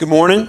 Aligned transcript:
Good 0.00 0.08
morning. 0.08 0.48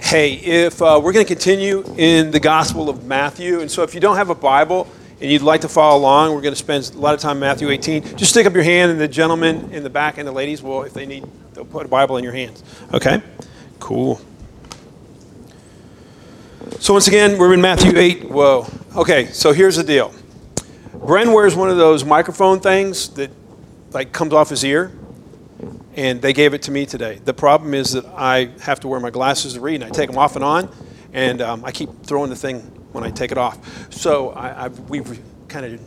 Hey, 0.00 0.34
if 0.34 0.80
uh, 0.80 1.00
we're 1.02 1.12
going 1.12 1.26
to 1.26 1.34
continue 1.34 1.82
in 1.98 2.30
the 2.30 2.38
Gospel 2.38 2.88
of 2.88 3.04
Matthew, 3.04 3.58
and 3.58 3.68
so 3.68 3.82
if 3.82 3.96
you 3.96 4.00
don't 4.00 4.14
have 4.14 4.30
a 4.30 4.34
Bible 4.36 4.86
and 5.20 5.28
you'd 5.28 5.42
like 5.42 5.62
to 5.62 5.68
follow 5.68 5.98
along, 5.98 6.32
we're 6.32 6.40
going 6.40 6.54
to 6.54 6.56
spend 6.56 6.88
a 6.94 6.98
lot 6.98 7.12
of 7.12 7.18
time 7.18 7.38
in 7.38 7.40
Matthew 7.40 7.68
18. 7.68 8.16
Just 8.16 8.30
stick 8.30 8.46
up 8.46 8.54
your 8.54 8.62
hand, 8.62 8.92
and 8.92 9.00
the 9.00 9.08
gentlemen 9.08 9.72
in 9.72 9.82
the 9.82 9.90
back 9.90 10.18
and 10.18 10.28
the 10.28 10.30
ladies 10.30 10.62
will, 10.62 10.84
if 10.84 10.94
they 10.94 11.04
need, 11.04 11.24
they'll 11.52 11.64
put 11.64 11.84
a 11.84 11.88
Bible 11.88 12.16
in 12.16 12.22
your 12.22 12.32
hands. 12.32 12.62
Okay? 12.94 13.20
Cool. 13.80 14.20
So 16.78 16.92
once 16.92 17.08
again, 17.08 17.38
we're 17.38 17.54
in 17.54 17.60
Matthew 17.60 17.98
8. 17.98 18.30
Whoa. 18.30 18.68
Okay, 18.94 19.26
so 19.32 19.52
here's 19.52 19.74
the 19.74 19.82
deal. 19.82 20.14
Bren 20.94 21.34
wears 21.34 21.56
one 21.56 21.70
of 21.70 21.76
those 21.76 22.04
microphone 22.04 22.60
things 22.60 23.08
that 23.14 23.32
like 23.90 24.12
comes 24.12 24.32
off 24.32 24.50
his 24.50 24.62
ear 24.64 24.92
and 25.94 26.22
they 26.22 26.32
gave 26.32 26.54
it 26.54 26.62
to 26.62 26.70
me 26.70 26.86
today. 26.86 27.20
The 27.24 27.34
problem 27.34 27.74
is 27.74 27.92
that 27.92 28.06
I 28.06 28.50
have 28.62 28.80
to 28.80 28.88
wear 28.88 29.00
my 29.00 29.10
glasses 29.10 29.54
to 29.54 29.60
read, 29.60 29.76
and 29.76 29.84
I 29.84 29.90
take 29.90 30.08
them 30.08 30.18
off 30.18 30.36
and 30.36 30.44
on, 30.44 30.74
and 31.12 31.40
um, 31.40 31.64
I 31.64 31.72
keep 31.72 31.90
throwing 32.02 32.30
the 32.30 32.36
thing 32.36 32.60
when 32.92 33.04
I 33.04 33.10
take 33.10 33.32
it 33.32 33.38
off. 33.38 33.92
So 33.92 34.30
I, 34.30 34.68
we've 34.68 35.20
kind 35.48 35.66
of 35.66 35.80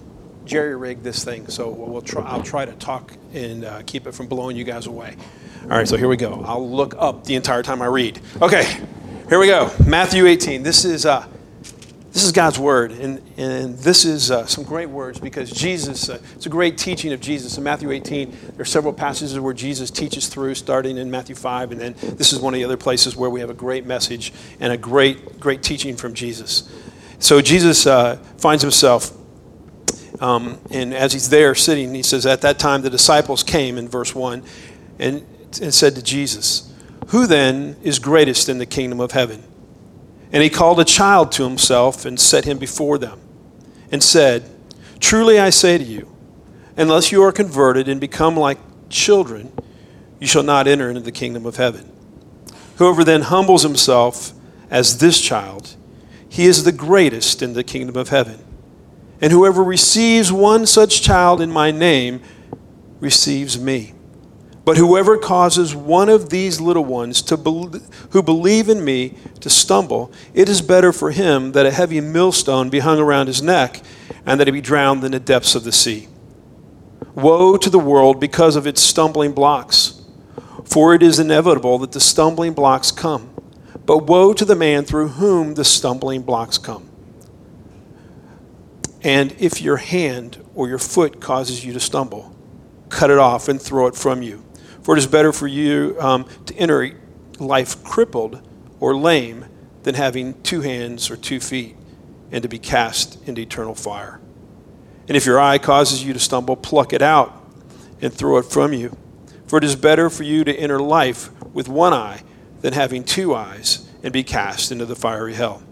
jerry 0.45 0.75
rigged 0.75 1.03
this 1.03 1.23
thing. 1.23 1.47
So 1.47 1.69
we'll 1.69 2.01
try, 2.01 2.23
I'll 2.23 2.43
try 2.43 2.65
to 2.65 2.73
talk 2.73 3.13
and 3.33 3.65
uh, 3.65 3.81
keep 3.85 4.07
it 4.07 4.13
from 4.13 4.27
blowing 4.27 4.55
you 4.55 4.63
guys 4.63 4.85
away. 4.85 5.15
All 5.63 5.69
right, 5.69 5.87
so 5.87 5.97
here 5.97 6.07
we 6.07 6.17
go. 6.17 6.43
I'll 6.45 6.69
look 6.69 6.93
up 6.97 7.23
the 7.23 7.35
entire 7.35 7.63
time 7.63 7.81
I 7.81 7.87
read. 7.87 8.19
Okay, 8.41 8.79
here 9.27 9.39
we 9.39 9.47
go. 9.47 9.71
Matthew 9.85 10.27
18. 10.27 10.63
This 10.63 10.85
is. 10.85 11.05
Uh, 11.05 11.27
this 12.15 12.23
is 12.23 12.31
God's 12.31 12.57
word, 12.57 12.93
and, 12.93 13.21
and 13.35 13.77
this 13.77 14.05
is 14.05 14.31
uh, 14.31 14.45
some 14.45 14.63
great 14.63 14.89
words 14.89 15.19
because 15.19 15.51
Jesus, 15.51 16.07
uh, 16.07 16.17
it's 16.33 16.45
a 16.45 16.49
great 16.49 16.77
teaching 16.77 17.11
of 17.11 17.19
Jesus. 17.19 17.57
In 17.57 17.63
Matthew 17.65 17.91
18, 17.91 18.31
there 18.53 18.61
are 18.61 18.63
several 18.63 18.93
passages 18.93 19.37
where 19.37 19.53
Jesus 19.53 19.91
teaches 19.91 20.29
through, 20.29 20.55
starting 20.55 20.97
in 20.97 21.11
Matthew 21.11 21.35
5, 21.35 21.73
and 21.73 21.81
then 21.81 21.95
this 22.15 22.31
is 22.31 22.39
one 22.39 22.53
of 22.53 22.57
the 22.57 22.63
other 22.63 22.77
places 22.77 23.17
where 23.17 23.29
we 23.29 23.41
have 23.41 23.49
a 23.49 23.53
great 23.53 23.85
message 23.85 24.31
and 24.61 24.71
a 24.71 24.77
great, 24.77 25.41
great 25.41 25.61
teaching 25.61 25.97
from 25.97 26.13
Jesus. 26.13 26.73
So 27.19 27.41
Jesus 27.41 27.85
uh, 27.85 28.15
finds 28.37 28.63
himself, 28.63 29.11
um, 30.21 30.57
and 30.71 30.93
as 30.93 31.11
he's 31.11 31.27
there 31.27 31.53
sitting, 31.53 31.93
he 31.93 32.01
says, 32.01 32.25
At 32.25 32.39
that 32.43 32.59
time 32.59 32.81
the 32.81 32.89
disciples 32.89 33.43
came, 33.43 33.77
in 33.77 33.89
verse 33.89 34.15
1, 34.15 34.41
and, 34.99 35.25
and 35.61 35.73
said 35.73 35.95
to 35.95 36.01
Jesus, 36.01 36.73
Who 37.07 37.27
then 37.27 37.75
is 37.83 37.99
greatest 37.99 38.47
in 38.47 38.57
the 38.57 38.65
kingdom 38.65 39.01
of 39.01 39.11
heaven? 39.11 39.43
And 40.31 40.43
he 40.43 40.49
called 40.49 40.79
a 40.79 40.85
child 40.85 41.31
to 41.33 41.43
himself 41.43 42.05
and 42.05 42.19
set 42.19 42.45
him 42.45 42.57
before 42.57 42.97
them, 42.97 43.19
and 43.91 44.03
said, 44.03 44.49
Truly 44.99 45.39
I 45.39 45.49
say 45.49 45.77
to 45.77 45.83
you, 45.83 46.13
unless 46.77 47.11
you 47.11 47.21
are 47.23 47.31
converted 47.31 47.87
and 47.87 48.01
become 48.01 48.35
like 48.35 48.57
children, 48.89 49.51
you 50.19 50.27
shall 50.27 50.43
not 50.43 50.67
enter 50.67 50.89
into 50.89 51.01
the 51.01 51.11
kingdom 51.11 51.45
of 51.45 51.57
heaven. 51.57 51.91
Whoever 52.77 53.03
then 53.03 53.21
humbles 53.23 53.63
himself 53.63 54.33
as 54.69 54.97
this 54.97 55.21
child, 55.21 55.75
he 56.27 56.45
is 56.45 56.63
the 56.63 56.71
greatest 56.71 57.41
in 57.41 57.53
the 57.53 57.63
kingdom 57.63 57.95
of 57.95 58.09
heaven. 58.09 58.43
And 59.21 59.31
whoever 59.31 59.63
receives 59.63 60.31
one 60.31 60.65
such 60.65 61.01
child 61.01 61.39
in 61.39 61.49
my 61.49 61.71
name 61.71 62.21
receives 62.99 63.57
me. 63.59 63.94
But 64.65 64.77
whoever 64.77 65.15
causes 65.17 65.75
one 65.75 66.09
of 66.09 66.31
these 66.31 66.59
little 66.59 66.83
ones 66.83 67.21
to 67.23 67.37
be- 67.37 67.79
who 68.09 68.23
believe 68.23 68.67
in 68.67 68.83
me 68.83 69.13
to 69.41 69.49
stumble, 69.49 70.11
it 70.33 70.49
is 70.49 70.61
better 70.63 70.91
for 70.91 71.11
him 71.11 71.51
that 71.51 71.67
a 71.67 71.71
heavy 71.71 72.01
millstone 72.01 72.69
be 72.71 72.79
hung 72.79 72.99
around 72.99 73.27
his 73.27 73.43
neck 73.43 73.81
and 74.25 74.39
that 74.39 74.47
he 74.47 74.51
be 74.51 74.61
drowned 74.61 75.03
in 75.03 75.11
the 75.11 75.19
depths 75.19 75.53
of 75.53 75.63
the 75.63 75.71
sea. 75.71 76.07
Woe 77.13 77.57
to 77.57 77.69
the 77.69 77.79
world 77.79 78.19
because 78.19 78.55
of 78.55 78.65
its 78.65 78.81
stumbling 78.81 79.33
blocks, 79.33 80.01
for 80.63 80.95
it 80.95 81.03
is 81.03 81.19
inevitable 81.19 81.77
that 81.77 81.91
the 81.91 81.99
stumbling 81.99 82.53
blocks 82.53 82.91
come. 82.91 83.29
But 83.85 84.07
woe 84.07 84.33
to 84.33 84.45
the 84.45 84.55
man 84.55 84.83
through 84.83 85.09
whom 85.09 85.53
the 85.53 85.63
stumbling 85.63 86.23
blocks 86.23 86.57
come. 86.57 86.89
And 89.03 89.35
if 89.37 89.61
your 89.61 89.77
hand 89.77 90.43
or 90.55 90.67
your 90.67 90.79
foot 90.79 91.21
causes 91.21 91.63
you 91.63 91.71
to 91.73 91.79
stumble, 91.79 92.35
cut 92.89 93.11
it 93.11 93.19
off 93.19 93.47
and 93.47 93.61
throw 93.61 93.85
it 93.85 93.95
from 93.95 94.23
you. 94.23 94.44
For 94.85 94.95
it 94.95 94.99
is 94.99 95.07
better 95.07 95.33
for 95.33 95.47
you 95.47 95.97
um, 95.99 96.27
to 96.45 96.55
enter 96.57 96.91
life 97.39 97.83
crippled 97.83 98.47
or 98.79 98.95
lame 98.95 99.45
than 99.81 99.95
having 99.95 100.39
two 100.43 100.61
hands 100.61 101.09
or 101.09 101.17
two 101.17 101.39
feet 101.39 101.75
and 102.31 102.43
to 102.43 102.47
be 102.47 102.59
cast 102.59 103.27
into 103.27 103.41
eternal 103.41 103.73
fire. 103.73 104.21
And 105.07 105.17
if 105.17 105.25
your 105.25 105.39
eye 105.39 105.57
causes 105.57 106.05
you 106.05 106.13
to 106.13 106.19
stumble, 106.19 106.55
pluck 106.55 106.93
it 106.93 107.01
out 107.01 107.43
and 107.99 108.13
throw 108.13 108.37
it 108.37 108.45
from 108.45 108.73
you. 108.73 108.95
For 109.47 109.57
it 109.57 109.63
is 109.63 109.75
better 109.75 110.07
for 110.07 110.21
you 110.21 110.43
to 110.43 110.55
enter 110.55 110.79
life 110.79 111.31
with 111.51 111.67
one 111.67 111.91
eye 111.91 112.21
than 112.61 112.73
having 112.73 113.03
two 113.03 113.33
eyes 113.33 113.89
and 114.03 114.13
be 114.13 114.23
cast 114.23 114.71
into 114.71 114.85
the 114.85 114.95
fiery 114.95 115.33
hell. 115.33 115.63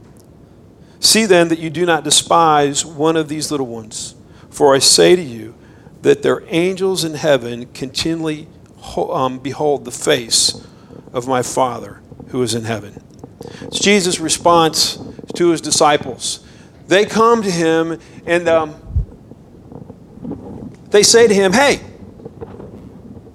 See 1.00 1.28
then 1.28 1.50
that 1.50 1.60
you 1.60 1.70
do 1.70 1.86
not 1.86 2.04
despise 2.04 2.84
one 2.84 3.16
of 3.16 3.30
these 3.30 3.52
little 3.52 3.68
ones, 3.68 4.16
for 4.50 4.74
I 4.74 4.80
say 4.80 5.16
to 5.16 5.22
you 5.22 5.54
that 6.02 6.24
their 6.24 6.42
angels 6.48 7.04
in 7.04 7.14
heaven 7.14 7.68
continually 7.74 8.48
um, 8.98 9.40
behold 9.40 9.86
the 9.86 9.92
face 9.92 10.66
of 11.12 11.28
my 11.28 11.42
Father 11.42 12.02
who 12.30 12.42
is 12.42 12.54
in 12.54 12.64
heaven. 12.64 13.02
It's 13.62 13.80
Jesus' 13.80 14.20
response 14.20 15.00
to 15.36 15.50
his 15.50 15.62
disciples. 15.62 16.46
They 16.88 17.06
come 17.06 17.42
to 17.44 17.52
him 17.52 18.00
and 18.26 18.48
um, 18.48 18.76
they 20.90 21.04
say 21.04 21.28
to 21.28 21.34
him, 21.34 21.54
Hey, 21.54 21.82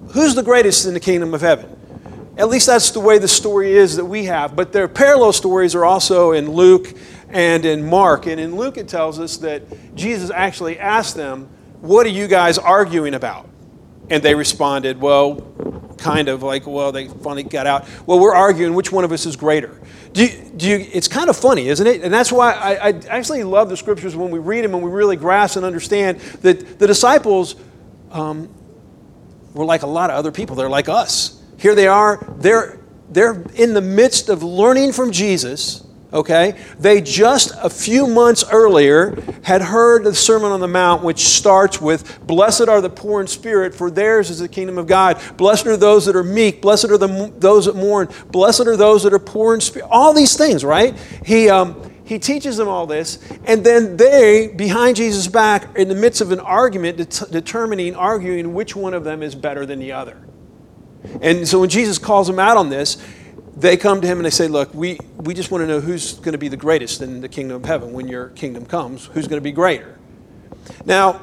who's 0.09 0.35
the 0.35 0.43
greatest 0.43 0.85
in 0.85 0.93
the 0.93 0.99
kingdom 0.99 1.33
of 1.33 1.41
heaven? 1.41 1.75
At 2.37 2.47
least 2.47 2.67
that's 2.67 2.91
the 2.91 3.01
way 3.01 3.17
the 3.17 3.27
story 3.27 3.73
is 3.73 3.97
that 3.97 4.05
we 4.05 4.25
have. 4.25 4.55
But 4.55 4.71
their 4.71 4.87
parallel 4.87 5.33
stories 5.33 5.75
are 5.75 5.83
also 5.83 6.31
in 6.31 6.49
Luke 6.49 6.95
and 7.27 7.65
in 7.65 7.85
Mark. 7.85 8.27
And 8.27 8.39
in 8.39 8.55
Luke, 8.55 8.77
it 8.77 8.87
tells 8.87 9.19
us 9.19 9.37
that 9.37 9.63
Jesus 9.93 10.31
actually 10.31 10.79
asked 10.79 11.15
them, 11.15 11.49
What 11.81 12.05
are 12.05 12.09
you 12.09 12.27
guys 12.27 12.57
arguing 12.57 13.13
about? 13.13 13.48
And 14.09 14.23
they 14.23 14.35
responded, 14.35 14.99
well, 14.99 15.35
kind 15.97 16.29
of 16.29 16.43
like, 16.43 16.65
well, 16.65 16.91
they 16.91 17.07
finally 17.07 17.43
got 17.43 17.67
out. 17.67 17.87
Well, 18.05 18.19
we're 18.19 18.33
arguing 18.33 18.73
which 18.73 18.91
one 18.91 19.03
of 19.03 19.11
us 19.11 19.25
is 19.25 19.35
greater. 19.35 19.79
Do 20.13 20.25
you, 20.25 20.51
do 20.55 20.67
you, 20.67 20.87
it's 20.91 21.07
kind 21.07 21.29
of 21.29 21.37
funny, 21.37 21.67
isn't 21.67 21.85
it? 21.85 22.01
And 22.01 22.13
that's 22.13 22.31
why 22.31 22.53
I, 22.53 22.87
I 22.87 22.89
actually 23.09 23.43
love 23.43 23.69
the 23.69 23.77
scriptures 23.77 24.15
when 24.15 24.31
we 24.31 24.39
read 24.39 24.63
them 24.63 24.73
and 24.73 24.83
we 24.83 24.89
really 24.89 25.15
grasp 25.15 25.57
and 25.57 25.65
understand 25.65 26.19
that 26.41 26.79
the 26.79 26.87
disciples 26.87 27.55
um, 28.11 28.49
were 29.53 29.65
like 29.65 29.83
a 29.83 29.87
lot 29.87 30.09
of 30.09 30.15
other 30.15 30.31
people. 30.31 30.55
They're 30.55 30.69
like 30.69 30.89
us. 30.89 31.41
Here 31.57 31.75
they 31.75 31.87
are. 31.87 32.25
They're, 32.37 32.79
they're 33.09 33.43
in 33.55 33.73
the 33.73 33.81
midst 33.81 34.29
of 34.29 34.41
learning 34.41 34.93
from 34.93 35.11
Jesus 35.11 35.85
okay? 36.11 36.59
They 36.79 37.01
just 37.01 37.51
a 37.61 37.69
few 37.69 38.07
months 38.07 38.43
earlier 38.51 39.11
had 39.43 39.61
heard 39.61 40.03
the 40.03 40.13
Sermon 40.13 40.51
on 40.51 40.59
the 40.59 40.67
Mount, 40.67 41.03
which 41.03 41.27
starts 41.27 41.81
with 41.81 42.19
Blessed 42.25 42.67
are 42.67 42.81
the 42.81 42.89
poor 42.89 43.21
in 43.21 43.27
spirit, 43.27 43.73
for 43.73 43.89
theirs 43.89 44.29
is 44.29 44.39
the 44.39 44.47
kingdom 44.47 44.77
of 44.77 44.87
God. 44.87 45.21
Blessed 45.37 45.67
are 45.67 45.77
those 45.77 46.05
that 46.05 46.15
are 46.15 46.23
meek. 46.23 46.61
Blessed 46.61 46.85
are 46.85 46.97
the, 46.97 47.33
those 47.37 47.65
that 47.65 47.75
mourn. 47.75 48.09
Blessed 48.31 48.67
are 48.67 48.77
those 48.77 49.03
that 49.03 49.13
are 49.13 49.19
poor 49.19 49.53
in 49.53 49.61
spirit. 49.61 49.87
All 49.89 50.13
these 50.13 50.37
things, 50.37 50.63
right? 50.63 50.97
He, 51.25 51.49
um, 51.49 51.91
he 52.03 52.17
teaches 52.17 52.57
them 52.57 52.67
all 52.67 52.87
this, 52.87 53.19
and 53.45 53.63
then 53.63 53.95
they, 53.95 54.47
behind 54.47 54.95
Jesus' 54.95 55.27
back, 55.27 55.77
in 55.77 55.87
the 55.89 55.95
midst 55.95 56.21
of 56.21 56.31
an 56.31 56.39
argument, 56.39 56.97
det- 56.97 57.31
determining, 57.31 57.95
arguing 57.95 58.53
which 58.53 58.75
one 58.75 58.93
of 58.95 59.03
them 59.03 59.21
is 59.21 59.35
better 59.35 59.65
than 59.65 59.79
the 59.79 59.91
other. 59.91 60.17
And 61.21 61.47
so 61.47 61.59
when 61.59 61.69
Jesus 61.69 61.97
calls 61.97 62.27
them 62.27 62.39
out 62.39 62.57
on 62.57 62.69
this, 62.69 62.97
they 63.57 63.77
come 63.77 64.01
to 64.01 64.07
him 64.07 64.17
and 64.17 64.25
they 64.25 64.31
say, 64.31 64.47
Look, 64.47 64.73
we, 64.73 64.99
we 65.17 65.33
just 65.33 65.51
want 65.51 65.63
to 65.63 65.67
know 65.67 65.79
who's 65.79 66.13
going 66.15 66.33
to 66.33 66.37
be 66.37 66.47
the 66.47 66.57
greatest 66.57 67.01
in 67.01 67.21
the 67.21 67.29
kingdom 67.29 67.57
of 67.57 67.65
heaven 67.65 67.93
when 67.93 68.07
your 68.07 68.29
kingdom 68.29 68.65
comes. 68.65 69.05
Who's 69.07 69.27
going 69.27 69.39
to 69.39 69.43
be 69.43 69.51
greater? 69.51 69.97
Now, 70.85 71.21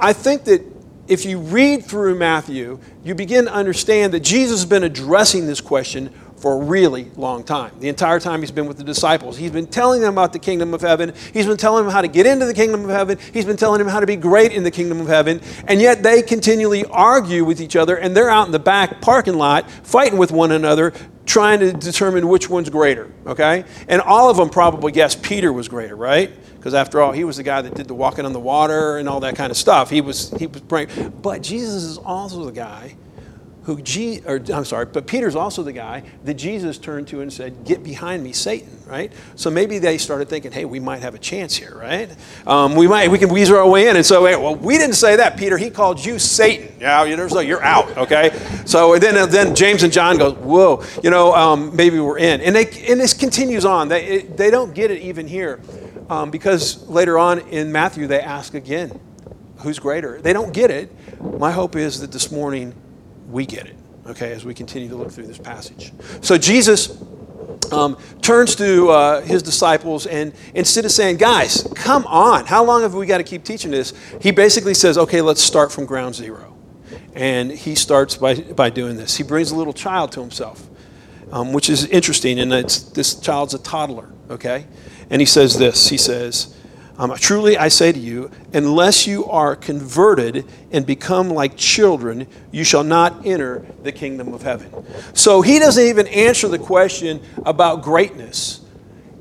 I 0.00 0.12
think 0.12 0.44
that 0.44 0.62
if 1.08 1.24
you 1.24 1.38
read 1.38 1.84
through 1.84 2.16
Matthew, 2.16 2.78
you 3.04 3.14
begin 3.14 3.46
to 3.46 3.52
understand 3.52 4.14
that 4.14 4.20
Jesus 4.20 4.60
has 4.60 4.66
been 4.68 4.84
addressing 4.84 5.46
this 5.46 5.60
question 5.60 6.10
for 6.42 6.54
a 6.54 6.64
really 6.64 7.04
long 7.14 7.44
time. 7.44 7.72
The 7.78 7.88
entire 7.88 8.18
time 8.18 8.40
he's 8.40 8.50
been 8.50 8.66
with 8.66 8.76
the 8.76 8.82
disciples, 8.82 9.36
he's 9.36 9.52
been 9.52 9.68
telling 9.68 10.00
them 10.00 10.12
about 10.14 10.32
the 10.32 10.40
kingdom 10.40 10.74
of 10.74 10.80
heaven. 10.80 11.14
He's 11.32 11.46
been 11.46 11.56
telling 11.56 11.84
them 11.84 11.92
how 11.92 12.02
to 12.02 12.08
get 12.08 12.26
into 12.26 12.46
the 12.46 12.54
kingdom 12.54 12.82
of 12.82 12.90
heaven. 12.90 13.16
He's 13.32 13.44
been 13.44 13.56
telling 13.56 13.78
them 13.78 13.86
how 13.86 14.00
to 14.00 14.06
be 14.06 14.16
great 14.16 14.50
in 14.50 14.64
the 14.64 14.70
kingdom 14.72 15.00
of 15.00 15.06
heaven. 15.06 15.40
And 15.68 15.80
yet 15.80 16.02
they 16.02 16.20
continually 16.20 16.84
argue 16.86 17.44
with 17.44 17.60
each 17.60 17.76
other, 17.76 17.96
and 17.96 18.16
they're 18.16 18.28
out 18.28 18.46
in 18.46 18.52
the 18.52 18.58
back 18.58 19.00
parking 19.00 19.34
lot 19.34 19.70
fighting 19.70 20.18
with 20.18 20.32
one 20.32 20.50
another, 20.50 20.92
trying 21.26 21.60
to 21.60 21.72
determine 21.72 22.28
which 22.28 22.48
one's 22.50 22.70
greater, 22.70 23.10
okay? 23.26 23.64
And 23.88 24.00
all 24.00 24.30
of 24.30 24.36
them 24.36 24.50
probably 24.50 24.92
guessed 24.92 25.22
Peter 25.22 25.52
was 25.52 25.68
greater, 25.68 25.96
right? 25.96 26.30
Because 26.56 26.74
after 26.74 27.00
all, 27.00 27.12
he 27.12 27.24
was 27.24 27.36
the 27.36 27.42
guy 27.42 27.62
that 27.62 27.74
did 27.74 27.88
the 27.88 27.94
walking 27.94 28.24
on 28.24 28.32
the 28.32 28.40
water 28.40 28.98
and 28.98 29.08
all 29.08 29.20
that 29.20 29.36
kind 29.36 29.50
of 29.50 29.56
stuff. 29.56 29.90
He 29.90 30.00
was, 30.00 30.30
he 30.38 30.46
was, 30.46 30.62
praying. 30.62 30.88
but 31.22 31.42
Jesus 31.42 31.84
is 31.84 31.98
also 31.98 32.44
the 32.44 32.52
guy 32.52 32.96
who 33.64 33.80
Je- 33.80 34.22
or 34.26 34.40
I'm 34.52 34.64
sorry, 34.64 34.86
but 34.86 35.06
Peter's 35.06 35.36
also 35.36 35.62
the 35.62 35.72
guy 35.72 36.02
that 36.24 36.34
Jesus 36.34 36.78
turned 36.78 37.06
to 37.08 37.20
and 37.20 37.32
said, 37.32 37.64
"Get 37.64 37.84
behind 37.84 38.24
me, 38.24 38.32
Satan." 38.32 38.78
Right? 38.86 39.12
So 39.36 39.50
maybe 39.50 39.78
they 39.78 39.98
started 39.98 40.28
thinking, 40.28 40.50
"Hey, 40.52 40.64
we 40.64 40.80
might 40.80 41.02
have 41.02 41.14
a 41.14 41.18
chance 41.18 41.54
here, 41.54 41.74
right? 41.76 42.10
Um, 42.46 42.74
we 42.74 42.88
might, 42.88 43.10
we 43.10 43.18
can 43.18 43.28
weasel 43.28 43.56
our 43.56 43.68
way 43.68 43.88
in." 43.88 43.96
And 43.96 44.04
so, 44.04 44.22
well, 44.22 44.56
we 44.56 44.78
didn't 44.78 44.96
say 44.96 45.16
that, 45.16 45.36
Peter. 45.36 45.56
He 45.56 45.70
called 45.70 46.04
you 46.04 46.18
Satan. 46.18 46.74
Yeah, 46.80 47.04
you 47.04 47.16
know, 47.16 47.28
so 47.28 47.40
you're 47.40 47.62
out. 47.62 47.96
Okay. 47.96 48.38
So 48.64 48.98
then, 48.98 49.30
then 49.30 49.54
James 49.54 49.84
and 49.84 49.92
John 49.92 50.18
go, 50.18 50.32
"Whoa, 50.32 50.82
you 51.02 51.10
know, 51.10 51.32
um, 51.34 51.74
maybe 51.76 52.00
we're 52.00 52.18
in." 52.18 52.40
And 52.40 52.56
they, 52.56 52.66
and 52.88 53.00
this 53.00 53.14
continues 53.14 53.64
on. 53.64 53.88
They, 53.88 54.04
it, 54.04 54.36
they 54.36 54.50
don't 54.50 54.74
get 54.74 54.90
it 54.90 55.00
even 55.02 55.28
here, 55.28 55.60
um, 56.10 56.30
because 56.32 56.86
later 56.88 57.16
on 57.16 57.38
in 57.50 57.70
Matthew 57.70 58.08
they 58.08 58.20
ask 58.20 58.54
again, 58.54 58.98
"Who's 59.58 59.78
greater?" 59.78 60.20
They 60.20 60.32
don't 60.32 60.52
get 60.52 60.72
it. 60.72 60.92
My 61.38 61.52
hope 61.52 61.76
is 61.76 62.00
that 62.00 62.10
this 62.10 62.32
morning 62.32 62.74
we 63.32 63.46
get 63.46 63.66
it, 63.66 63.76
okay, 64.06 64.32
as 64.32 64.44
we 64.44 64.54
continue 64.54 64.88
to 64.88 64.96
look 64.96 65.10
through 65.10 65.26
this 65.26 65.38
passage. 65.38 65.92
So 66.20 66.38
Jesus 66.38 67.02
um, 67.72 67.96
turns 68.20 68.54
to 68.56 68.90
uh, 68.90 69.20
his 69.22 69.42
disciples 69.42 70.06
and 70.06 70.32
instead 70.54 70.84
of 70.84 70.92
saying, 70.92 71.16
guys, 71.16 71.66
come 71.74 72.06
on, 72.06 72.46
how 72.46 72.64
long 72.64 72.82
have 72.82 72.94
we 72.94 73.06
got 73.06 73.18
to 73.18 73.24
keep 73.24 73.44
teaching 73.44 73.70
this? 73.70 73.92
He 74.20 74.30
basically 74.30 74.74
says, 74.74 74.98
okay, 74.98 75.22
let's 75.22 75.42
start 75.42 75.72
from 75.72 75.86
ground 75.86 76.14
zero. 76.14 76.54
And 77.14 77.50
he 77.50 77.74
starts 77.74 78.16
by, 78.16 78.34
by 78.34 78.70
doing 78.70 78.96
this. 78.96 79.16
He 79.16 79.22
brings 79.22 79.50
a 79.50 79.56
little 79.56 79.72
child 79.72 80.12
to 80.12 80.20
himself, 80.20 80.66
um, 81.30 81.52
which 81.52 81.68
is 81.68 81.84
interesting, 81.86 82.38
and 82.38 82.50
this 82.50 83.14
child's 83.20 83.54
a 83.54 83.58
toddler, 83.58 84.08
okay? 84.30 84.66
And 85.10 85.20
he 85.20 85.26
says 85.26 85.58
this 85.58 85.88
He 85.88 85.98
says, 85.98 86.56
um, 86.98 87.14
truly, 87.16 87.56
I 87.56 87.68
say 87.68 87.90
to 87.90 87.98
you, 87.98 88.30
unless 88.52 89.06
you 89.06 89.24
are 89.26 89.56
converted 89.56 90.46
and 90.70 90.84
become 90.84 91.30
like 91.30 91.56
children, 91.56 92.26
you 92.50 92.64
shall 92.64 92.84
not 92.84 93.26
enter 93.26 93.66
the 93.82 93.92
kingdom 93.92 94.34
of 94.34 94.42
heaven. 94.42 94.84
So 95.14 95.40
he 95.40 95.58
doesn't 95.58 95.84
even 95.84 96.06
answer 96.08 96.48
the 96.48 96.58
question 96.58 97.22
about 97.44 97.82
greatness. 97.82 98.60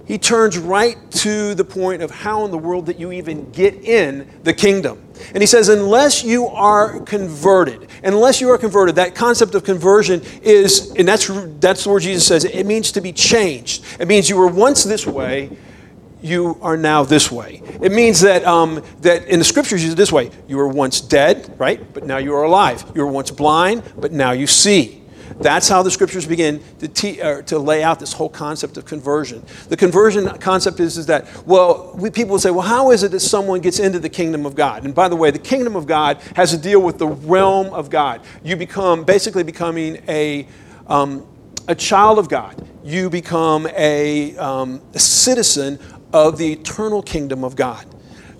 He 0.06 0.18
turns 0.18 0.58
right 0.58 0.98
to 1.12 1.56
the 1.56 1.64
point 1.64 2.02
of 2.02 2.12
how 2.12 2.44
in 2.44 2.52
the 2.52 2.58
world 2.58 2.88
that 2.88 3.00
you 3.00 3.14
even 3.14 3.50
get 3.52 3.76
in 3.76 4.30
the 4.44 4.54
kingdom. 4.54 5.02
And 5.34 5.42
he 5.42 5.48
says, 5.48 5.70
unless 5.70 6.24
you 6.24 6.48
are 6.48 7.00
converted, 7.00 7.88
unless 8.04 8.42
you 8.42 8.50
are 8.50 8.58
converted, 8.58 8.96
that 8.96 9.16
concept 9.16 9.56
of 9.56 9.64
conversion 9.64 10.22
is, 10.42 10.94
and 10.98 11.08
that's, 11.08 11.30
that's 11.62 11.88
where 11.88 12.00
Jesus 12.02 12.28
says 12.28 12.44
it 12.44 12.66
means 12.66 12.92
to 12.94 13.02
be 13.02 13.14
changed. 13.14 13.86
It 14.00 14.08
means 14.10 14.30
you 14.30 14.36
were 14.36 14.48
once 14.48 14.84
this 14.84 15.08
way 15.08 15.56
you 16.22 16.58
are 16.62 16.78
now 16.78 17.04
this 17.04 17.32
way. 17.32 17.62
It 17.82 17.92
means 17.92 18.22
that, 18.22 18.46
um, 18.46 18.84
that 19.02 19.28
in 19.28 19.40
the 19.40 19.46
scriptures, 19.46 19.84
use 19.84 19.94
it 19.94 19.98
this 19.98 20.12
way 20.12 20.32
you 20.48 20.58
were 20.58 20.68
once 20.68 21.02
dead, 21.02 21.56
right? 21.58 21.82
But 21.94 22.06
now 22.06 22.18
you 22.18 22.34
are 22.36 22.44
alive. 22.44 22.84
You 22.96 23.02
were 23.02 23.12
once 23.12 23.32
blind, 23.32 23.84
but 23.98 24.12
now 24.12 24.32
you 24.32 24.48
see. 24.48 25.02
That's 25.40 25.68
how 25.68 25.82
the 25.82 25.92
scriptures 25.92 26.26
begin 26.26 26.62
to, 26.80 26.88
te- 26.88 27.22
uh, 27.22 27.42
to 27.44 27.58
lay 27.58 27.84
out 27.84 28.00
this 28.00 28.14
whole 28.14 28.30
concept 28.30 28.78
of 28.78 28.86
conversion. 28.86 29.44
The 29.70 29.78
conversion 29.78 30.28
concept 30.40 30.80
is, 30.80 30.98
is 30.98 31.08
that, 31.08 31.46
well, 31.48 31.94
we, 31.96 32.10
people 32.10 32.38
say, 32.38 32.52
well, 32.52 32.68
how 32.68 32.92
is 32.92 33.04
it 33.04 33.12
that 33.12 33.22
someone 33.22 33.62
gets 33.62 33.80
into 33.80 34.00
the 34.00 34.10
kingdom 34.10 34.46
of 34.46 34.56
God? 34.56 34.84
And 34.86 34.94
by 34.94 35.10
the 35.10 35.16
way, 35.16 35.32
the 35.32 35.40
kingdom 35.40 35.76
of 35.76 35.88
God 35.88 36.22
has 36.36 36.52
to 36.52 36.58
deal 36.58 36.82
with 36.82 36.98
the 37.00 37.08
realm 37.08 37.68
of 37.68 37.90
God. 37.90 38.22
You 38.44 38.56
become 38.56 39.04
basically 39.04 39.44
becoming 39.44 40.04
a, 40.08 40.48
um, 40.88 41.26
a 41.68 41.76
child 41.76 42.20
of 42.20 42.30
God. 42.30 42.68
You 42.84 43.10
become 43.10 43.68
a, 43.68 44.36
um, 44.38 44.82
a 44.94 45.00
citizen 45.00 45.80
of 46.14 46.38
the 46.38 46.52
eternal 46.54 47.02
kingdom 47.02 47.44
of 47.44 47.56
God. 47.56 47.86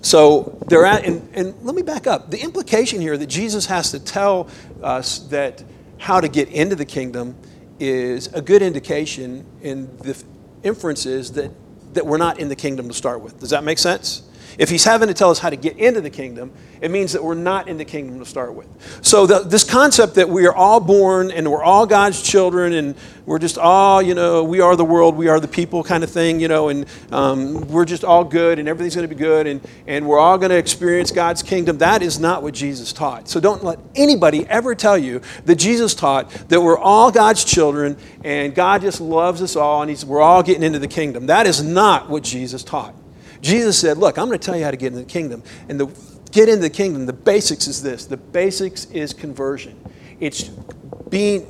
So 0.02 0.58
they're 0.66 0.84
at, 0.84 1.04
and, 1.04 1.28
and 1.32 1.54
let 1.62 1.74
me 1.74 1.82
back 1.82 2.06
up. 2.06 2.30
The 2.30 2.40
implication 2.40 3.00
here 3.00 3.16
that 3.16 3.26
Jesus 3.26 3.66
has 3.66 3.92
to 3.92 4.00
tell 4.00 4.48
us 4.82 5.20
that 5.28 5.62
how 5.98 6.20
to 6.20 6.28
get 6.28 6.48
into 6.48 6.74
the 6.74 6.84
kingdom 6.84 7.36
is 7.78 8.26
a 8.28 8.42
good 8.42 8.62
indication 8.62 9.46
in 9.62 9.96
the 9.98 10.20
inferences 10.64 11.32
that, 11.32 11.52
that 11.94 12.04
we're 12.04 12.18
not 12.18 12.40
in 12.40 12.48
the 12.48 12.56
kingdom 12.56 12.88
to 12.88 12.94
start 12.94 13.20
with. 13.20 13.38
Does 13.38 13.50
that 13.50 13.62
make 13.62 13.78
sense? 13.78 14.22
If 14.58 14.70
he's 14.70 14.84
having 14.84 15.08
to 15.08 15.14
tell 15.14 15.30
us 15.30 15.38
how 15.38 15.50
to 15.50 15.56
get 15.56 15.76
into 15.78 16.00
the 16.00 16.10
kingdom, 16.10 16.52
it 16.80 16.90
means 16.90 17.12
that 17.12 17.22
we're 17.22 17.34
not 17.34 17.68
in 17.68 17.78
the 17.78 17.84
kingdom 17.84 18.18
to 18.18 18.26
start 18.26 18.54
with. 18.54 18.66
So, 19.02 19.26
the, 19.26 19.40
this 19.40 19.64
concept 19.64 20.16
that 20.16 20.28
we 20.28 20.46
are 20.46 20.54
all 20.54 20.80
born 20.80 21.30
and 21.30 21.50
we're 21.50 21.62
all 21.62 21.86
God's 21.86 22.20
children 22.22 22.72
and 22.72 22.96
we're 23.24 23.38
just 23.38 23.56
all, 23.56 24.02
you 24.02 24.14
know, 24.14 24.42
we 24.42 24.60
are 24.60 24.74
the 24.74 24.84
world, 24.84 25.16
we 25.16 25.28
are 25.28 25.38
the 25.38 25.48
people 25.48 25.84
kind 25.84 26.02
of 26.02 26.10
thing, 26.10 26.40
you 26.40 26.48
know, 26.48 26.70
and 26.70 26.86
um, 27.12 27.60
we're 27.68 27.84
just 27.84 28.04
all 28.04 28.24
good 28.24 28.58
and 28.58 28.68
everything's 28.68 28.96
going 28.96 29.08
to 29.08 29.14
be 29.14 29.18
good 29.18 29.46
and, 29.46 29.60
and 29.86 30.06
we're 30.06 30.18
all 30.18 30.38
going 30.38 30.50
to 30.50 30.56
experience 30.56 31.12
God's 31.12 31.42
kingdom, 31.42 31.78
that 31.78 32.02
is 32.02 32.18
not 32.18 32.42
what 32.42 32.52
Jesus 32.52 32.92
taught. 32.92 33.28
So, 33.28 33.38
don't 33.38 33.62
let 33.62 33.78
anybody 33.94 34.46
ever 34.48 34.74
tell 34.74 34.98
you 34.98 35.22
that 35.44 35.56
Jesus 35.56 35.94
taught 35.94 36.30
that 36.48 36.60
we're 36.60 36.78
all 36.78 37.10
God's 37.12 37.44
children 37.44 37.96
and 38.24 38.54
God 38.54 38.82
just 38.82 39.00
loves 39.00 39.40
us 39.40 39.56
all 39.56 39.82
and 39.82 40.04
we're 40.04 40.20
all 40.20 40.42
getting 40.42 40.62
into 40.62 40.78
the 40.78 40.88
kingdom. 40.88 41.26
That 41.26 41.46
is 41.46 41.62
not 41.62 42.08
what 42.08 42.22
Jesus 42.22 42.64
taught. 42.64 42.94
Jesus 43.42 43.78
said, 43.78 43.98
Look, 43.98 44.16
I'm 44.16 44.28
going 44.28 44.38
to 44.38 44.44
tell 44.44 44.56
you 44.56 44.64
how 44.64 44.70
to 44.70 44.76
get 44.76 44.88
into 44.88 45.00
the 45.00 45.04
kingdom. 45.04 45.42
And 45.68 45.78
the 45.78 45.86
get 46.30 46.48
into 46.48 46.62
the 46.62 46.70
kingdom, 46.70 47.04
the 47.04 47.12
basics 47.12 47.66
is 47.66 47.82
this 47.82 48.06
the 48.06 48.16
basics 48.16 48.86
is 48.86 49.12
conversion. 49.12 49.78
It's 50.18 50.44
being 51.10 51.46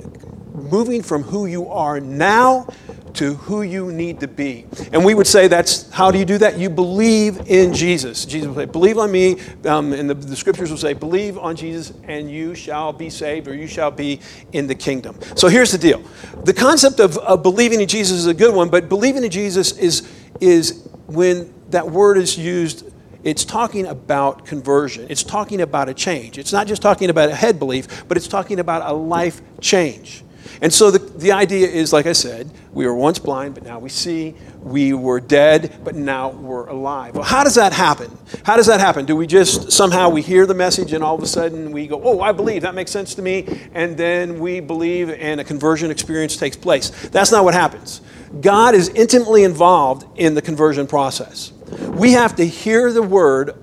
moving 0.54 1.02
from 1.02 1.22
who 1.22 1.46
you 1.46 1.68
are 1.68 2.00
now 2.00 2.66
to 3.14 3.34
who 3.34 3.62
you 3.62 3.92
need 3.92 4.20
to 4.20 4.28
be. 4.28 4.64
And 4.92 5.04
we 5.04 5.14
would 5.14 5.26
say 5.26 5.46
that's 5.46 5.90
how 5.90 6.10
do 6.10 6.18
you 6.18 6.24
do 6.24 6.38
that? 6.38 6.58
You 6.58 6.70
believe 6.70 7.42
in 7.46 7.74
Jesus. 7.74 8.24
Jesus 8.24 8.48
will 8.48 8.54
say, 8.54 8.64
Believe 8.64 8.98
on 8.98 9.12
me. 9.12 9.38
Um, 9.66 9.92
and 9.92 10.08
the, 10.08 10.14
the 10.14 10.36
scriptures 10.36 10.70
will 10.70 10.78
say, 10.78 10.94
Believe 10.94 11.36
on 11.38 11.54
Jesus 11.54 11.92
and 12.04 12.30
you 12.30 12.54
shall 12.54 12.92
be 12.92 13.10
saved 13.10 13.48
or 13.48 13.54
you 13.54 13.66
shall 13.66 13.90
be 13.90 14.20
in 14.52 14.66
the 14.66 14.74
kingdom. 14.74 15.18
So 15.36 15.48
here's 15.48 15.72
the 15.72 15.78
deal 15.78 16.02
the 16.44 16.54
concept 16.54 17.00
of, 17.00 17.18
of 17.18 17.42
believing 17.42 17.80
in 17.80 17.88
Jesus 17.88 18.18
is 18.18 18.26
a 18.26 18.34
good 18.34 18.54
one, 18.54 18.70
but 18.70 18.88
believing 18.88 19.24
in 19.24 19.30
Jesus 19.30 19.76
is, 19.76 20.08
is 20.40 20.88
when 21.06 21.52
that 21.72 21.90
word 21.90 22.16
is 22.16 22.38
used, 22.38 22.90
it's 23.24 23.44
talking 23.44 23.86
about 23.86 24.46
conversion. 24.46 25.06
It's 25.10 25.22
talking 25.22 25.60
about 25.60 25.88
a 25.88 25.94
change. 25.94 26.38
It's 26.38 26.52
not 26.52 26.66
just 26.66 26.82
talking 26.82 27.10
about 27.10 27.28
a 27.28 27.34
head 27.34 27.58
belief, 27.58 28.08
but 28.08 28.16
it's 28.16 28.28
talking 28.28 28.58
about 28.58 28.88
a 28.88 28.92
life 28.92 29.40
change. 29.60 30.24
And 30.60 30.72
so 30.72 30.90
the, 30.90 30.98
the 30.98 31.32
idea 31.32 31.66
is, 31.66 31.92
like 31.92 32.06
I 32.06 32.12
said, 32.12 32.50
we 32.72 32.86
were 32.86 32.94
once 32.94 33.18
blind, 33.18 33.54
but 33.54 33.64
now 33.64 33.78
we 33.78 33.88
see. 33.88 34.34
We 34.60 34.92
were 34.92 35.20
dead, 35.20 35.76
but 35.82 35.94
now 35.94 36.30
we're 36.30 36.66
alive. 36.68 37.14
Well, 37.14 37.24
how 37.24 37.42
does 37.42 37.56
that 37.56 37.72
happen? 37.72 38.16
How 38.44 38.56
does 38.56 38.66
that 38.66 38.78
happen? 38.78 39.04
Do 39.04 39.16
we 39.16 39.26
just 39.26 39.72
somehow 39.72 40.08
we 40.08 40.22
hear 40.22 40.46
the 40.46 40.54
message 40.54 40.92
and 40.92 41.02
all 41.02 41.16
of 41.16 41.22
a 41.22 41.26
sudden 41.26 41.72
we 41.72 41.86
go, 41.88 42.00
oh, 42.02 42.20
I 42.20 42.32
believe, 42.32 42.62
that 42.62 42.74
makes 42.74 42.90
sense 42.90 43.14
to 43.16 43.22
me, 43.22 43.46
and 43.74 43.96
then 43.96 44.38
we 44.38 44.60
believe 44.60 45.10
and 45.10 45.40
a 45.40 45.44
conversion 45.44 45.90
experience 45.90 46.36
takes 46.36 46.56
place? 46.56 46.90
That's 47.08 47.32
not 47.32 47.44
what 47.44 47.54
happens. 47.54 48.00
God 48.40 48.74
is 48.74 48.88
intimately 48.90 49.44
involved 49.44 50.06
in 50.18 50.34
the 50.34 50.42
conversion 50.42 50.86
process. 50.86 51.52
We 51.78 52.12
have 52.12 52.36
to 52.36 52.46
hear 52.46 52.92
the 52.92 53.02
word 53.02 53.56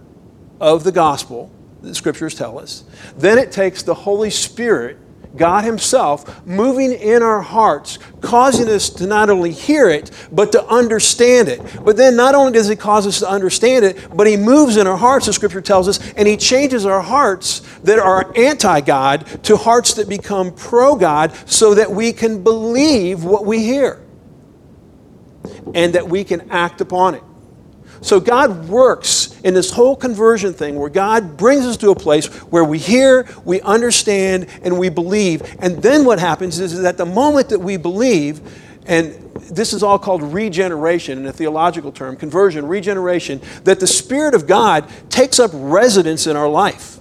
of 0.59 0.83
the 0.83 0.91
gospel, 0.91 1.51
the 1.81 1.95
scriptures 1.95 2.35
tell 2.35 2.59
us. 2.59 2.83
Then 3.17 3.37
it 3.37 3.51
takes 3.51 3.83
the 3.83 3.93
Holy 3.93 4.29
Spirit, 4.29 4.97
God 5.35 5.63
Himself, 5.63 6.45
moving 6.45 6.91
in 6.91 7.21
our 7.21 7.41
hearts, 7.41 7.99
causing 8.19 8.67
us 8.67 8.89
to 8.91 9.07
not 9.07 9.29
only 9.29 9.51
hear 9.51 9.89
it, 9.89 10.11
but 10.31 10.51
to 10.53 10.65
understand 10.65 11.47
it. 11.47 11.61
But 11.83 11.97
then 11.97 12.15
not 12.15 12.35
only 12.35 12.51
does 12.51 12.67
He 12.67 12.75
cause 12.75 13.05
us 13.05 13.19
to 13.19 13.29
understand 13.29 13.85
it, 13.85 14.15
but 14.15 14.27
He 14.27 14.37
moves 14.37 14.75
in 14.75 14.87
our 14.87 14.97
hearts, 14.97 15.27
the 15.27 15.33
scripture 15.33 15.61
tells 15.61 15.87
us, 15.87 15.99
and 16.13 16.27
He 16.27 16.35
changes 16.35 16.85
our 16.85 17.01
hearts 17.01 17.59
that 17.83 17.99
are 17.99 18.31
anti 18.35 18.81
God 18.81 19.25
to 19.43 19.55
hearts 19.55 19.93
that 19.93 20.09
become 20.09 20.53
pro 20.53 20.95
God 20.95 21.31
so 21.45 21.75
that 21.75 21.91
we 21.91 22.11
can 22.11 22.43
believe 22.43 23.23
what 23.23 23.45
we 23.45 23.59
hear 23.63 24.01
and 25.73 25.93
that 25.93 26.09
we 26.09 26.23
can 26.23 26.49
act 26.49 26.81
upon 26.81 27.15
it. 27.15 27.23
So 28.01 28.19
God 28.19 28.69
works 28.69 29.39
in 29.41 29.53
this 29.53 29.71
whole 29.71 29.95
conversion 29.95 30.53
thing 30.53 30.75
where 30.75 30.89
God 30.89 31.37
brings 31.37 31.65
us 31.65 31.77
to 31.77 31.91
a 31.91 31.95
place 31.95 32.27
where 32.45 32.63
we 32.63 32.77
hear, 32.77 33.27
we 33.43 33.61
understand, 33.61 34.47
and 34.63 34.79
we 34.79 34.89
believe. 34.89 35.41
And 35.59 35.81
then 35.81 36.05
what 36.05 36.19
happens 36.19 36.59
is 36.59 36.81
that 36.81 36.97
the 36.97 37.05
moment 37.05 37.49
that 37.49 37.59
we 37.59 37.77
believe, 37.77 38.41
and 38.85 39.13
this 39.51 39.73
is 39.73 39.83
all 39.83 39.99
called 39.99 40.23
regeneration 40.23 41.17
in 41.17 41.25
a 41.25 41.33
theological 41.33 41.91
term, 41.91 42.15
conversion, 42.15 42.65
regeneration, 42.67 43.41
that 43.65 43.79
the 43.79 43.87
Spirit 43.87 44.33
of 44.33 44.47
God 44.47 44.89
takes 45.09 45.39
up 45.39 45.51
residence 45.53 46.27
in 46.27 46.35
our 46.35 46.49
life. 46.49 46.99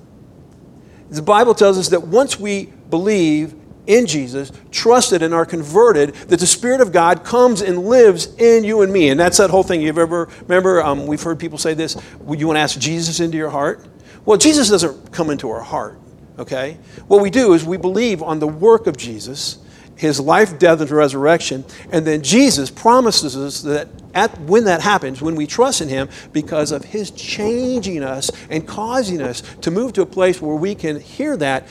The 1.11 1.23
Bible 1.23 1.55
tells 1.55 1.79
us 1.79 1.89
that 1.89 2.03
once 2.03 2.39
we 2.39 2.67
believe 2.91 3.55
in 3.89 4.07
Jesus, 4.07 4.53
trusted 4.71 5.23
and 5.23 5.35
are 5.35 5.47
converted, 5.47 6.15
that 6.15 6.39
the 6.39 6.47
Spirit 6.47 6.81
of 6.81 6.93
God 6.93 7.25
comes 7.25 7.63
and 7.63 7.79
lives 7.79 8.33
in 8.37 8.63
you 8.63 8.83
and 8.83 8.93
me. 8.93 9.09
And 9.09 9.19
that's 9.19 9.39
that 9.39 9.51
whole 9.51 9.63
thing. 9.65 9.81
You've 9.81 9.99
ever, 9.99 10.29
remember, 10.43 10.83
um, 10.83 11.07
we've 11.07 11.23
heard 11.23 11.41
people 11.41 11.59
say 11.59 11.75
this, 11.75 11.97
you 12.29 12.47
want 12.47 12.57
to 12.57 12.61
ask 12.61 12.79
Jesus 12.79 13.19
into 13.19 13.37
your 13.37 13.51
heart? 13.51 13.85
Well, 14.25 14.37
Jesus 14.37 14.69
doesn't 14.69 15.11
come 15.11 15.31
into 15.31 15.49
our 15.51 15.63
heart, 15.63 15.99
okay? 16.39 16.77
What 17.07 17.23
we 17.23 17.31
do 17.31 17.55
is 17.55 17.65
we 17.65 17.79
believe 17.79 18.23
on 18.23 18.39
the 18.39 18.47
work 18.47 18.87
of 18.87 18.97
Jesus, 18.97 19.59
his 19.97 20.21
life, 20.21 20.59
death, 20.59 20.83
and 20.83 20.91
resurrection, 20.91 21.65
and 21.91 22.07
then 22.07 22.23
Jesus 22.23 22.71
promises 22.71 23.37
us 23.37 23.63
that 23.63 23.89
at, 24.15 24.39
when 24.43 24.65
that 24.65 24.83
happens, 24.83 25.23
when 25.23 25.35
we 25.35 25.47
trust 25.47 25.81
in 25.81 25.89
him, 25.89 26.11
because 26.33 26.73
of 26.73 26.85
his 26.85 27.11
changing 27.11 28.03
us 28.03 28.31
and 28.51 28.69
causing 28.69 29.23
us 29.23 29.41
to 29.63 29.71
move 29.71 29.95
to 29.95 30.03
a 30.03 30.07
place 30.07 30.43
where 30.43 30.57
we 30.57 30.75
can 30.75 31.01
hear 31.01 31.37
that, 31.39 31.67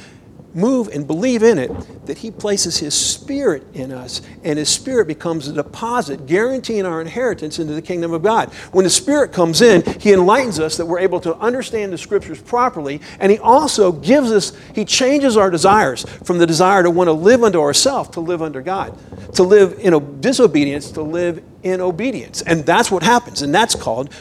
move 0.57 0.89
and 0.89 1.07
believe 1.07 1.43
in 1.43 1.57
it, 1.57 1.71
that 2.05 2.17
He 2.17 2.31
places 2.31 2.77
His 2.77 2.93
Spirit 2.93 3.63
in 3.73 3.91
us, 3.91 4.21
and 4.43 4.59
His 4.59 4.69
Spirit 4.69 5.07
becomes 5.07 5.47
a 5.47 5.53
deposit 5.53 6.25
guaranteeing 6.25 6.85
our 6.85 6.99
inheritance 6.99 7.59
into 7.59 7.73
the 7.73 7.81
kingdom 7.81 8.11
of 8.13 8.23
God. 8.23 8.51
When 8.71 8.83
the 8.83 8.89
Spirit 8.89 9.31
comes 9.31 9.61
in, 9.61 9.83
He 9.99 10.11
enlightens 10.11 10.59
us 10.59 10.77
that 10.77 10.85
we're 10.85 10.99
able 10.99 11.21
to 11.21 11.35
understand 11.35 11.93
the 11.93 11.97
Scriptures 11.97 12.41
properly, 12.41 13.01
and 13.19 13.31
He 13.31 13.39
also 13.39 13.91
gives 13.91 14.31
us, 14.31 14.57
He 14.73 14.83
changes 14.83 15.37
our 15.37 15.49
desires 15.49 16.03
from 16.23 16.39
the 16.39 16.47
desire 16.47 16.83
to 16.83 16.89
want 16.89 17.07
to 17.07 17.13
live 17.13 17.43
unto 17.43 17.61
ourselves 17.61 18.09
to 18.09 18.19
live 18.19 18.41
under 18.41 18.61
God, 18.61 18.97
to 19.35 19.43
live 19.43 19.79
in 19.79 20.19
disobedience 20.19 20.91
to 20.91 21.01
live 21.01 21.43
in 21.63 21.81
obedience. 21.81 22.41
And 22.41 22.65
that's 22.65 22.91
what 22.91 23.03
happens, 23.03 23.41
and 23.41 23.53
that's 23.53 23.75
called 23.75 24.13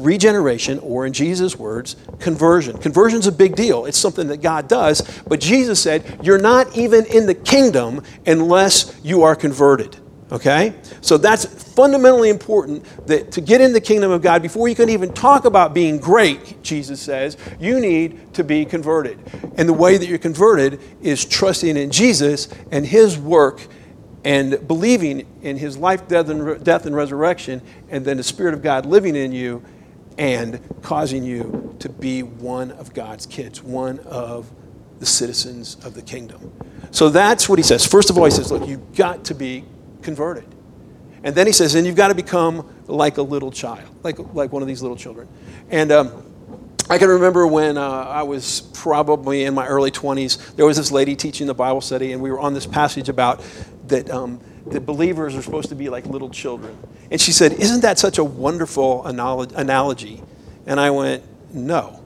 regeneration, 0.00 0.78
or 0.80 1.06
in 1.06 1.12
Jesus' 1.12 1.56
words, 1.56 1.96
conversion. 2.18 2.78
Conversion 2.78 3.18
is 3.20 3.26
a 3.26 3.32
big 3.32 3.54
deal. 3.54 3.84
It's 3.84 3.98
something 3.98 4.28
that 4.28 4.38
God 4.38 4.68
does, 4.68 5.02
but 5.26 5.40
Jesus 5.40 5.82
said, 5.82 6.20
You're 6.22 6.38
not 6.38 6.76
even 6.76 7.04
in 7.06 7.26
the 7.26 7.34
kingdom 7.34 8.02
unless 8.26 8.98
you 9.02 9.22
are 9.22 9.36
converted. 9.36 9.96
Okay? 10.32 10.72
So 11.02 11.18
that's 11.18 11.44
fundamentally 11.74 12.30
important 12.30 12.84
that 13.06 13.32
to 13.32 13.42
get 13.42 13.60
in 13.60 13.74
the 13.74 13.82
kingdom 13.82 14.10
of 14.10 14.22
God, 14.22 14.40
before 14.40 14.66
you 14.66 14.74
can 14.74 14.88
even 14.88 15.12
talk 15.12 15.44
about 15.44 15.74
being 15.74 15.98
great, 15.98 16.62
Jesus 16.62 17.02
says, 17.02 17.36
you 17.60 17.78
need 17.78 18.32
to 18.32 18.42
be 18.42 18.64
converted. 18.64 19.18
And 19.58 19.68
the 19.68 19.74
way 19.74 19.98
that 19.98 20.06
you're 20.06 20.16
converted 20.16 20.80
is 21.02 21.26
trusting 21.26 21.76
in 21.76 21.90
Jesus 21.90 22.48
and 22.70 22.86
his 22.86 23.18
work 23.18 23.60
and 24.24 24.66
believing 24.66 25.26
in 25.42 25.58
his 25.58 25.76
life, 25.76 26.08
death, 26.08 26.30
and, 26.30 26.64
death, 26.64 26.86
and 26.86 26.96
resurrection, 26.96 27.60
and 27.90 28.04
then 28.04 28.16
the 28.16 28.22
Spirit 28.22 28.54
of 28.54 28.62
God 28.62 28.86
living 28.86 29.16
in 29.16 29.32
you 29.32 29.62
and 30.18 30.60
causing 30.82 31.24
you 31.24 31.76
to 31.80 31.88
be 31.88 32.22
one 32.22 32.70
of 32.72 32.94
God's 32.94 33.26
kids, 33.26 33.62
one 33.62 33.98
of 34.00 34.50
the 34.98 35.06
citizens 35.06 35.76
of 35.84 35.94
the 35.94 36.02
kingdom. 36.02 36.52
So 36.90 37.08
that's 37.08 37.48
what 37.48 37.58
he 37.58 37.62
says. 37.62 37.86
First 37.86 38.10
of 38.10 38.18
all, 38.18 38.24
he 38.24 38.30
says, 38.30 38.52
Look, 38.52 38.68
you've 38.68 38.94
got 38.94 39.24
to 39.26 39.34
be 39.34 39.64
converted. 40.02 40.44
And 41.24 41.34
then 41.34 41.46
he 41.46 41.52
says, 41.52 41.74
And 41.74 41.86
you've 41.86 41.96
got 41.96 42.08
to 42.08 42.14
become 42.14 42.68
like 42.86 43.18
a 43.18 43.22
little 43.22 43.50
child, 43.50 43.88
like, 44.02 44.18
like 44.34 44.52
one 44.52 44.62
of 44.62 44.68
these 44.68 44.82
little 44.82 44.96
children. 44.96 45.28
And 45.70 45.90
um, 45.90 46.32
I 46.90 46.98
can 46.98 47.08
remember 47.08 47.46
when 47.46 47.78
uh, 47.78 47.88
I 47.88 48.22
was 48.22 48.62
probably 48.74 49.44
in 49.44 49.54
my 49.54 49.66
early 49.66 49.90
20s, 49.90 50.56
there 50.56 50.66
was 50.66 50.76
this 50.76 50.90
lady 50.90 51.16
teaching 51.16 51.46
the 51.46 51.54
Bible 51.54 51.80
study, 51.80 52.12
and 52.12 52.20
we 52.20 52.30
were 52.30 52.40
on 52.40 52.54
this 52.54 52.66
passage 52.66 53.08
about 53.08 53.42
that, 53.86 54.10
um, 54.10 54.40
that 54.66 54.86
believers 54.86 55.36
are 55.36 55.42
supposed 55.42 55.68
to 55.70 55.74
be 55.74 55.88
like 55.88 56.06
little 56.06 56.30
children. 56.30 56.76
And 57.10 57.20
she 57.20 57.32
said, 57.32 57.52
Isn't 57.52 57.80
that 57.80 57.98
such 57.98 58.18
a 58.18 58.24
wonderful 58.24 59.04
analogy? 59.06 60.22
And 60.66 60.80
I 60.80 60.90
went, 60.90 61.24
No. 61.52 62.02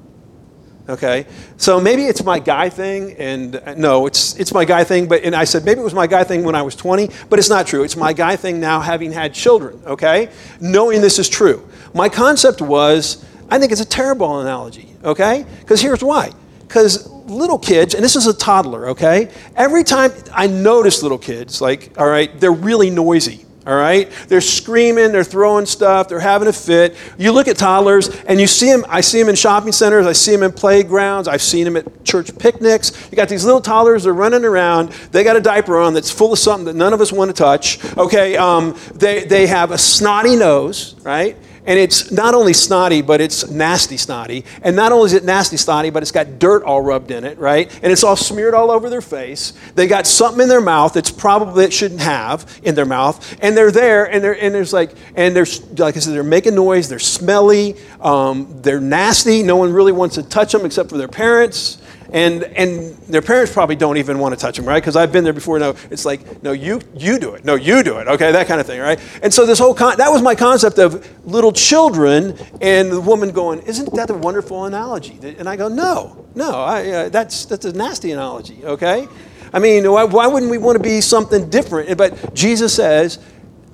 Okay, 0.88 1.26
so 1.56 1.80
maybe 1.80 2.04
it's 2.04 2.22
my 2.22 2.38
guy 2.38 2.68
thing, 2.68 3.14
and 3.14 3.56
uh, 3.56 3.74
no, 3.74 4.06
it's 4.06 4.36
it's 4.36 4.54
my 4.54 4.64
guy 4.64 4.84
thing. 4.84 5.08
But 5.08 5.24
and 5.24 5.34
I 5.34 5.42
said 5.42 5.64
maybe 5.64 5.80
it 5.80 5.84
was 5.84 5.94
my 5.94 6.06
guy 6.06 6.22
thing 6.22 6.44
when 6.44 6.54
I 6.54 6.62
was 6.62 6.76
20, 6.76 7.10
but 7.28 7.40
it's 7.40 7.48
not 7.48 7.66
true. 7.66 7.82
It's 7.82 7.96
my 7.96 8.12
guy 8.12 8.36
thing 8.36 8.60
now, 8.60 8.78
having 8.78 9.10
had 9.10 9.34
children. 9.34 9.82
Okay, 9.84 10.28
knowing 10.60 11.00
this 11.00 11.18
is 11.18 11.28
true. 11.28 11.68
My 11.92 12.08
concept 12.08 12.62
was 12.62 13.24
I 13.50 13.58
think 13.58 13.72
it's 13.72 13.80
a 13.80 13.88
terrible 13.88 14.38
analogy. 14.40 14.94
Okay, 15.02 15.44
because 15.58 15.80
here's 15.80 16.04
why. 16.04 16.32
Because 16.66 17.08
little 17.26 17.58
kids, 17.58 17.94
and 17.94 18.02
this 18.02 18.16
is 18.16 18.26
a 18.26 18.34
toddler, 18.34 18.90
okay? 18.90 19.30
Every 19.54 19.84
time 19.84 20.12
I 20.32 20.46
notice 20.46 21.02
little 21.02 21.18
kids, 21.18 21.60
like, 21.60 21.98
all 21.98 22.08
right, 22.08 22.38
they're 22.40 22.52
really 22.52 22.90
noisy. 22.90 23.46
All 23.66 23.74
right? 23.74 24.08
They're 24.28 24.40
screaming, 24.40 25.10
they're 25.10 25.24
throwing 25.24 25.66
stuff, 25.66 26.08
they're 26.08 26.20
having 26.20 26.46
a 26.46 26.52
fit. 26.52 26.94
You 27.18 27.32
look 27.32 27.48
at 27.48 27.56
toddlers 27.56 28.08
and 28.22 28.40
you 28.40 28.46
see 28.46 28.70
them, 28.70 28.84
I 28.88 29.00
see 29.00 29.18
them 29.18 29.28
in 29.28 29.34
shopping 29.34 29.72
centers, 29.72 30.06
I 30.06 30.12
see 30.12 30.30
them 30.30 30.44
in 30.44 30.52
playgrounds, 30.52 31.26
I've 31.26 31.42
seen 31.42 31.64
them 31.64 31.76
at 31.76 32.04
church 32.04 32.36
picnics. 32.38 33.08
You 33.10 33.16
got 33.16 33.28
these 33.28 33.44
little 33.44 33.60
toddlers, 33.60 34.04
they're 34.04 34.12
running 34.12 34.44
around, 34.44 34.90
they 35.10 35.24
got 35.24 35.34
a 35.34 35.40
diaper 35.40 35.78
on 35.78 35.94
that's 35.94 36.12
full 36.12 36.32
of 36.32 36.38
something 36.38 36.66
that 36.66 36.76
none 36.76 36.92
of 36.92 37.00
us 37.00 37.10
want 37.10 37.28
to 37.28 37.34
touch. 37.34 37.84
Okay, 37.96 38.36
um, 38.36 38.78
they, 38.94 39.24
they 39.24 39.48
have 39.48 39.72
a 39.72 39.78
snotty 39.78 40.36
nose, 40.36 40.94
right? 41.02 41.36
And 41.66 41.78
it's 41.78 42.10
not 42.12 42.34
only 42.34 42.52
snotty, 42.52 43.02
but 43.02 43.20
it's 43.20 43.50
nasty 43.50 43.96
snotty. 43.96 44.44
And 44.62 44.76
not 44.76 44.92
only 44.92 45.06
is 45.06 45.12
it 45.12 45.24
nasty 45.24 45.56
snotty, 45.56 45.90
but 45.90 46.02
it's 46.02 46.12
got 46.12 46.38
dirt 46.38 46.62
all 46.62 46.80
rubbed 46.80 47.10
in 47.10 47.24
it, 47.24 47.38
right? 47.38 47.72
And 47.82 47.92
it's 47.92 48.04
all 48.04 48.16
smeared 48.16 48.54
all 48.54 48.70
over 48.70 48.88
their 48.88 49.00
face. 49.00 49.52
They 49.74 49.86
got 49.86 50.06
something 50.06 50.42
in 50.42 50.48
their 50.48 50.60
mouth 50.60 50.94
that's 50.94 51.10
probably 51.10 51.64
it 51.64 51.72
shouldn't 51.72 52.00
have 52.00 52.60
in 52.62 52.74
their 52.74 52.86
mouth. 52.86 53.36
And 53.42 53.56
they're 53.56 53.72
there, 53.72 54.04
and 54.10 54.22
they're 54.22 54.40
and 54.40 54.54
there's 54.54 54.72
like 54.72 54.92
and 55.16 55.34
they're 55.34 55.46
like 55.76 55.96
I 55.96 56.00
said, 56.00 56.14
they're 56.14 56.22
making 56.22 56.54
noise. 56.54 56.88
They're 56.88 56.98
smelly. 56.98 57.76
Um, 58.00 58.60
they're 58.62 58.80
nasty. 58.80 59.42
No 59.42 59.56
one 59.56 59.72
really 59.72 59.92
wants 59.92 60.14
to 60.14 60.22
touch 60.22 60.52
them 60.52 60.64
except 60.64 60.88
for 60.88 60.98
their 60.98 61.08
parents 61.08 61.82
and 62.12 62.44
and 62.44 62.96
their 63.08 63.22
parents 63.22 63.52
probably 63.52 63.76
don't 63.76 63.96
even 63.96 64.18
want 64.18 64.34
to 64.34 64.40
touch 64.40 64.56
them 64.56 64.66
right? 64.66 64.82
Because 64.82 64.96
i've 64.96 65.12
been 65.12 65.24
there 65.24 65.32
before 65.32 65.58
no 65.58 65.74
it's 65.90 66.04
like 66.04 66.42
no 66.42 66.52
you 66.52 66.80
you 66.94 67.18
do 67.18 67.34
it 67.34 67.44
no 67.44 67.54
you 67.54 67.82
do 67.82 67.98
it 67.98 68.08
okay? 68.08 68.32
That 68.32 68.46
kind 68.46 68.60
of 68.60 68.66
thing 68.66 68.80
right? 68.80 69.00
And 69.22 69.32
so 69.32 69.46
this 69.46 69.58
whole 69.58 69.74
con- 69.74 69.96
that 69.98 70.10
was 70.10 70.22
my 70.22 70.34
concept 70.34 70.78
of 70.78 71.06
little 71.26 71.52
children 71.52 72.36
and 72.60 72.90
the 72.90 73.00
woman 73.00 73.30
going 73.30 73.60
isn't 73.62 73.94
that 73.94 74.10
a 74.10 74.14
wonderful 74.14 74.64
analogy? 74.64 75.18
And 75.38 75.48
i 75.48 75.56
go 75.56 75.68
no 75.68 76.26
no 76.34 76.50
I, 76.62 76.90
uh, 76.90 77.08
that's 77.08 77.44
that's 77.46 77.64
a 77.64 77.72
nasty 77.72 78.12
analogy 78.12 78.64
okay? 78.64 79.08
I 79.52 79.58
mean 79.58 79.90
why, 79.90 80.04
why 80.04 80.26
wouldn't 80.26 80.50
we 80.50 80.58
want 80.58 80.76
to 80.76 80.82
be 80.82 81.00
something 81.00 81.48
different? 81.50 81.96
But 81.96 82.34
jesus 82.34 82.74
says 82.74 83.18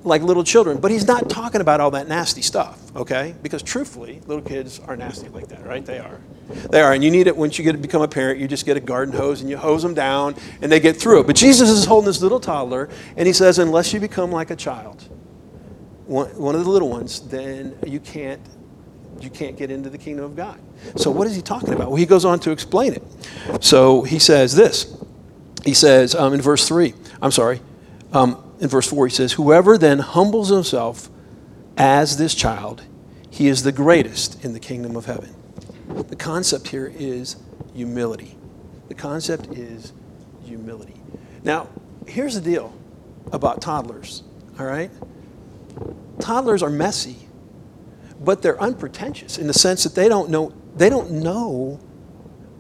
like 0.05 0.23
little 0.23 0.45
children. 0.45 0.79
But 0.79 0.91
he's 0.91 1.07
not 1.07 1.31
talking 1.31 1.61
about 1.61 1.81
all 1.81 1.91
that 1.93 2.09
nasty 2.09 2.43
stuff, 2.43 2.81
okay? 2.97 3.35
Because 3.43 3.63
truthfully, 3.63 4.21
little 4.27 4.43
kids 4.43 4.81
are 4.81 4.97
nasty 4.97 5.29
like 5.29 5.49
that, 5.49 5.65
right? 5.65 5.85
They 5.85 5.99
are. 5.99 6.21
They 6.71 6.81
are. 6.81 6.93
And 6.93 7.03
you 7.03 7.11
need 7.11 7.27
it 7.27 7.37
once 7.37 7.59
you 7.59 7.65
get 7.65 7.73
to 7.73 7.79
become 7.79 8.03
a 8.03 8.09
parent, 8.09 8.41
you 8.41 8.49
just 8.49 8.67
get 8.67 8.77
a 8.77 8.81
garden 8.81 9.15
hose 9.15 9.41
and 9.41 9.49
you 9.49 9.57
hose 9.57 9.83
them 9.83 9.95
down 9.95 10.35
and 10.61 10.71
they 10.71 10.81
get 10.81 10.97
through 10.97 11.21
it. 11.21 11.27
But 11.27 11.37
Jesus 11.37 11.69
is 11.71 11.85
holding 11.85 12.07
this 12.07 12.21
little 12.21 12.41
toddler 12.41 12.89
and 13.17 13.27
he 13.27 13.33
says, 13.33 13.59
unless 13.59 13.93
you 13.93 14.01
become 14.01 14.33
like 14.33 14.51
a 14.51 14.57
child, 14.57 15.03
one 16.07 16.55
of 16.55 16.65
the 16.65 16.71
little 16.71 16.91
ones, 16.91 17.21
then 17.29 17.77
you 17.87 18.01
can't 18.01 18.41
you 19.21 19.31
can't 19.31 19.57
get 19.57 19.71
into 19.71 19.89
the 19.89 19.99
kingdom 19.99 20.25
of 20.25 20.35
God. 20.35 20.59
So 20.97 21.11
what 21.11 21.29
is 21.29 21.37
he 21.37 21.43
talking 21.43 21.73
about? 21.75 21.89
Well, 21.89 21.97
he 21.97 22.07
goes 22.07 22.25
on 22.25 22.41
to 22.41 22.51
explain 22.51 22.95
it. 22.95 23.03
So 23.61 24.03
he 24.03 24.19
says 24.19 24.57
this. 24.57 25.01
He 25.65 25.75
says 25.75 26.15
um, 26.15 26.35
in 26.35 26.41
verse 26.41 26.67
3, 26.67 26.93
I'm 27.21 27.31
sorry, 27.31 27.61
um, 28.13 28.52
in 28.63 28.69
verse 28.69 28.89
4, 28.89 29.09
he 29.09 29.13
says, 29.13 29.33
Whoever 29.33 29.77
then 29.77 29.99
humbles 29.99 30.49
himself 30.49 31.11
as 31.77 32.17
this 32.17 32.33
child, 32.33 32.85
he 33.29 33.49
is 33.49 33.65
the 33.65 33.73
greatest 33.73 34.45
in 34.45 34.53
the 34.53 34.61
kingdom 34.61 34.95
of 34.95 35.07
heaven. 35.07 35.35
The 35.89 36.15
concept 36.15 36.69
here 36.69 36.91
is 36.97 37.37
humility. 37.75 38.37
The 38.87 38.95
concept 38.95 39.49
is 39.49 39.93
humility. 40.45 41.03
Now, 41.43 41.71
here's 42.07 42.37
the 42.37 42.41
deal 42.41 42.73
about 43.33 43.61
toddlers, 43.61 44.23
all 44.61 44.67
right? 44.67 44.93
Toddlers 46.21 46.63
are 46.63 46.71
messy, 46.71 47.17
but 48.21 48.43
they're 48.43 48.61
unpretentious 48.63 49.39
in 49.39 49.49
the 49.49 49.55
sense 49.55 49.83
that 49.83 49.97
they 49.97 50.09
don't 50.09 50.31
know 50.31 50.55
they 50.77 50.89
don't 50.89 51.11
know 51.11 51.81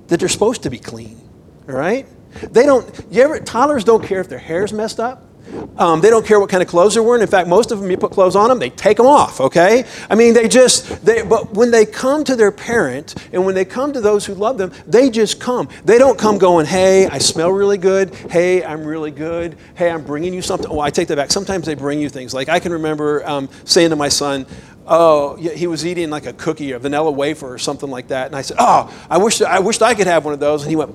that 0.08 0.18
they're 0.18 0.28
supposed 0.28 0.64
to 0.64 0.70
be 0.70 0.78
clean, 0.78 1.20
all 1.68 1.76
right? 1.76 2.08
They 2.50 2.66
don't 2.66 3.06
you 3.08 3.22
ever 3.22 3.38
toddlers 3.38 3.84
don't 3.84 4.02
care 4.02 4.20
if 4.20 4.28
their 4.28 4.40
hair's 4.40 4.72
messed 4.72 4.98
up. 4.98 5.28
Um, 5.76 6.00
they 6.00 6.10
don't 6.10 6.24
care 6.24 6.38
what 6.38 6.48
kind 6.48 6.62
of 6.62 6.68
clothes 6.68 6.94
they're 6.94 7.02
wearing. 7.02 7.22
In 7.22 7.28
fact, 7.28 7.48
most 7.48 7.70
of 7.72 7.80
them, 7.80 7.90
you 7.90 7.96
put 7.96 8.12
clothes 8.12 8.36
on 8.36 8.48
them, 8.48 8.58
they 8.58 8.70
take 8.70 8.96
them 8.96 9.06
off, 9.06 9.40
okay? 9.40 9.84
I 10.08 10.14
mean, 10.14 10.34
they 10.34 10.48
just, 10.48 11.04
they, 11.04 11.22
but 11.22 11.54
when 11.54 11.70
they 11.70 11.84
come 11.86 12.24
to 12.24 12.36
their 12.36 12.52
parent 12.52 13.14
and 13.32 13.44
when 13.44 13.54
they 13.54 13.64
come 13.64 13.92
to 13.92 14.00
those 14.00 14.24
who 14.24 14.34
love 14.34 14.58
them, 14.58 14.72
they 14.86 15.10
just 15.10 15.40
come. 15.40 15.68
They 15.84 15.98
don't 15.98 16.18
come 16.18 16.38
going, 16.38 16.66
hey, 16.66 17.06
I 17.06 17.18
smell 17.18 17.50
really 17.50 17.78
good. 17.78 18.14
Hey, 18.14 18.64
I'm 18.64 18.84
really 18.84 19.10
good. 19.10 19.56
Hey, 19.74 19.90
I'm 19.90 20.04
bringing 20.04 20.32
you 20.34 20.42
something. 20.42 20.70
Oh, 20.70 20.80
I 20.80 20.90
take 20.90 21.08
that 21.08 21.16
back. 21.16 21.30
Sometimes 21.30 21.66
they 21.66 21.74
bring 21.74 22.00
you 22.00 22.08
things. 22.08 22.32
Like 22.32 22.48
I 22.48 22.60
can 22.60 22.72
remember 22.72 23.26
um, 23.26 23.48
saying 23.64 23.90
to 23.90 23.96
my 23.96 24.08
son, 24.08 24.46
oh, 24.86 25.36
he 25.36 25.66
was 25.66 25.86
eating 25.86 26.10
like 26.10 26.26
a 26.26 26.32
cookie, 26.32 26.72
a 26.72 26.78
vanilla 26.78 27.10
wafer 27.10 27.52
or 27.52 27.58
something 27.58 27.90
like 27.90 28.08
that. 28.08 28.26
And 28.26 28.36
I 28.36 28.42
said, 28.42 28.56
oh, 28.60 28.92
I 29.08 29.18
wish 29.18 29.40
I 29.40 29.58
wished 29.60 29.82
I 29.82 29.94
could 29.94 30.06
have 30.06 30.24
one 30.24 30.34
of 30.34 30.40
those. 30.40 30.62
And 30.62 30.70
he 30.70 30.76
went, 30.76 30.92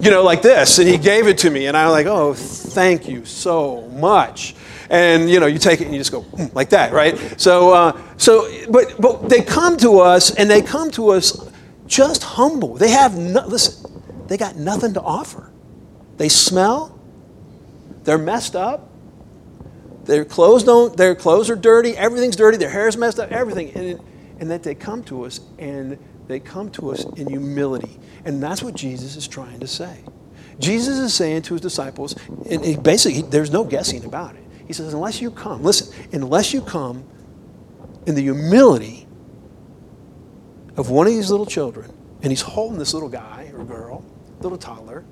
you 0.00 0.10
know, 0.10 0.22
like 0.22 0.42
this. 0.42 0.78
And 0.78 0.88
he 0.88 0.98
gave 0.98 1.26
it 1.26 1.38
to 1.38 1.50
me. 1.50 1.66
And 1.66 1.76
I 1.76 1.86
was 1.86 1.92
like, 1.92 2.06
oh, 2.06 2.34
thank 2.34 3.08
you 3.08 3.24
so 3.24 3.82
much. 3.88 4.54
And, 4.88 5.30
you 5.30 5.38
know, 5.38 5.46
you 5.46 5.58
take 5.58 5.80
it 5.80 5.84
and 5.84 5.94
you 5.94 6.00
just 6.00 6.10
go 6.10 6.22
mm, 6.22 6.52
like 6.54 6.70
that, 6.70 6.92
right? 6.92 7.16
So, 7.40 7.72
uh, 7.72 8.00
so 8.16 8.50
but, 8.70 9.00
but 9.00 9.28
they 9.28 9.40
come 9.42 9.76
to 9.78 10.00
us 10.00 10.34
and 10.34 10.50
they 10.50 10.62
come 10.62 10.90
to 10.92 11.10
us 11.10 11.48
just 11.86 12.22
humble. 12.22 12.74
They 12.74 12.90
have, 12.90 13.16
no, 13.16 13.46
listen, 13.46 13.90
they 14.26 14.36
got 14.36 14.56
nothing 14.56 14.94
to 14.94 15.00
offer. 15.00 15.50
They 16.16 16.28
smell. 16.28 16.98
They're 18.04 18.18
messed 18.18 18.56
up. 18.56 18.90
Their 20.04 20.24
clothes 20.24 20.64
don't, 20.64 20.96
their 20.96 21.14
clothes 21.14 21.50
are 21.50 21.56
dirty. 21.56 21.96
Everything's 21.96 22.36
dirty. 22.36 22.56
Their 22.56 22.70
hair's 22.70 22.96
messed 22.96 23.20
up. 23.20 23.30
Everything. 23.30 23.70
And, 23.72 24.00
and 24.40 24.50
that 24.50 24.62
they 24.62 24.74
come 24.74 25.04
to 25.04 25.24
us 25.24 25.40
and 25.58 25.98
they 26.30 26.40
come 26.40 26.70
to 26.70 26.90
us 26.90 27.04
in 27.16 27.28
humility. 27.28 27.98
And 28.24 28.42
that's 28.42 28.62
what 28.62 28.74
Jesus 28.74 29.16
is 29.16 29.26
trying 29.26 29.60
to 29.60 29.66
say. 29.66 29.98
Jesus 30.58 30.98
is 30.98 31.14
saying 31.14 31.42
to 31.42 31.54
his 31.54 31.60
disciples, 31.60 32.14
and 32.50 32.82
basically, 32.82 33.22
there's 33.22 33.50
no 33.50 33.64
guessing 33.64 34.04
about 34.04 34.36
it. 34.36 34.44
He 34.66 34.72
says, 34.72 34.92
unless 34.92 35.20
you 35.20 35.30
come, 35.30 35.62
listen, 35.62 35.92
unless 36.12 36.52
you 36.52 36.60
come 36.60 37.04
in 38.06 38.14
the 38.14 38.22
humility 38.22 39.06
of 40.76 40.90
one 40.90 41.06
of 41.06 41.12
these 41.12 41.30
little 41.30 41.46
children, 41.46 41.92
and 42.22 42.30
he's 42.30 42.42
holding 42.42 42.78
this 42.78 42.94
little 42.94 43.08
guy 43.08 43.50
or 43.54 43.64
girl, 43.64 44.04
little 44.40 44.58
toddler, 44.58 45.04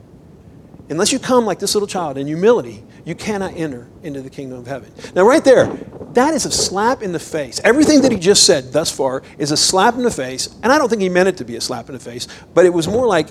unless 0.90 1.12
you 1.12 1.18
come 1.18 1.44
like 1.44 1.58
this 1.58 1.74
little 1.74 1.88
child 1.88 2.18
in 2.18 2.26
humility, 2.26 2.84
you 3.04 3.14
cannot 3.14 3.54
enter 3.54 3.88
into 4.02 4.20
the 4.20 4.30
kingdom 4.30 4.58
of 4.58 4.66
heaven. 4.66 4.92
Now, 5.14 5.22
right 5.22 5.44
there, 5.44 5.66
that 6.12 6.34
is 6.34 6.46
a 6.46 6.50
slap 6.50 7.02
in 7.02 7.12
the 7.12 7.18
face. 7.18 7.60
Everything 7.64 8.02
that 8.02 8.12
he 8.12 8.18
just 8.18 8.44
said 8.44 8.72
thus 8.72 8.90
far 8.90 9.22
is 9.38 9.50
a 9.50 9.56
slap 9.56 9.94
in 9.94 10.02
the 10.02 10.10
face, 10.10 10.48
and 10.62 10.72
I 10.72 10.78
don't 10.78 10.88
think 10.88 11.02
he 11.02 11.08
meant 11.08 11.28
it 11.28 11.36
to 11.38 11.44
be 11.44 11.56
a 11.56 11.60
slap 11.60 11.88
in 11.88 11.94
the 11.94 12.00
face, 12.00 12.26
but 12.54 12.64
it 12.66 12.70
was 12.70 12.88
more 12.88 13.06
like, 13.06 13.28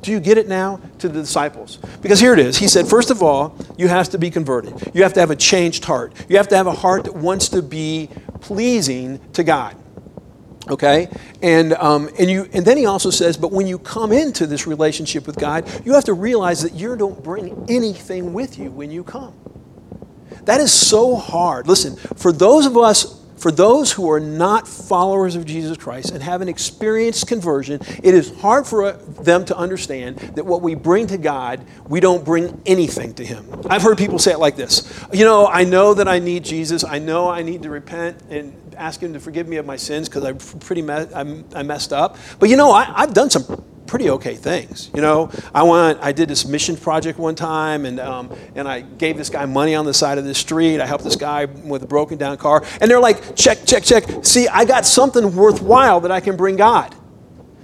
do 0.00 0.10
you 0.10 0.20
get 0.20 0.38
it 0.38 0.48
now 0.48 0.80
to 0.98 1.08
the 1.08 1.20
disciples? 1.20 1.78
Because 2.00 2.18
here 2.18 2.32
it 2.32 2.38
is. 2.38 2.56
He 2.56 2.66
said, 2.66 2.86
first 2.86 3.10
of 3.10 3.22
all, 3.22 3.56
you 3.76 3.88
have 3.88 4.08
to 4.10 4.18
be 4.18 4.30
converted. 4.30 4.90
You 4.94 5.02
have 5.02 5.12
to 5.14 5.20
have 5.20 5.30
a 5.30 5.36
changed 5.36 5.84
heart. 5.84 6.12
You 6.28 6.38
have 6.38 6.48
to 6.48 6.56
have 6.56 6.66
a 6.66 6.72
heart 6.72 7.04
that 7.04 7.14
wants 7.14 7.50
to 7.50 7.62
be 7.62 8.08
pleasing 8.40 9.20
to 9.34 9.44
God 9.44 9.76
okay? 10.68 11.08
And 11.42 11.72
um, 11.74 12.08
and 12.18 12.30
you 12.30 12.48
and 12.52 12.64
then 12.64 12.76
he 12.76 12.86
also 12.86 13.10
says 13.10 13.36
but 13.36 13.52
when 13.52 13.66
you 13.66 13.78
come 13.78 14.12
into 14.12 14.46
this 14.46 14.66
relationship 14.66 15.26
with 15.26 15.36
god 15.36 15.68
you 15.84 15.94
have 15.94 16.04
to 16.04 16.14
realize 16.14 16.62
that 16.62 16.74
you 16.74 16.96
don't 16.96 17.22
bring 17.22 17.66
anything 17.68 18.32
with 18.32 18.58
you 18.58 18.70
when 18.70 18.90
you 18.90 19.04
come. 19.04 19.34
That 20.44 20.60
is 20.60 20.72
so 20.72 21.14
hard. 21.16 21.66
Listen 21.66 21.96
for 21.96 22.32
those 22.32 22.66
of 22.66 22.76
us 22.76 23.21
for 23.42 23.50
those 23.50 23.90
who 23.90 24.08
are 24.08 24.20
not 24.20 24.68
followers 24.68 25.34
of 25.34 25.44
Jesus 25.44 25.76
Christ 25.76 26.12
and 26.12 26.22
haven't 26.22 26.48
experienced 26.48 27.26
conversion, 27.26 27.80
it 28.00 28.14
is 28.14 28.32
hard 28.38 28.68
for 28.68 28.84
uh, 28.84 28.98
them 29.22 29.44
to 29.46 29.56
understand 29.56 30.16
that 30.36 30.46
what 30.46 30.62
we 30.62 30.76
bring 30.76 31.08
to 31.08 31.18
God, 31.18 31.66
we 31.88 31.98
don't 31.98 32.24
bring 32.24 32.62
anything 32.66 33.14
to 33.14 33.24
Him. 33.24 33.44
I've 33.68 33.82
heard 33.82 33.98
people 33.98 34.20
say 34.20 34.30
it 34.30 34.38
like 34.38 34.54
this 34.54 34.88
You 35.12 35.24
know, 35.24 35.48
I 35.48 35.64
know 35.64 35.92
that 35.92 36.06
I 36.06 36.20
need 36.20 36.44
Jesus. 36.44 36.84
I 36.84 37.00
know 37.00 37.28
I 37.28 37.42
need 37.42 37.64
to 37.64 37.70
repent 37.70 38.22
and 38.30 38.54
ask 38.76 39.02
Him 39.02 39.12
to 39.14 39.18
forgive 39.18 39.48
me 39.48 39.56
of 39.56 39.66
my 39.66 39.76
sins 39.76 40.08
because 40.08 40.22
I'm 40.22 40.38
pretty 40.60 40.82
me- 40.82 41.12
I'm, 41.12 41.44
I 41.52 41.64
messed 41.64 41.92
up. 41.92 42.18
But 42.38 42.48
you 42.48 42.56
know, 42.56 42.70
I, 42.70 42.92
I've 42.94 43.12
done 43.12 43.28
some 43.28 43.64
pretty 43.92 44.08
okay 44.08 44.34
things. 44.34 44.90
You 44.94 45.02
know, 45.02 45.30
I 45.54 45.62
went, 45.64 45.98
I 46.00 46.12
did 46.12 46.26
this 46.26 46.46
mission 46.46 46.78
project 46.78 47.18
one 47.18 47.34
time, 47.34 47.84
and 47.84 48.00
um, 48.00 48.34
and 48.54 48.66
I 48.66 48.80
gave 48.80 49.18
this 49.18 49.28
guy 49.28 49.44
money 49.44 49.74
on 49.74 49.84
the 49.84 49.92
side 49.92 50.16
of 50.16 50.24
the 50.24 50.34
street. 50.34 50.80
I 50.80 50.86
helped 50.86 51.04
this 51.04 51.14
guy 51.14 51.44
with 51.44 51.82
a 51.82 51.86
broken 51.86 52.16
down 52.16 52.38
car, 52.38 52.64
and 52.80 52.90
they're 52.90 52.98
like, 52.98 53.36
check, 53.36 53.66
check, 53.66 53.82
check. 53.82 54.04
See, 54.22 54.48
I 54.48 54.64
got 54.64 54.86
something 54.86 55.36
worthwhile 55.36 56.00
that 56.00 56.10
I 56.10 56.20
can 56.20 56.38
bring 56.38 56.56
God. 56.56 56.94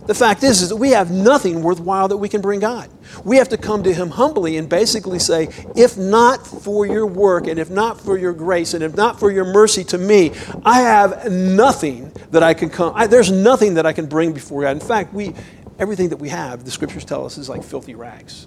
The 0.05 0.15
fact 0.15 0.43
is, 0.43 0.61
is 0.61 0.69
that 0.69 0.77
we 0.77 0.91
have 0.91 1.11
nothing 1.11 1.63
worthwhile 1.63 2.09
that 2.09 2.17
we 2.19 2.29
can 2.29 2.43
bring 2.43 2.61
God. 2.61 2.91
We 3.25 3.39
have 3.39 3.49
to 3.51 3.57
come 3.57 3.83
to 3.85 3.93
Him 3.93 4.11
humbly 4.11 4.59
and 4.59 4.69
basically 4.69 5.19
say, 5.19 5.49
if 5.77 5.97
not 5.97 6.47
for 6.47 6.85
your 6.85 7.07
work, 7.07 7.47
and 7.47 7.59
if 7.59 7.71
not 7.71 7.99
for 7.99 8.19
your 8.19 8.35
grace, 8.35 8.75
and 8.75 8.85
if 8.85 8.95
not 8.95 9.19
for 9.19 9.31
your 9.31 9.47
mercy 9.47 9.85
to 9.85 9.97
me, 9.99 10.33
I 10.63 10.81
have 10.81 11.31
nothing 11.31 12.13
that 12.33 12.43
I 12.43 12.53
can 12.53 12.69
come. 12.69 12.93
I, 12.95 13.07
there's 13.07 13.31
nothing 13.31 13.75
that 13.75 13.87
I 13.87 13.95
can 13.95 14.07
bring 14.07 14.35
before 14.35 14.63
God. 14.63 14.73
In 14.73 14.81
fact, 14.81 15.15
we 15.15 15.35
everything 15.79 16.09
that 16.11 16.17
we 16.19 16.29
have, 16.29 16.65
the 16.65 16.71
scriptures 16.71 17.05
tell 17.05 17.25
us, 17.25 17.39
is 17.39 17.49
like 17.49 17.63
filthy 17.63 17.95
rags. 17.95 18.47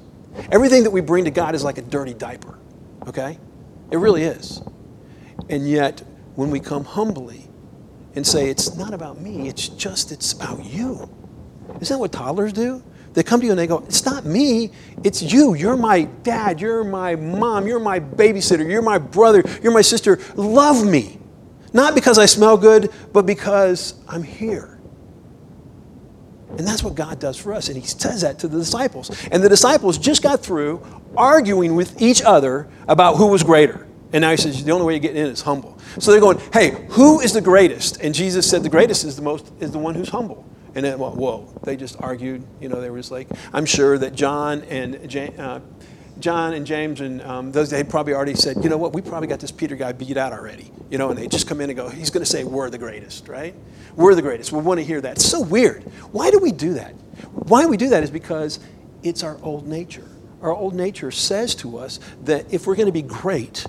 Everything 0.51 0.83
that 0.83 0.91
we 0.91 1.01
bring 1.01 1.25
to 1.25 1.31
God 1.31 1.55
is 1.55 1.63
like 1.63 1.77
a 1.77 1.81
dirty 1.81 2.13
diaper, 2.13 2.57
okay? 3.07 3.37
It 3.91 3.97
really 3.97 4.23
is. 4.23 4.61
And 5.49 5.69
yet, 5.69 6.01
when 6.35 6.49
we 6.49 6.59
come 6.59 6.85
humbly 6.85 7.49
and 8.15 8.25
say, 8.25 8.49
it's 8.49 8.75
not 8.75 8.93
about 8.93 9.19
me, 9.19 9.47
it's 9.49 9.67
just, 9.67 10.11
it's 10.11 10.31
about 10.33 10.63
you. 10.63 11.09
Isn't 11.79 11.95
that 11.95 11.99
what 11.99 12.11
toddlers 12.11 12.53
do? 12.53 12.83
They 13.13 13.23
come 13.23 13.41
to 13.41 13.45
you 13.45 13.51
and 13.51 13.59
they 13.59 13.67
go, 13.67 13.79
It's 13.79 14.05
not 14.05 14.25
me, 14.25 14.71
it's 15.03 15.21
you. 15.21 15.53
You're 15.53 15.75
my 15.75 16.03
dad, 16.03 16.61
you're 16.61 16.83
my 16.83 17.15
mom, 17.15 17.67
you're 17.67 17.79
my 17.79 17.99
babysitter, 17.99 18.69
you're 18.69 18.81
my 18.81 18.97
brother, 18.97 19.43
you're 19.61 19.73
my 19.73 19.81
sister. 19.81 20.19
Love 20.35 20.85
me. 20.85 21.19
Not 21.73 21.95
because 21.95 22.17
I 22.17 22.25
smell 22.25 22.57
good, 22.57 22.89
but 23.11 23.25
because 23.25 23.95
I'm 24.07 24.23
here. 24.23 24.70
And 26.57 26.67
that's 26.67 26.83
what 26.83 26.95
God 26.95 27.19
does 27.19 27.37
for 27.37 27.53
us. 27.53 27.69
And 27.69 27.77
He 27.77 27.85
says 27.85 28.21
that 28.21 28.39
to 28.39 28.47
the 28.47 28.59
disciples. 28.59 29.09
And 29.31 29.43
the 29.43 29.49
disciples 29.49 29.97
just 29.97 30.21
got 30.21 30.41
through 30.41 30.85
arguing 31.15 31.75
with 31.75 32.01
each 32.01 32.21
other 32.21 32.67
about 32.87 33.17
who 33.17 33.27
was 33.27 33.43
greater. 33.43 33.87
And 34.13 34.21
now 34.21 34.31
He 34.31 34.37
says, 34.37 34.63
the 34.63 34.71
only 34.71 34.85
way 34.85 34.93
you 34.93 34.99
get 34.99 35.15
in 35.15 35.27
is 35.27 35.41
humble. 35.41 35.77
So 35.99 36.11
they're 36.11 36.21
going, 36.21 36.39
hey, 36.53 36.85
who 36.89 37.21
is 37.21 37.33
the 37.33 37.41
greatest? 37.41 38.01
And 38.01 38.13
Jesus 38.13 38.49
said, 38.49 38.63
the 38.63 38.69
greatest 38.69 39.03
is 39.03 39.15
the 39.15 39.21
most 39.21 39.51
is 39.59 39.71
the 39.71 39.79
one 39.79 39.95
who's 39.95 40.09
humble. 40.09 40.45
And 40.73 40.85
then, 40.85 40.99
well, 40.99 41.11
whoa, 41.11 41.53
they 41.63 41.75
just 41.75 42.01
argued. 42.01 42.43
You 42.61 42.69
know, 42.69 42.79
there 42.79 42.93
was 42.93 43.11
like, 43.11 43.27
I'm 43.51 43.65
sure 43.65 43.97
that 43.97 44.15
John 44.15 44.61
and 44.63 44.95
uh, 45.37 45.59
John 46.21 46.53
and 46.53 46.65
James 46.65 47.01
and 47.01 47.21
um, 47.23 47.51
those, 47.51 47.69
they 47.69 47.83
probably 47.83 48.13
already 48.13 48.35
said, 48.35 48.63
you 48.63 48.69
know 48.69 48.77
what, 48.77 48.93
we 48.93 49.01
probably 49.01 49.27
got 49.27 49.39
this 49.39 49.51
Peter 49.51 49.75
guy 49.75 49.91
beat 49.91 50.17
out 50.17 50.33
already. 50.33 50.71
You 50.89 50.97
know, 50.97 51.09
and 51.09 51.17
they 51.17 51.27
just 51.27 51.47
come 51.47 51.61
in 51.61 51.69
and 51.69 51.77
go, 51.77 51.89
he's 51.89 52.09
going 52.09 52.23
to 52.23 52.29
say, 52.29 52.43
we're 52.43 52.69
the 52.69 52.77
greatest, 52.77 53.27
right? 53.27 53.55
We're 53.95 54.15
the 54.15 54.21
greatest. 54.21 54.51
We 54.51 54.61
want 54.61 54.79
to 54.79 54.85
hear 54.85 55.01
that. 55.01 55.13
It's 55.17 55.25
so 55.25 55.41
weird. 55.41 55.83
Why 56.11 56.31
do 56.31 56.39
we 56.39 56.51
do 56.51 56.73
that? 56.75 56.91
Why 57.31 57.65
we 57.65 57.77
do 57.77 57.89
that 57.89 58.03
is 58.03 58.11
because 58.11 58.59
it's 59.03 59.23
our 59.23 59.37
old 59.41 59.67
nature. 59.67 60.07
Our 60.41 60.53
old 60.53 60.73
nature 60.73 61.11
says 61.11 61.55
to 61.55 61.77
us 61.77 61.99
that 62.23 62.53
if 62.53 62.65
we're 62.65 62.75
going 62.75 62.87
to 62.87 62.91
be 62.91 63.03
great, 63.03 63.65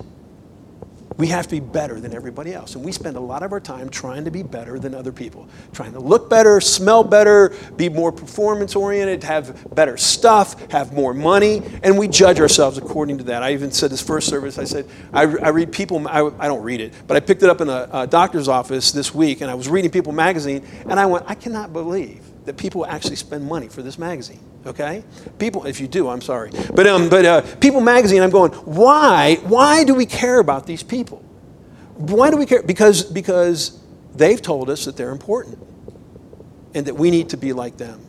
we 1.17 1.27
have 1.27 1.45
to 1.45 1.51
be 1.51 1.59
better 1.59 1.99
than 1.99 2.13
everybody 2.13 2.53
else. 2.53 2.75
And 2.75 2.83
we 2.83 2.91
spend 2.91 3.17
a 3.17 3.19
lot 3.19 3.43
of 3.43 3.51
our 3.51 3.59
time 3.59 3.89
trying 3.89 4.25
to 4.25 4.31
be 4.31 4.43
better 4.43 4.79
than 4.79 4.93
other 4.95 5.11
people, 5.11 5.47
trying 5.73 5.93
to 5.93 5.99
look 5.99 6.29
better, 6.29 6.59
smell 6.59 7.03
better, 7.03 7.53
be 7.75 7.89
more 7.89 8.11
performance 8.11 8.75
oriented, 8.75 9.23
have 9.23 9.73
better 9.75 9.97
stuff, 9.97 10.71
have 10.71 10.93
more 10.93 11.13
money, 11.13 11.61
and 11.83 11.97
we 11.97 12.07
judge 12.07 12.39
ourselves 12.39 12.77
according 12.77 13.17
to 13.19 13.23
that. 13.25 13.43
I 13.43 13.53
even 13.53 13.71
said 13.71 13.91
this 13.91 14.01
first 14.01 14.27
service, 14.27 14.57
I 14.57 14.63
said, 14.63 14.87
I, 15.11 15.21
I 15.21 15.49
read 15.49 15.71
People, 15.71 16.07
I, 16.07 16.29
I, 16.39 16.47
don't 16.47 16.63
read 16.63 16.81
it, 16.81 16.93
but 17.07 17.17
I 17.17 17.19
picked 17.19 17.41
it 17.41 17.49
up 17.49 17.61
in 17.61 17.69
a, 17.69 17.89
a 17.91 18.07
doctor's 18.07 18.47
office 18.47 18.91
this 18.91 19.13
week, 19.13 19.41
and 19.41 19.49
I 19.49 19.55
was 19.55 19.67
reading 19.67 19.89
People 19.91 20.11
magazine, 20.11 20.65
and 20.87 20.99
I 20.99 21.05
went, 21.05 21.25
I 21.27 21.35
cannot 21.35 21.73
believe 21.73 22.23
that 22.45 22.57
people 22.57 22.85
actually 22.85 23.15
spend 23.15 23.45
money 23.45 23.69
for 23.69 23.81
this 23.81 23.97
magazine. 23.97 24.39
Okay, 24.65 25.03
people. 25.39 25.65
If 25.65 25.81
you 25.81 25.89
do, 25.89 26.07
I'm 26.07 26.21
sorry, 26.21 26.51
but 26.73 26.87
um, 26.87 27.09
but 27.09 27.25
uh, 27.25 27.41
People 27.57 27.81
Magazine. 27.81 28.21
I'm 28.21 28.29
going. 28.29 28.51
Why? 28.51 29.35
Why 29.43 29.83
do 29.83 29.93
we 29.93 30.05
care 30.05 30.39
about 30.39 30.65
these 30.65 30.83
people? 30.83 31.17
Why 31.95 32.31
do 32.31 32.37
we 32.37 32.45
care? 32.45 32.63
Because 32.63 33.03
because 33.03 33.77
they've 34.15 34.41
told 34.41 34.69
us 34.69 34.85
that 34.85 34.95
they're 34.95 35.11
important, 35.11 35.59
and 36.73 36.85
that 36.85 36.95
we 36.95 37.11
need 37.11 37.29
to 37.29 37.37
be 37.37 37.51
like 37.51 37.75
them. 37.75 37.99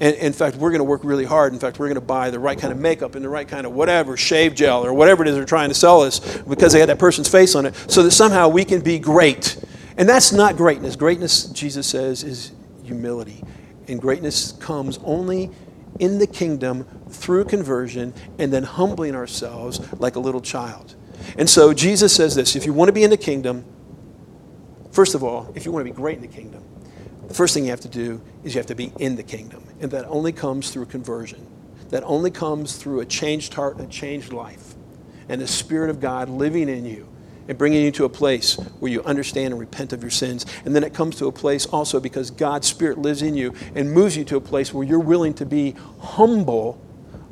And 0.00 0.14
in 0.16 0.32
fact, 0.32 0.56
we're 0.56 0.70
going 0.70 0.80
to 0.80 0.84
work 0.84 1.02
really 1.02 1.24
hard. 1.24 1.54
In 1.54 1.58
fact, 1.58 1.78
we're 1.78 1.86
going 1.86 1.94
to 1.94 2.00
buy 2.00 2.30
the 2.30 2.38
right 2.38 2.58
kind 2.58 2.72
of 2.72 2.78
makeup 2.78 3.14
and 3.14 3.24
the 3.24 3.28
right 3.28 3.48
kind 3.48 3.66
of 3.66 3.72
whatever, 3.72 4.16
shave 4.16 4.54
gel 4.54 4.84
or 4.84 4.92
whatever 4.92 5.24
it 5.24 5.28
is 5.28 5.34
they're 5.34 5.44
trying 5.44 5.70
to 5.70 5.74
sell 5.74 6.02
us 6.02 6.38
because 6.42 6.72
they 6.72 6.80
had 6.80 6.88
that 6.88 6.98
person's 6.98 7.28
face 7.28 7.54
on 7.54 7.66
it, 7.66 7.74
so 7.88 8.02
that 8.02 8.10
somehow 8.10 8.48
we 8.48 8.64
can 8.64 8.80
be 8.80 8.98
great. 8.98 9.56
And 9.96 10.08
that's 10.08 10.30
not 10.32 10.56
greatness. 10.56 10.94
Greatness, 10.94 11.46
Jesus 11.46 11.86
says, 11.86 12.22
is 12.22 12.52
humility. 12.84 13.42
And 13.88 14.00
greatness 14.00 14.52
comes 14.52 14.98
only 15.04 15.50
in 15.98 16.18
the 16.18 16.26
kingdom 16.26 16.84
through 17.08 17.44
conversion 17.44 18.14
and 18.38 18.52
then 18.52 18.62
humbling 18.62 19.14
ourselves 19.14 19.80
like 20.00 20.16
a 20.16 20.20
little 20.20 20.40
child. 20.40 20.94
And 21.36 21.48
so 21.48 21.72
Jesus 21.72 22.14
says 22.14 22.34
this 22.34 22.56
if 22.56 22.66
you 22.66 22.72
want 22.72 22.88
to 22.88 22.92
be 22.92 23.04
in 23.04 23.10
the 23.10 23.16
kingdom, 23.16 23.64
first 24.90 25.14
of 25.14 25.22
all, 25.22 25.52
if 25.54 25.64
you 25.64 25.72
want 25.72 25.86
to 25.86 25.92
be 25.92 25.96
great 25.96 26.16
in 26.16 26.22
the 26.22 26.28
kingdom, 26.28 26.64
the 27.28 27.34
first 27.34 27.54
thing 27.54 27.64
you 27.64 27.70
have 27.70 27.80
to 27.80 27.88
do 27.88 28.20
is 28.44 28.54
you 28.54 28.58
have 28.58 28.66
to 28.66 28.74
be 28.74 28.92
in 28.98 29.16
the 29.16 29.22
kingdom. 29.22 29.64
And 29.80 29.90
that 29.92 30.06
only 30.06 30.32
comes 30.32 30.70
through 30.70 30.86
conversion. 30.86 31.46
That 31.90 32.02
only 32.04 32.30
comes 32.30 32.76
through 32.76 33.00
a 33.00 33.06
changed 33.06 33.54
heart 33.54 33.76
and 33.76 33.88
a 33.88 33.90
changed 33.90 34.32
life. 34.32 34.74
And 35.28 35.40
the 35.40 35.46
Spirit 35.46 35.90
of 35.90 36.00
God 36.00 36.28
living 36.28 36.68
in 36.68 36.84
you 36.84 37.08
and 37.48 37.58
bringing 37.58 37.82
you 37.82 37.90
to 37.92 38.04
a 38.04 38.08
place 38.08 38.54
where 38.80 38.90
you 38.90 39.02
understand 39.02 39.52
and 39.52 39.60
repent 39.60 39.92
of 39.92 40.02
your 40.02 40.10
sins. 40.10 40.46
And 40.64 40.74
then 40.74 40.84
it 40.84 40.94
comes 40.94 41.16
to 41.16 41.26
a 41.26 41.32
place 41.32 41.66
also 41.66 42.00
because 42.00 42.30
God's 42.30 42.66
Spirit 42.66 42.98
lives 42.98 43.22
in 43.22 43.34
you 43.34 43.54
and 43.74 43.92
moves 43.92 44.16
you 44.16 44.24
to 44.24 44.36
a 44.36 44.40
place 44.40 44.72
where 44.72 44.86
you're 44.86 45.00
willing 45.00 45.34
to 45.34 45.46
be 45.46 45.74
humble, 46.00 46.80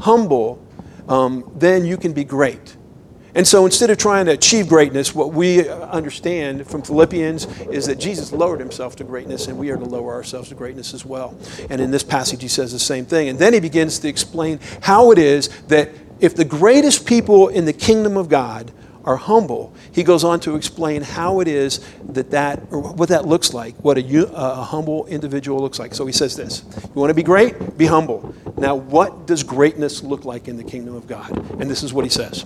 humble, 0.01 0.65
um, 1.09 1.51
then 1.57 1.85
you 1.85 1.97
can 1.97 2.13
be 2.13 2.25
great. 2.25 2.77
And 3.35 3.47
so 3.47 3.65
instead 3.65 3.91
of 3.91 3.99
trying 3.99 4.27
to 4.27 4.33
achieve 4.33 4.69
greatness, 4.69 5.15
what 5.15 5.33
we 5.33 5.69
understand 5.69 6.67
from 6.67 6.83
Philippians 6.83 7.47
is 7.69 7.87
that 7.87 8.01
Jesus 8.01 8.33
lowered 8.33 8.59
himself 8.59 8.97
to 8.97 9.05
greatness, 9.05 9.47
and 9.47 9.57
we 9.57 9.71
are 9.71 9.77
to 9.77 9.85
lower 9.85 10.13
ourselves 10.15 10.49
to 10.49 10.57
greatness 10.57 10.95
as 10.95 11.05
well. 11.05 11.39
And 11.69 11.81
in 11.81 11.93
this 11.93 12.03
passage, 12.03 12.43
he 12.43 12.49
says 12.49 12.73
the 12.73 12.81
same 12.81 13.07
thing. 13.07 13.29
And 13.29 13.39
then 13.39 13.53
he 13.53 13.61
begins 13.61 14.01
to 14.01 14.09
explain 14.09 14.59
how 14.83 15.13
it 15.13 15.19
is 15.19 15.49
that 15.69 15.91
if 16.19 16.35
the 16.35 16.45
greatest 16.45 17.07
people 17.07 17.49
in 17.49 17.67
the 17.67 17.73
kingdom 17.73 18.17
of 18.17 18.29
God 18.29 18.73
are 19.11 19.17
humble, 19.17 19.75
he 19.91 20.05
goes 20.05 20.23
on 20.23 20.39
to 20.39 20.55
explain 20.55 21.03
how 21.03 21.41
it 21.41 21.49
is 21.49 21.85
that 22.11 22.31
that, 22.31 22.63
or 22.71 22.81
what 22.81 23.09
that 23.09 23.27
looks 23.27 23.53
like, 23.53 23.75
what 23.85 23.99
a, 23.99 24.29
uh, 24.29 24.61
a, 24.61 24.63
humble 24.63 25.05
individual 25.07 25.61
looks 25.61 25.81
like. 25.81 25.97
So 25.97 26.07
he 26.07 26.13
says 26.13 26.37
this 26.37 26.63
You 26.85 27.01
want 27.01 27.11
to 27.11 27.15
be 27.15 27.25
great? 27.25 27.77
Be 27.77 27.87
humble. 27.87 28.33
Now, 28.57 28.77
what 28.77 29.27
does 29.27 29.43
greatness 29.43 30.05
look 30.05 30.25
like 30.25 30.47
in 30.47 30.57
the 30.57 30.63
kingdom 30.63 30.95
of 30.95 31.09
God? 31.09 31.31
And 31.61 31.69
this 31.69 31.83
is 31.83 31.93
what 31.93 32.05
he 32.05 32.11
says. 32.11 32.45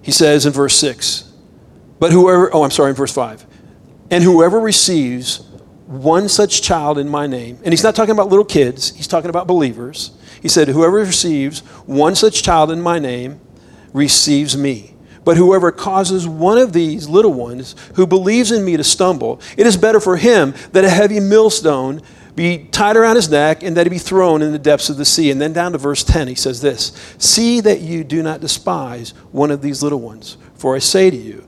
He 0.00 0.12
says 0.12 0.46
in 0.46 0.52
verse 0.54 0.74
6, 0.76 1.30
but 1.98 2.12
whoever, 2.12 2.52
oh, 2.54 2.64
I'm 2.64 2.70
sorry, 2.70 2.90
in 2.90 2.96
verse 2.96 3.12
5, 3.12 3.44
and 4.10 4.24
whoever 4.24 4.58
receives 4.58 5.40
one 5.86 6.30
such 6.30 6.62
child 6.62 6.96
in 6.96 7.10
my 7.10 7.26
name, 7.26 7.58
and 7.62 7.74
he's 7.74 7.82
not 7.82 7.94
talking 7.94 8.12
about 8.12 8.28
little 8.28 8.44
kids, 8.44 8.96
he's 8.96 9.06
talking 9.06 9.28
about 9.28 9.46
believers 9.46 10.12
he 10.40 10.48
said, 10.48 10.68
Whoever 10.68 10.98
receives 10.98 11.60
one 11.86 12.14
such 12.14 12.42
child 12.42 12.70
in 12.70 12.80
my 12.80 12.98
name 12.98 13.40
receives 13.92 14.56
me. 14.56 14.94
But 15.24 15.36
whoever 15.36 15.70
causes 15.70 16.26
one 16.26 16.58
of 16.58 16.72
these 16.72 17.08
little 17.08 17.32
ones 17.32 17.76
who 17.94 18.06
believes 18.06 18.50
in 18.50 18.64
me 18.64 18.76
to 18.76 18.84
stumble, 18.84 19.40
it 19.56 19.66
is 19.66 19.76
better 19.76 20.00
for 20.00 20.16
him 20.16 20.54
that 20.72 20.84
a 20.84 20.90
heavy 20.90 21.20
millstone 21.20 22.00
be 22.34 22.68
tied 22.70 22.96
around 22.96 23.16
his 23.16 23.28
neck, 23.28 23.62
and 23.62 23.76
that 23.76 23.86
he 23.86 23.90
be 23.90 23.98
thrown 23.98 24.40
in 24.40 24.52
the 24.52 24.58
depths 24.58 24.88
of 24.88 24.96
the 24.96 25.04
sea. 25.04 25.30
And 25.30 25.40
then 25.40 25.52
down 25.52 25.72
to 25.72 25.78
verse 25.78 26.02
10, 26.04 26.28
he 26.28 26.34
says 26.34 26.62
this 26.62 26.92
See 27.18 27.60
that 27.60 27.80
you 27.80 28.02
do 28.02 28.22
not 28.22 28.40
despise 28.40 29.10
one 29.30 29.50
of 29.50 29.60
these 29.60 29.82
little 29.82 30.00
ones, 30.00 30.38
for 30.54 30.74
I 30.74 30.78
say 30.78 31.10
to 31.10 31.16
you 31.16 31.46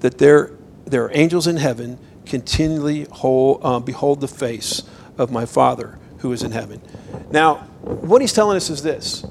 that 0.00 0.18
there, 0.18 0.52
there 0.86 1.04
are 1.04 1.10
angels 1.12 1.46
in 1.46 1.56
heaven 1.56 1.98
continually 2.24 3.06
hold, 3.10 3.60
uh, 3.62 3.80
behold 3.80 4.20
the 4.20 4.28
face 4.28 4.82
of 5.18 5.30
my 5.30 5.44
Father 5.44 5.98
who 6.20 6.32
is 6.32 6.42
in 6.42 6.52
heaven. 6.52 6.80
Now, 7.30 7.56
what 7.82 8.20
he's 8.20 8.32
telling 8.32 8.56
us 8.56 8.70
is 8.70 8.82
this 8.82 9.24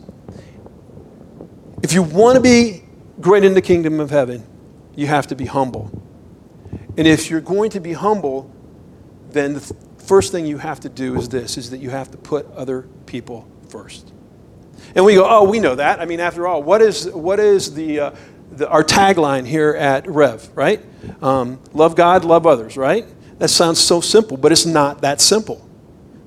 if 1.81 1.93
you 1.93 2.03
want 2.03 2.35
to 2.35 2.41
be 2.41 2.83
great 3.21 3.43
in 3.43 3.53
the 3.53 3.61
kingdom 3.61 3.99
of 3.99 4.09
heaven, 4.09 4.45
you 4.95 5.07
have 5.07 5.27
to 5.27 5.35
be 5.35 5.45
humble. 5.45 5.91
And 6.97 7.07
if 7.07 7.29
you're 7.29 7.41
going 7.41 7.69
to 7.71 7.79
be 7.79 7.93
humble, 7.93 8.53
then 9.31 9.53
the 9.53 9.75
first 9.97 10.31
thing 10.31 10.45
you 10.45 10.57
have 10.57 10.79
to 10.81 10.89
do 10.89 11.15
is 11.15 11.29
this 11.29 11.57
is 11.57 11.69
that 11.69 11.77
you 11.77 11.89
have 11.89 12.11
to 12.11 12.17
put 12.17 12.49
other 12.51 12.83
people 13.05 13.49
first. 13.69 14.11
And 14.95 15.05
we 15.05 15.15
go, 15.15 15.25
oh, 15.29 15.47
we 15.47 15.59
know 15.59 15.75
that. 15.75 15.99
I 15.99 16.05
mean, 16.05 16.19
after 16.19 16.47
all, 16.47 16.63
what 16.63 16.81
is, 16.81 17.07
what 17.09 17.39
is 17.39 17.73
the, 17.73 17.99
uh, 17.99 18.15
the 18.51 18.67
our 18.67 18.83
tagline 18.83 19.45
here 19.45 19.75
at 19.75 20.07
Rev, 20.07 20.49
right? 20.55 20.83
Um, 21.21 21.61
love 21.73 21.95
God, 21.95 22.25
love 22.25 22.47
others, 22.47 22.75
right? 22.75 23.05
That 23.37 23.49
sounds 23.49 23.79
so 23.79 24.01
simple, 24.01 24.35
but 24.35 24.51
it's 24.51 24.65
not 24.65 25.01
that 25.01 25.21
simple. 25.21 25.68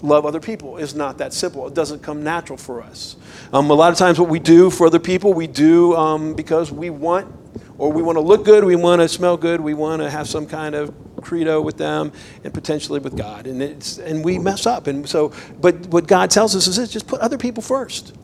Love 0.03 0.27
other 0.27 0.41
people 0.41 0.79
is 0.79 0.95
not 0.95 1.19
that 1.19 1.33
simple. 1.33 1.67
It 1.69 1.75
doesn't 1.75 2.03
come 2.03 2.25
natural 2.25 2.57
for 2.57 2.83
us. 2.83 3.17
Um, 3.53 3.71
a 3.71 3.75
lot 3.75 3.93
of 3.93 3.99
times, 3.99 4.19
what 4.19 4.29
we 4.29 4.41
do 4.41 4.69
for 4.69 4.89
other 4.89 4.99
people, 4.99 5.33
we 5.33 5.47
do 5.47 5.95
um, 5.95 6.35
because 6.35 6.73
we 6.73 6.91
want, 6.91 7.33
or 7.79 7.93
we 7.93 8.03
want 8.03 8.17
to 8.17 8.21
look 8.21 8.45
good, 8.45 8.65
we 8.65 8.75
want 8.75 9.01
to 9.01 9.09
smell 9.09 9.37
good, 9.37 9.61
we 9.61 9.75
want 9.75 10.03
to 10.03 10.11
have 10.11 10.29
some 10.29 10.47
kind 10.47 10.75
of 10.75 10.93
credo 11.23 11.61
with 11.61 11.77
them 11.77 12.13
and 12.43 12.53
potentially 12.53 12.99
with 12.99 13.17
God. 13.17 13.47
And, 13.47 13.63
it's, 13.63 13.99
and 13.99 14.25
we 14.25 14.41
mess 14.41 14.67
up. 14.67 14.89
And 14.89 15.09
so, 15.09 15.33
but 15.61 15.87
what 15.87 16.09
God 16.09 16.31
tells 16.31 16.57
us 16.57 16.67
is 16.67 16.77
this, 16.77 16.91
just 16.91 17.07
put 17.07 17.21
other 17.21 17.39
people 17.39 17.63
first. 17.63 18.17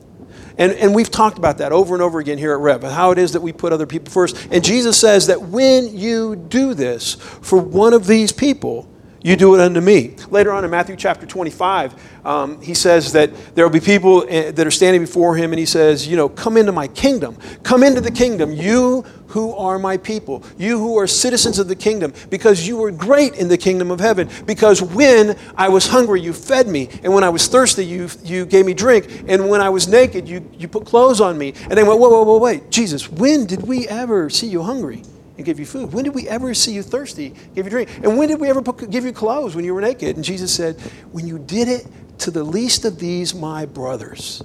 And, 0.58 0.72
and 0.72 0.92
we've 0.92 1.10
talked 1.10 1.38
about 1.38 1.58
that 1.58 1.70
over 1.70 1.94
and 1.94 2.02
over 2.02 2.18
again 2.18 2.36
here 2.38 2.52
at 2.52 2.58
Rev, 2.58 2.82
how 2.82 3.12
it 3.12 3.18
is 3.18 3.32
that 3.32 3.40
we 3.40 3.52
put 3.52 3.72
other 3.72 3.86
people 3.86 4.10
first. 4.10 4.48
And 4.50 4.64
Jesus 4.64 4.98
says 4.98 5.28
that 5.28 5.40
when 5.40 5.96
you 5.96 6.34
do 6.34 6.74
this 6.74 7.14
for 7.14 7.60
one 7.60 7.94
of 7.94 8.08
these 8.08 8.32
people, 8.32 8.88
you 9.20 9.34
do 9.34 9.54
it 9.54 9.60
unto 9.60 9.80
me. 9.80 10.14
Later 10.30 10.52
on 10.52 10.64
in 10.64 10.70
Matthew 10.70 10.94
chapter 10.94 11.26
25, 11.26 12.24
um, 12.24 12.60
he 12.60 12.74
says 12.74 13.12
that 13.12 13.54
there 13.54 13.64
will 13.64 13.72
be 13.72 13.80
people 13.80 14.24
eh, 14.28 14.52
that 14.52 14.66
are 14.66 14.70
standing 14.70 15.02
before 15.02 15.34
him, 15.34 15.52
and 15.52 15.58
he 15.58 15.66
says, 15.66 16.06
You 16.06 16.16
know, 16.16 16.28
come 16.28 16.56
into 16.56 16.72
my 16.72 16.86
kingdom. 16.88 17.36
Come 17.64 17.82
into 17.82 18.00
the 18.00 18.12
kingdom, 18.12 18.52
you 18.52 19.02
who 19.28 19.52
are 19.54 19.78
my 19.78 19.96
people, 19.96 20.42
you 20.56 20.78
who 20.78 20.98
are 20.98 21.06
citizens 21.06 21.58
of 21.58 21.68
the 21.68 21.76
kingdom, 21.76 22.12
because 22.30 22.66
you 22.66 22.76
were 22.76 22.90
great 22.90 23.34
in 23.34 23.48
the 23.48 23.58
kingdom 23.58 23.90
of 23.90 23.98
heaven. 23.98 24.28
Because 24.46 24.80
when 24.80 25.36
I 25.56 25.68
was 25.68 25.86
hungry, 25.86 26.20
you 26.20 26.32
fed 26.32 26.68
me, 26.68 26.88
and 27.02 27.12
when 27.12 27.24
I 27.24 27.28
was 27.28 27.48
thirsty, 27.48 27.84
you, 27.84 28.08
you 28.22 28.46
gave 28.46 28.66
me 28.66 28.74
drink, 28.74 29.24
and 29.26 29.48
when 29.48 29.60
I 29.60 29.68
was 29.68 29.88
naked, 29.88 30.28
you, 30.28 30.48
you 30.56 30.68
put 30.68 30.86
clothes 30.86 31.20
on 31.20 31.36
me. 31.36 31.54
And 31.64 31.72
they 31.72 31.82
went, 31.82 31.98
Whoa, 31.98 32.08
whoa, 32.08 32.22
whoa, 32.22 32.38
wait, 32.38 32.70
Jesus, 32.70 33.10
when 33.10 33.46
did 33.46 33.62
we 33.62 33.88
ever 33.88 34.30
see 34.30 34.46
you 34.46 34.62
hungry? 34.62 35.02
And 35.38 35.46
give 35.46 35.58
you 35.58 35.64
food? 35.64 35.92
When 35.92 36.04
did 36.04 36.14
we 36.14 36.28
ever 36.28 36.52
see 36.52 36.74
you 36.74 36.82
thirsty, 36.82 37.32
give 37.54 37.64
you 37.64 37.70
drink? 37.70 37.88
And 38.02 38.18
when 38.18 38.28
did 38.28 38.40
we 38.40 38.50
ever 38.50 38.60
put, 38.60 38.90
give 38.90 39.04
you 39.04 39.12
clothes 39.12 39.54
when 39.54 39.64
you 39.64 39.72
were 39.72 39.80
naked? 39.80 40.16
And 40.16 40.24
Jesus 40.24 40.52
said, 40.54 40.78
When 41.12 41.26
you 41.26 41.38
did 41.38 41.68
it 41.68 41.86
to 42.18 42.30
the 42.32 42.42
least 42.42 42.84
of 42.84 42.98
these, 42.98 43.34
my 43.34 43.64
brothers, 43.64 44.42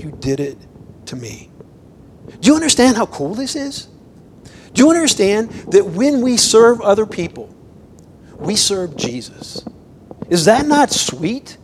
you 0.00 0.10
did 0.10 0.40
it 0.40 0.56
to 1.06 1.16
me. 1.16 1.50
Do 2.40 2.48
you 2.48 2.54
understand 2.54 2.96
how 2.96 3.04
cool 3.06 3.34
this 3.34 3.54
is? 3.54 3.88
Do 4.72 4.82
you 4.82 4.90
understand 4.90 5.50
that 5.70 5.84
when 5.84 6.22
we 6.22 6.38
serve 6.38 6.80
other 6.80 7.06
people, 7.06 7.54
we 8.38 8.56
serve 8.56 8.96
Jesus? 8.96 9.62
Is 10.30 10.46
that 10.46 10.66
not 10.66 10.90
sweet? 10.90 11.58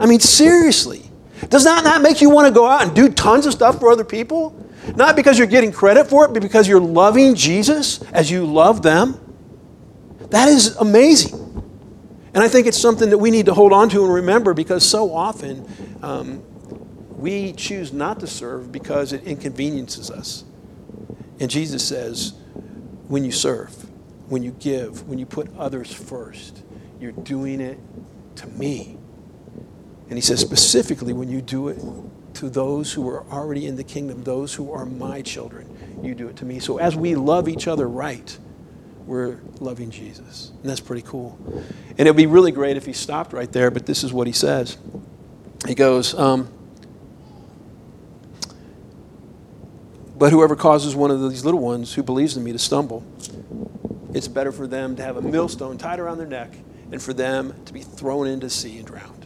I 0.00 0.06
mean, 0.06 0.20
seriously. 0.20 1.02
Does 1.50 1.64
that 1.64 1.84
not 1.84 2.00
make 2.00 2.22
you 2.22 2.30
want 2.30 2.48
to 2.48 2.52
go 2.52 2.66
out 2.66 2.82
and 2.82 2.96
do 2.96 3.10
tons 3.10 3.44
of 3.44 3.52
stuff 3.52 3.78
for 3.78 3.90
other 3.90 4.04
people? 4.04 4.56
Not 4.96 5.16
because 5.16 5.38
you're 5.38 5.46
getting 5.46 5.72
credit 5.72 6.08
for 6.08 6.24
it, 6.24 6.32
but 6.32 6.42
because 6.42 6.66
you're 6.66 6.80
loving 6.80 7.34
Jesus 7.34 8.02
as 8.12 8.30
you 8.30 8.46
love 8.46 8.82
them. 8.82 9.18
That 10.30 10.48
is 10.48 10.76
amazing. 10.76 11.38
And 12.32 12.42
I 12.42 12.48
think 12.48 12.66
it's 12.66 12.78
something 12.78 13.10
that 13.10 13.18
we 13.18 13.30
need 13.30 13.46
to 13.46 13.54
hold 13.54 13.72
on 13.72 13.88
to 13.90 14.04
and 14.04 14.14
remember 14.14 14.54
because 14.54 14.88
so 14.88 15.12
often 15.12 15.66
um, 16.02 16.42
we 17.16 17.52
choose 17.52 17.92
not 17.92 18.20
to 18.20 18.26
serve 18.26 18.70
because 18.70 19.12
it 19.12 19.24
inconveniences 19.24 20.10
us. 20.10 20.44
And 21.40 21.50
Jesus 21.50 21.86
says, 21.86 22.34
when 23.08 23.24
you 23.24 23.32
serve, 23.32 23.74
when 24.28 24.42
you 24.42 24.52
give, 24.52 25.08
when 25.08 25.18
you 25.18 25.26
put 25.26 25.54
others 25.58 25.92
first, 25.92 26.62
you're 27.00 27.12
doing 27.12 27.60
it 27.60 27.78
to 28.36 28.46
me. 28.46 28.96
And 30.08 30.16
he 30.16 30.20
says, 30.20 30.40
specifically, 30.40 31.12
when 31.12 31.28
you 31.28 31.42
do 31.42 31.68
it 31.68 31.78
to 32.34 32.48
those 32.48 32.92
who 32.92 33.08
are 33.08 33.24
already 33.30 33.66
in 33.66 33.76
the 33.76 33.84
kingdom, 33.84 34.22
those 34.22 34.54
who 34.54 34.72
are 34.72 34.86
my 34.86 35.22
children. 35.22 36.00
You 36.02 36.14
do 36.14 36.28
it 36.28 36.36
to 36.36 36.44
me. 36.44 36.58
So 36.58 36.78
as 36.78 36.96
we 36.96 37.14
love 37.14 37.48
each 37.48 37.66
other 37.66 37.88
right, 37.88 38.38
we're 39.06 39.40
loving 39.58 39.90
Jesus. 39.90 40.52
And 40.60 40.70
that's 40.70 40.80
pretty 40.80 41.02
cool. 41.02 41.38
And 41.98 42.00
it 42.00 42.06
would 42.06 42.16
be 42.16 42.26
really 42.26 42.52
great 42.52 42.76
if 42.76 42.86
he 42.86 42.92
stopped 42.92 43.32
right 43.32 43.50
there, 43.50 43.70
but 43.70 43.86
this 43.86 44.04
is 44.04 44.12
what 44.12 44.26
he 44.26 44.32
says. 44.32 44.78
He 45.66 45.74
goes, 45.74 46.14
um, 46.14 46.48
But 50.20 50.32
whoever 50.32 50.54
causes 50.54 50.94
one 50.94 51.10
of 51.10 51.30
these 51.30 51.46
little 51.46 51.60
ones 51.60 51.94
who 51.94 52.02
believes 52.02 52.36
in 52.36 52.44
me 52.44 52.52
to 52.52 52.58
stumble, 52.58 53.02
it's 54.12 54.28
better 54.28 54.52
for 54.52 54.66
them 54.66 54.94
to 54.96 55.02
have 55.02 55.16
a 55.16 55.22
millstone 55.22 55.78
tied 55.78 55.98
around 55.98 56.18
their 56.18 56.26
neck 56.26 56.52
and 56.92 57.02
for 57.02 57.14
them 57.14 57.54
to 57.64 57.72
be 57.72 57.80
thrown 57.80 58.26
into 58.26 58.50
sea 58.50 58.76
and 58.76 58.86
drowned. 58.86 59.19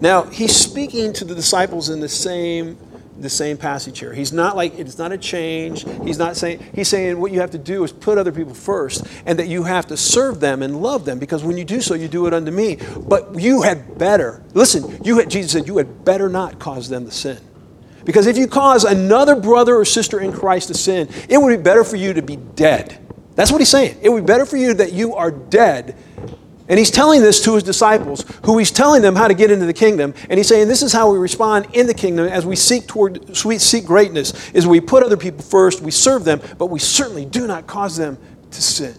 Now, 0.00 0.24
he's 0.24 0.54
speaking 0.54 1.12
to 1.14 1.24
the 1.24 1.34
disciples 1.34 1.88
in 1.88 2.00
the 2.00 2.08
same 2.08 2.78
the 3.18 3.30
same 3.30 3.56
passage 3.56 3.98
here. 3.98 4.12
He's 4.12 4.32
not 4.32 4.56
like 4.56 4.78
it's 4.78 4.98
not 4.98 5.12
a 5.12 5.18
change. 5.18 5.86
He's 6.04 6.18
not 6.18 6.36
saying 6.36 6.64
he's 6.74 6.88
saying 6.88 7.18
what 7.18 7.32
you 7.32 7.40
have 7.40 7.52
to 7.52 7.58
do 7.58 7.82
is 7.84 7.92
put 7.92 8.18
other 8.18 8.32
people 8.32 8.54
first 8.54 9.06
and 9.24 9.38
that 9.38 9.48
you 9.48 9.62
have 9.64 9.86
to 9.86 9.96
serve 9.96 10.40
them 10.40 10.62
and 10.62 10.82
love 10.82 11.04
them 11.04 11.18
because 11.18 11.42
when 11.42 11.56
you 11.56 11.64
do 11.64 11.80
so 11.80 11.94
you 11.94 12.08
do 12.08 12.26
it 12.26 12.34
unto 12.34 12.50
me. 12.50 12.78
But 13.08 13.40
you 13.40 13.62
had 13.62 13.98
better. 13.98 14.42
Listen, 14.54 15.02
you 15.02 15.18
had 15.18 15.30
Jesus 15.30 15.52
said 15.52 15.66
you 15.66 15.78
had 15.78 16.04
better 16.04 16.28
not 16.28 16.58
cause 16.58 16.88
them 16.88 17.06
to 17.06 17.10
sin. 17.10 17.38
Because 18.04 18.26
if 18.26 18.36
you 18.36 18.46
cause 18.46 18.84
another 18.84 19.34
brother 19.34 19.74
or 19.74 19.84
sister 19.84 20.20
in 20.20 20.32
Christ 20.32 20.68
to 20.68 20.74
sin, 20.74 21.08
it 21.28 21.38
would 21.38 21.56
be 21.56 21.62
better 21.62 21.82
for 21.82 21.96
you 21.96 22.12
to 22.12 22.22
be 22.22 22.36
dead. 22.36 22.98
That's 23.34 23.50
what 23.50 23.60
he's 23.60 23.68
saying. 23.68 23.98
It 24.00 24.08
would 24.10 24.22
be 24.22 24.26
better 24.26 24.46
for 24.46 24.56
you 24.56 24.74
that 24.74 24.92
you 24.92 25.14
are 25.14 25.30
dead 25.30 25.96
and 26.68 26.78
he's 26.78 26.90
telling 26.90 27.22
this 27.22 27.42
to 27.44 27.54
his 27.54 27.62
disciples, 27.62 28.24
who 28.44 28.58
he's 28.58 28.70
telling 28.70 29.02
them 29.02 29.14
how 29.14 29.28
to 29.28 29.34
get 29.34 29.50
into 29.50 29.66
the 29.66 29.72
kingdom. 29.72 30.14
And 30.28 30.38
he's 30.38 30.48
saying, 30.48 30.68
This 30.68 30.82
is 30.82 30.92
how 30.92 31.12
we 31.12 31.18
respond 31.18 31.68
in 31.72 31.86
the 31.86 31.94
kingdom 31.94 32.26
as 32.26 32.44
we 32.44 32.56
seek 32.56 32.86
toward 32.86 33.44
we 33.44 33.58
seek 33.58 33.84
greatness, 33.84 34.50
is 34.50 34.66
we 34.66 34.80
put 34.80 35.02
other 35.02 35.16
people 35.16 35.42
first, 35.42 35.80
we 35.80 35.90
serve 35.90 36.24
them, 36.24 36.40
but 36.58 36.66
we 36.66 36.78
certainly 36.78 37.24
do 37.24 37.46
not 37.46 37.66
cause 37.66 37.96
them 37.96 38.18
to 38.50 38.62
sin. 38.62 38.94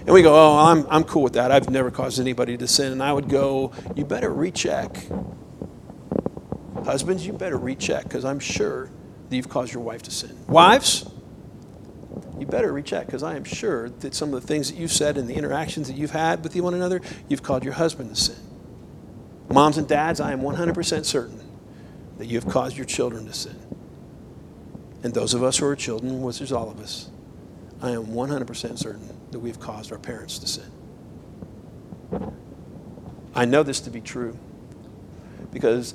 And 0.00 0.10
we 0.10 0.22
go, 0.22 0.34
Oh, 0.34 0.58
I'm, 0.58 0.86
I'm 0.90 1.04
cool 1.04 1.22
with 1.22 1.32
that. 1.32 1.50
I've 1.50 1.70
never 1.70 1.90
caused 1.90 2.20
anybody 2.20 2.56
to 2.56 2.68
sin. 2.68 2.92
And 2.92 3.02
I 3.02 3.12
would 3.12 3.28
go, 3.28 3.72
You 3.96 4.04
better 4.04 4.32
recheck. 4.32 4.96
Husbands, 6.84 7.26
you 7.26 7.32
better 7.32 7.56
recheck, 7.56 8.04
because 8.04 8.24
I'm 8.24 8.38
sure 8.38 8.90
that 9.28 9.36
you've 9.36 9.48
caused 9.48 9.72
your 9.72 9.82
wife 9.82 10.02
to 10.02 10.10
sin. 10.10 10.36
Wives, 10.46 11.08
you 12.38 12.46
better 12.46 12.72
recheck 12.72 13.06
because 13.06 13.22
I 13.22 13.36
am 13.36 13.44
sure 13.44 13.88
that 13.88 14.14
some 14.14 14.34
of 14.34 14.40
the 14.40 14.46
things 14.46 14.70
that 14.70 14.78
you've 14.78 14.92
said 14.92 15.16
and 15.16 15.28
the 15.28 15.34
interactions 15.34 15.88
that 15.88 15.96
you've 15.96 16.10
had 16.10 16.42
with 16.42 16.56
one 16.56 16.74
another, 16.74 17.00
you've 17.28 17.42
called 17.42 17.64
your 17.64 17.74
husband 17.74 18.10
to 18.10 18.16
sin. 18.16 18.36
Moms 19.50 19.78
and 19.78 19.86
dads, 19.86 20.20
I 20.20 20.32
am 20.32 20.40
100% 20.40 21.04
certain 21.04 21.40
that 22.18 22.26
you 22.26 22.40
have 22.40 22.48
caused 22.48 22.76
your 22.76 22.86
children 22.86 23.26
to 23.26 23.32
sin. 23.32 23.56
And 25.02 25.12
those 25.12 25.34
of 25.34 25.42
us 25.42 25.58
who 25.58 25.66
are 25.66 25.76
children, 25.76 26.22
which 26.22 26.40
is 26.40 26.52
all 26.52 26.70
of 26.70 26.80
us, 26.80 27.10
I 27.82 27.90
am 27.90 28.06
100% 28.06 28.78
certain 28.78 29.08
that 29.30 29.38
we've 29.38 29.60
caused 29.60 29.92
our 29.92 29.98
parents 29.98 30.38
to 30.38 30.46
sin. 30.46 30.70
I 33.34 33.44
know 33.44 33.62
this 33.62 33.80
to 33.80 33.90
be 33.90 34.00
true 34.00 34.38
because 35.52 35.94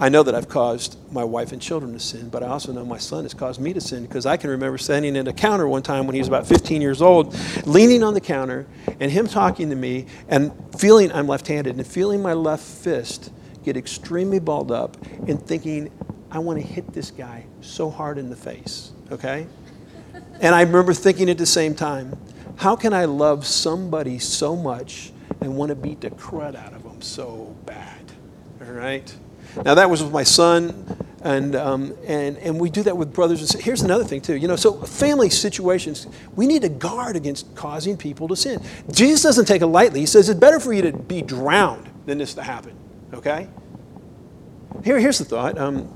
I 0.00 0.08
know 0.08 0.22
that 0.22 0.34
I've 0.34 0.48
caused 0.48 0.96
my 1.12 1.24
wife 1.24 1.52
and 1.52 1.60
children 1.60 1.92
to 1.92 2.00
sin, 2.00 2.30
but 2.30 2.42
I 2.42 2.46
also 2.46 2.72
know 2.72 2.86
my 2.86 2.96
son 2.96 3.24
has 3.24 3.34
caused 3.34 3.60
me 3.60 3.74
to 3.74 3.82
sin 3.82 4.06
because 4.06 4.24
I 4.24 4.38
can 4.38 4.48
remember 4.48 4.78
standing 4.78 5.14
at 5.18 5.28
a 5.28 5.32
counter 5.34 5.68
one 5.68 5.82
time 5.82 6.06
when 6.06 6.14
he 6.14 6.20
was 6.22 6.28
about 6.28 6.46
15 6.46 6.80
years 6.80 7.02
old, 7.02 7.36
leaning 7.66 8.02
on 8.02 8.14
the 8.14 8.20
counter, 8.20 8.66
and 8.98 9.12
him 9.12 9.26
talking 9.26 9.68
to 9.68 9.76
me 9.76 10.06
and 10.26 10.52
feeling 10.78 11.12
I'm 11.12 11.26
left 11.26 11.46
handed 11.48 11.76
and 11.76 11.86
feeling 11.86 12.22
my 12.22 12.32
left 12.32 12.64
fist 12.64 13.30
get 13.62 13.76
extremely 13.76 14.38
balled 14.38 14.72
up 14.72 14.96
and 15.28 15.40
thinking, 15.40 15.92
I 16.30 16.38
want 16.38 16.58
to 16.58 16.66
hit 16.66 16.94
this 16.94 17.10
guy 17.10 17.44
so 17.60 17.90
hard 17.90 18.16
in 18.16 18.30
the 18.30 18.36
face, 18.36 18.92
okay? 19.12 19.46
And 20.40 20.54
I 20.54 20.62
remember 20.62 20.94
thinking 20.94 21.28
at 21.28 21.36
the 21.36 21.44
same 21.44 21.74
time, 21.74 22.18
how 22.56 22.74
can 22.74 22.94
I 22.94 23.04
love 23.04 23.46
somebody 23.46 24.18
so 24.18 24.56
much 24.56 25.12
and 25.42 25.58
want 25.58 25.68
to 25.68 25.74
beat 25.74 26.00
the 26.00 26.10
crud 26.10 26.54
out 26.54 26.72
of 26.72 26.84
them 26.84 27.02
so 27.02 27.54
bad? 27.66 28.00
All 28.62 28.72
right? 28.72 29.14
Now, 29.64 29.74
that 29.74 29.90
was 29.90 30.02
with 30.02 30.12
my 30.12 30.22
son. 30.22 30.96
And, 31.22 31.54
um, 31.54 31.94
and, 32.06 32.38
and 32.38 32.58
we 32.58 32.70
do 32.70 32.82
that 32.84 32.96
with 32.96 33.12
brothers 33.12 33.42
and. 33.42 33.62
Here's 33.62 33.82
another 33.82 34.04
thing, 34.04 34.22
too. 34.22 34.36
You 34.36 34.48
know, 34.48 34.56
so 34.56 34.72
family 34.82 35.28
situations, 35.28 36.06
we 36.34 36.46
need 36.46 36.62
to 36.62 36.70
guard 36.70 37.14
against 37.14 37.54
causing 37.54 37.96
people 37.96 38.26
to 38.28 38.36
sin. 38.36 38.62
Jesus 38.90 39.22
doesn't 39.22 39.44
take 39.44 39.60
it 39.60 39.66
lightly. 39.66 40.00
He 40.00 40.06
says 40.06 40.30
it's 40.30 40.40
better 40.40 40.58
for 40.58 40.72
you 40.72 40.82
to 40.82 40.92
be 40.92 41.20
drowned 41.20 41.90
than 42.06 42.18
this 42.18 42.34
to 42.34 42.42
happen, 42.42 42.74
okay? 43.12 43.48
Here, 44.82 44.98
here's 44.98 45.18
the 45.18 45.26
thought. 45.26 45.58
Um, 45.58 45.88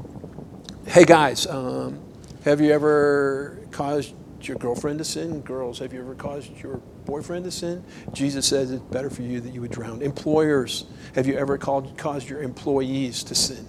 hey, 0.87 1.05
guys, 1.05 1.47
um, 1.47 1.99
have 2.45 2.61
you 2.61 2.71
ever 2.73 3.59
caused 3.71 4.15
your 4.43 4.59
girlfriend 4.59 4.99
to 4.99 5.05
sin? 5.05 5.41
Girls, 5.41 5.79
have 5.79 5.95
you 5.95 6.01
ever 6.01 6.15
caused 6.15 6.51
your 6.63 6.83
boyfriend 7.05 7.45
to 7.45 7.51
sin? 7.51 7.85
Jesus 8.13 8.47
says 8.47 8.71
it's 8.71 8.83
better 8.83 9.11
for 9.11 9.23
you 9.23 9.41
that 9.41 9.53
you 9.53 9.61
would 9.61 9.71
drown. 9.71 10.03
Employers, 10.03 10.87
have 11.15 11.27
you 11.27 11.37
ever 11.37 11.59
called, 11.59 11.97
caused 11.97 12.29
your 12.29 12.43
employees 12.43 13.25
to 13.25 13.35
sin? 13.35 13.67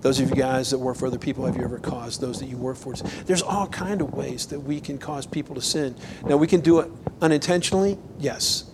Those 0.00 0.18
of 0.18 0.30
you 0.30 0.34
guys 0.34 0.70
that 0.70 0.78
work 0.78 0.96
for 0.96 1.06
other 1.06 1.18
people, 1.18 1.46
have 1.46 1.56
you 1.56 1.62
ever 1.62 1.78
caused 1.78 2.20
those 2.20 2.40
that 2.40 2.46
you 2.46 2.56
work 2.56 2.76
for? 2.76 2.94
There's 2.94 3.42
all 3.42 3.68
kind 3.68 4.00
of 4.00 4.12
ways 4.14 4.46
that 4.46 4.58
we 4.58 4.80
can 4.80 4.98
cause 4.98 5.26
people 5.26 5.54
to 5.54 5.62
sin. 5.62 5.94
Now 6.24 6.36
we 6.36 6.48
can 6.48 6.60
do 6.60 6.80
it 6.80 6.90
unintentionally, 7.20 7.98
yes, 8.18 8.64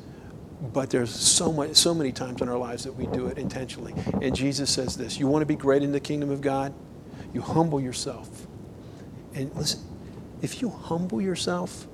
but 0.72 0.88
there's 0.88 1.10
so 1.10 1.52
much, 1.52 1.76
so 1.76 1.94
many 1.94 2.12
times 2.12 2.40
in 2.40 2.48
our 2.48 2.56
lives 2.56 2.84
that 2.84 2.94
we 2.94 3.06
do 3.08 3.26
it 3.26 3.36
intentionally. 3.36 3.94
And 4.22 4.34
Jesus 4.34 4.70
says 4.70 4.96
this: 4.96 5.18
You 5.18 5.28
want 5.28 5.42
to 5.42 5.46
be 5.46 5.54
great 5.54 5.82
in 5.82 5.92
the 5.92 6.00
kingdom 6.00 6.30
of 6.30 6.40
God? 6.40 6.72
You 7.34 7.42
humble 7.42 7.80
yourself. 7.80 8.46
And 9.34 9.54
listen, 9.54 9.80
if 10.40 10.62
you 10.62 10.70
humble 10.70 11.20
yourself, 11.20 11.86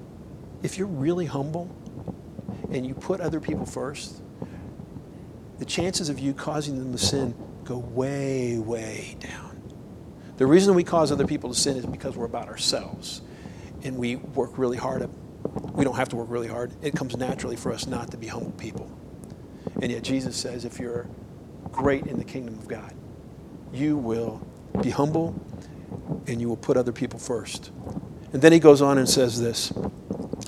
if 0.65 0.79
you're 0.79 0.89
really 0.89 1.27
humble, 1.27 1.71
and 2.71 2.87
you 2.87 2.95
put 2.95 3.21
other 3.21 3.41
people 3.41 3.67
first, 3.67 4.21
the 5.59 5.65
chances 5.65 6.09
of 6.09 6.19
you 6.19 6.35
causing 6.35 6.79
them 6.79 6.91
to 6.93 6.99
sin 6.99 7.35
go 7.63 7.79
way, 7.79 8.59
way 8.59 9.17
down. 9.21 9.63
The 10.37 10.47
reason 10.47 10.75
we 10.75 10.83
cause 10.83 11.13
other 11.13 11.27
people 11.27 11.51
to 11.51 11.59
sin 11.59 11.77
is 11.77 11.87
because 11.87 12.17
we're 12.17 12.25
about 12.25 12.49
ourselves. 12.49 13.23
And 13.85 13.97
we 13.97 14.17
work 14.17 14.59
really 14.59 14.77
hard. 14.77 15.03
At, 15.03 15.11
we 15.73 15.85
don't 15.85 15.95
have 15.95 16.09
to 16.09 16.17
work 16.17 16.27
really 16.29 16.49
hard. 16.49 16.73
It 16.83 16.95
comes 16.95 17.17
naturally 17.17 17.57
for 17.57 17.73
us 17.73 17.87
not 17.87 18.11
to 18.11 18.17
be 18.17 18.27
humble 18.27 18.53
people. 18.53 18.91
And 19.81 19.93
yet 19.93 20.03
Jesus 20.03 20.37
says 20.37 20.65
if 20.65 20.81
you're 20.81 21.07
great 21.71 22.07
in 22.07 22.19
the 22.19 22.25
kingdom 22.25 22.59
of 22.59 22.67
God, 22.67 22.93
you 23.73 23.97
will 23.97 24.45
be 24.83 24.91
humble 24.91 25.41
and 26.27 26.41
you 26.41 26.49
will 26.49 26.57
put 26.57 26.77
other 26.77 26.93
people 26.93 27.19
first. 27.19 27.71
And 28.33 28.43
then 28.43 28.51
he 28.51 28.59
goes 28.59 28.83
on 28.83 28.99
and 28.99 29.09
says 29.09 29.41
this 29.41 29.73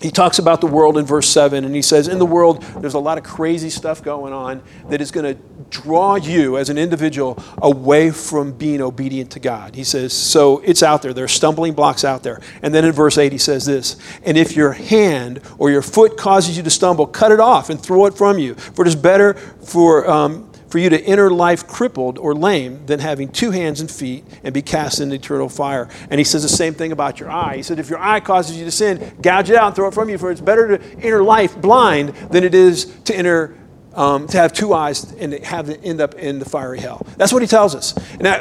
he 0.07 0.13
talks 0.13 0.39
about 0.39 0.61
the 0.61 0.69
world 0.69 0.97
in 0.99 1.05
verse 1.05 1.29
7, 1.29 1.65
and 1.65 1.75
he 1.75 1.83
says, 1.83 2.07
In 2.07 2.21
the 2.21 2.27
world, 2.27 2.63
there's 2.81 2.95
a 2.95 2.99
lot 3.01 3.19
of 3.19 3.25
crazy 3.25 3.69
stuff 3.69 4.05
going 4.05 4.33
on 4.33 4.63
that 4.89 5.01
is 5.01 5.11
going 5.11 5.35
to 5.35 5.43
draw 5.69 6.15
you 6.15 6.57
as 6.59 6.71
an 6.71 6.79
individual 6.79 7.43
away 7.59 8.13
from 8.13 8.53
being 8.53 8.81
obedient 8.81 9.33
to 9.33 9.41
God. 9.41 9.75
He 9.75 9.83
says, 9.83 10.13
So 10.13 10.61
it's 10.61 10.85
out 10.85 11.03
there. 11.03 11.13
There 11.13 11.25
are 11.25 11.29
stumbling 11.29 11.73
blocks 11.73 12.05
out 12.05 12.23
there. 12.23 12.41
And 12.63 12.73
then 12.73 12.85
in 12.85 12.93
verse 12.93 13.19
8, 13.19 13.33
he 13.33 13.39
says 13.39 13.67
this 13.67 13.97
And 14.23 14.39
if 14.39 14.55
your 14.55 14.75
hand 14.75 15.41
or 15.59 15.73
your 15.73 15.83
foot 15.83 16.17
causes 16.17 16.57
you 16.57 16.63
to 16.63 16.71
stumble, 16.71 17.09
cut 17.09 17.33
it 17.33 17.41
off 17.41 17.69
and 17.69 17.83
throw 17.83 18.07
it 18.07 18.15
from 18.15 18.39
you. 18.39 18.55
For 18.55 18.83
it 18.85 18.89
is 18.89 18.95
better 18.95 19.35
for. 19.35 20.09
Um, 20.09 20.53
for 20.77 20.81
you 20.81 20.91
to 20.91 21.01
enter 21.05 21.31
life 21.31 21.67
crippled 21.67 22.19
or 22.19 22.35
lame 22.35 22.85
than 22.85 23.01
having 23.01 23.31
two 23.31 23.51
hands 23.51 23.81
and 23.81 23.91
feet 23.91 24.23
and 24.45 24.53
be 24.53 24.61
cast 24.61 25.01
into 25.01 25.15
eternal 25.15 25.49
fire. 25.49 25.89
And 26.11 26.19
he 26.19 26.25
says 26.25 26.43
the 26.43 26.51
same 26.51 26.75
thing 26.75 26.93
about 26.93 27.19
your 27.19 27.31
eye. 27.31 27.57
He 27.57 27.63
said, 27.63 27.79
if 27.79 27.89
your 27.89 27.99
eye 27.99 28.21
causes 28.21 28.59
you 28.59 28.67
to 28.67 28.71
sin, 28.71 29.17
gouge 29.23 29.49
it 29.49 29.57
out 29.57 29.69
and 29.69 29.75
throw 29.75 29.89
it 29.89 29.95
from 29.95 30.11
you, 30.11 30.19
for 30.19 30.31
it's 30.31 30.43
better 30.43 30.77
to 30.77 30.85
enter 30.97 31.23
life 31.23 31.59
blind 31.59 32.11
than 32.31 32.45
it 32.45 32.55
is 32.55 32.95
to 33.05 33.17
enter. 33.17 33.57
Um, 33.95 34.27
to 34.27 34.37
have 34.37 34.53
two 34.53 34.75
eyes 34.75 35.11
and 35.13 35.33
have 35.43 35.71
it 35.71 35.81
end 35.83 36.03
up 36.03 36.17
in 36.17 36.39
the 36.39 36.45
fiery 36.45 36.79
hell. 36.79 37.07
That's 37.17 37.33
what 37.33 37.41
he 37.41 37.49
tells 37.49 37.75
us. 37.75 37.95
Now, 38.21 38.41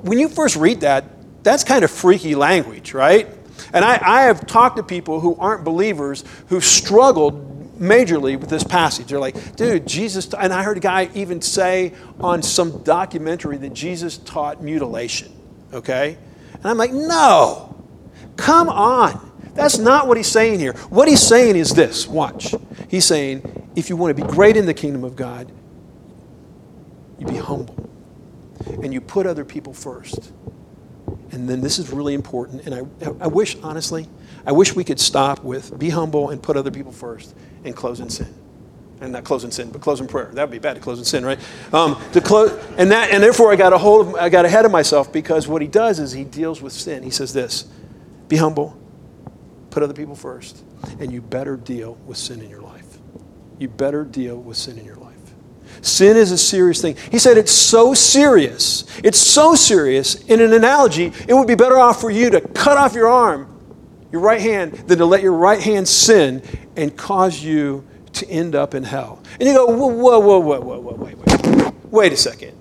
when 0.00 0.18
you 0.18 0.30
first 0.30 0.56
read 0.56 0.80
that, 0.80 1.04
that's 1.44 1.64
kind 1.64 1.84
of 1.84 1.90
freaky 1.90 2.34
language, 2.34 2.94
right? 2.94 3.28
And 3.74 3.84
I, 3.84 3.98
I 4.02 4.22
have 4.22 4.46
talked 4.46 4.78
to 4.78 4.82
people 4.82 5.20
who 5.20 5.36
aren't 5.36 5.62
believers 5.62 6.24
who've 6.46 6.64
struggled 6.64 7.53
majorly 7.78 8.38
with 8.38 8.48
this 8.50 8.64
passage. 8.64 9.08
They're 9.08 9.18
like, 9.18 9.56
dude, 9.56 9.86
Jesus, 9.86 10.32
and 10.34 10.52
I 10.52 10.62
heard 10.62 10.76
a 10.76 10.80
guy 10.80 11.10
even 11.14 11.40
say 11.40 11.92
on 12.20 12.42
some 12.42 12.82
documentary 12.82 13.56
that 13.58 13.72
Jesus 13.72 14.18
taught 14.18 14.62
mutilation, 14.62 15.32
okay? 15.72 16.16
And 16.54 16.66
I'm 16.66 16.76
like, 16.76 16.92
no, 16.92 17.84
come 18.36 18.68
on. 18.68 19.32
That's 19.54 19.78
not 19.78 20.08
what 20.08 20.16
he's 20.16 20.28
saying 20.28 20.58
here. 20.58 20.72
What 20.90 21.08
he's 21.08 21.22
saying 21.22 21.56
is 21.56 21.74
this 21.74 22.08
watch. 22.08 22.54
He's 22.88 23.04
saying, 23.04 23.70
if 23.76 23.88
you 23.88 23.96
want 23.96 24.16
to 24.16 24.24
be 24.24 24.28
great 24.28 24.56
in 24.56 24.66
the 24.66 24.74
kingdom 24.74 25.04
of 25.04 25.14
God, 25.14 25.50
you 27.18 27.26
be 27.26 27.36
humble 27.36 27.88
and 28.66 28.92
you 28.92 29.00
put 29.00 29.26
other 29.26 29.44
people 29.44 29.72
first. 29.72 30.32
And 31.30 31.48
then 31.48 31.60
this 31.60 31.78
is 31.78 31.90
really 31.90 32.14
important. 32.14 32.66
And 32.66 32.74
I, 32.74 32.80
I 33.20 33.26
wish, 33.26 33.56
honestly, 33.62 34.08
I 34.46 34.52
wish 34.52 34.74
we 34.74 34.84
could 34.84 35.00
stop 35.00 35.42
with 35.42 35.78
be 35.78 35.90
humble 35.90 36.30
and 36.30 36.42
put 36.42 36.56
other 36.56 36.70
people 36.70 36.92
first 36.92 37.34
and 37.64 37.74
close 37.74 38.00
in 38.00 38.10
sin. 38.10 38.32
And 39.00 39.12
not 39.12 39.24
close 39.24 39.44
in 39.44 39.50
sin, 39.50 39.70
but 39.70 39.80
close 39.80 40.00
in 40.00 40.06
prayer. 40.06 40.30
That 40.32 40.44
would 40.44 40.52
be 40.52 40.60
bad 40.60 40.74
to 40.74 40.80
close 40.80 40.98
in 40.98 41.04
sin, 41.04 41.24
right? 41.24 41.38
Um, 41.72 42.00
to 42.12 42.20
close, 42.20 42.52
and 42.78 42.92
that, 42.92 43.10
and 43.10 43.22
therefore 43.22 43.52
I 43.52 43.56
got 43.56 43.72
a 43.72 43.78
hold 43.78 44.08
of, 44.08 44.14
I 44.14 44.28
got 44.28 44.44
ahead 44.44 44.64
of 44.64 44.70
myself 44.70 45.12
because 45.12 45.48
what 45.48 45.60
he 45.60 45.68
does 45.68 45.98
is 45.98 46.12
he 46.12 46.24
deals 46.24 46.62
with 46.62 46.72
sin. 46.72 47.02
He 47.02 47.10
says 47.10 47.32
this: 47.32 47.66
Be 48.28 48.36
humble, 48.36 48.78
put 49.70 49.82
other 49.82 49.94
people 49.94 50.14
first, 50.14 50.62
and 51.00 51.12
you 51.12 51.20
better 51.20 51.56
deal 51.56 51.96
with 52.06 52.16
sin 52.16 52.40
in 52.40 52.48
your 52.48 52.62
life. 52.62 52.86
You 53.58 53.68
better 53.68 54.04
deal 54.04 54.36
with 54.36 54.56
sin 54.56 54.78
in 54.78 54.84
your 54.84 54.96
life. 54.96 55.14
Sin 55.82 56.16
is 56.16 56.30
a 56.30 56.38
serious 56.38 56.80
thing. 56.80 56.96
He 57.10 57.18
said 57.18 57.36
it's 57.36 57.52
so 57.52 57.94
serious. 57.94 58.84
It's 59.02 59.18
so 59.18 59.54
serious. 59.54 60.14
In 60.22 60.40
an 60.40 60.52
analogy, 60.52 61.12
it 61.28 61.34
would 61.34 61.48
be 61.48 61.56
better 61.56 61.78
off 61.78 62.00
for 62.00 62.10
you 62.10 62.30
to 62.30 62.40
cut 62.40 62.78
off 62.78 62.94
your 62.94 63.08
arm 63.08 63.53
your 64.14 64.22
right 64.22 64.40
hand 64.40 64.74
than 64.86 64.98
to 64.98 65.04
let 65.04 65.22
your 65.22 65.32
right 65.32 65.60
hand 65.60 65.88
sin 65.88 66.40
and 66.76 66.96
cause 66.96 67.42
you 67.42 67.84
to 68.12 68.28
end 68.28 68.54
up 68.54 68.72
in 68.72 68.84
hell. 68.84 69.20
And 69.40 69.48
you 69.48 69.52
go, 69.56 69.66
whoa, 69.66 69.88
whoa, 69.88 70.20
whoa, 70.20 70.38
whoa, 70.38 70.60
whoa, 70.60 70.78
whoa, 70.78 70.94
wait, 70.94 71.18
wait. 71.18 71.74
Wait 71.90 72.12
a 72.12 72.16
second. 72.16 72.56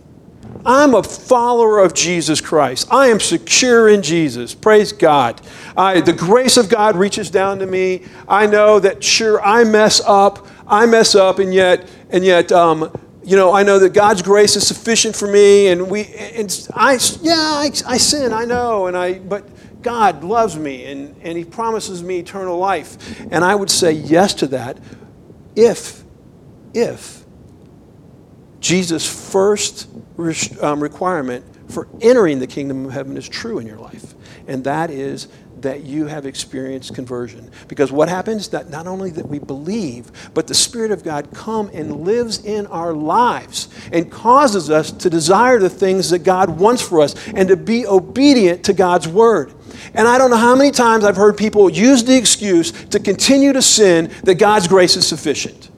I'm 0.65 0.95
a 0.95 1.03
follower 1.03 1.77
of 1.77 1.93
Jesus 1.93 2.41
Christ. 2.41 2.87
I 2.91 3.09
am 3.09 3.19
secure 3.19 3.87
in 3.87 4.01
Jesus. 4.01 4.55
Praise 4.55 4.91
God. 4.91 5.41
I, 5.77 6.01
the 6.01 6.11
grace 6.11 6.57
of 6.57 6.69
God 6.69 6.95
reaches 6.95 7.29
down 7.29 7.59
to 7.59 7.67
me. 7.67 8.03
I 8.27 8.47
know 8.47 8.79
that 8.79 9.03
sure 9.03 9.39
I 9.39 9.63
mess 9.63 10.01
up. 10.07 10.47
I 10.65 10.87
mess 10.87 11.13
up, 11.13 11.37
and 11.37 11.53
yet, 11.53 11.87
and 12.09 12.25
yet, 12.25 12.51
um, 12.51 12.99
you 13.23 13.35
know, 13.35 13.53
I 13.53 13.61
know 13.61 13.77
that 13.77 13.93
God's 13.93 14.23
grace 14.23 14.55
is 14.55 14.65
sufficient 14.65 15.15
for 15.15 15.27
me, 15.27 15.67
and 15.67 15.91
we, 15.91 16.05
and 16.15 16.67
I, 16.73 16.93
yeah, 17.21 17.35
I, 17.35 17.69
I 17.85 17.97
sin. 17.97 18.33
I 18.33 18.45
know, 18.45 18.87
and 18.87 18.97
I, 18.97 19.19
but 19.19 19.45
God 19.83 20.23
loves 20.23 20.57
me 20.57 20.85
and, 20.85 21.15
and 21.21 21.37
He 21.37 21.43
promises 21.43 22.01
me 22.01 22.19
eternal 22.19 22.57
life. 22.57 23.21
And 23.31 23.43
I 23.43 23.53
would 23.53 23.69
say 23.69 23.91
yes 23.91 24.33
to 24.35 24.47
that 24.47 24.79
if, 25.55 26.03
if 26.73 27.23
Jesus' 28.59 29.05
first 29.31 29.89
um, 30.61 30.81
requirement 30.81 31.45
for 31.69 31.87
entering 32.01 32.39
the 32.39 32.47
kingdom 32.47 32.85
of 32.85 32.91
heaven 32.91 33.17
is 33.17 33.27
true 33.27 33.59
in 33.59 33.67
your 33.67 33.77
life. 33.77 34.15
And 34.47 34.63
that 34.63 34.89
is 34.89 35.27
that 35.63 35.83
you 35.83 36.07
have 36.07 36.25
experienced 36.25 36.93
conversion. 36.93 37.49
Because 37.67 37.91
what 37.91 38.09
happens 38.09 38.49
that 38.49 38.69
not 38.69 38.85
only 38.85 39.11
that 39.11 39.27
we 39.27 39.39
believe, 39.39 40.11
but 40.33 40.47
the 40.47 40.53
Spirit 40.53 40.91
of 40.91 41.03
God 41.03 41.29
come 41.33 41.69
and 41.73 42.01
lives 42.01 42.43
in 42.43 42.67
our 42.67 42.93
lives 42.93 43.69
and 43.91 44.11
causes 44.11 44.69
us 44.69 44.91
to 44.91 45.09
desire 45.09 45.59
the 45.59 45.69
things 45.69 46.09
that 46.09 46.19
God 46.19 46.49
wants 46.49 46.81
for 46.81 47.01
us 47.01 47.15
and 47.29 47.47
to 47.47 47.57
be 47.57 47.87
obedient 47.87 48.65
to 48.65 48.73
God's 48.73 49.07
word. 49.07 49.53
And 49.93 50.07
I 50.07 50.17
don't 50.17 50.29
know 50.29 50.37
how 50.37 50.55
many 50.55 50.71
times 50.71 51.03
I've 51.03 51.15
heard 51.15 51.37
people 51.37 51.69
use 51.69 52.03
the 52.03 52.15
excuse 52.15 52.71
to 52.87 52.99
continue 52.99 53.53
to 53.53 53.61
sin 53.61 54.11
that 54.23 54.35
God's 54.35 54.67
grace 54.67 54.95
is 54.95 55.07
sufficient. 55.07 55.69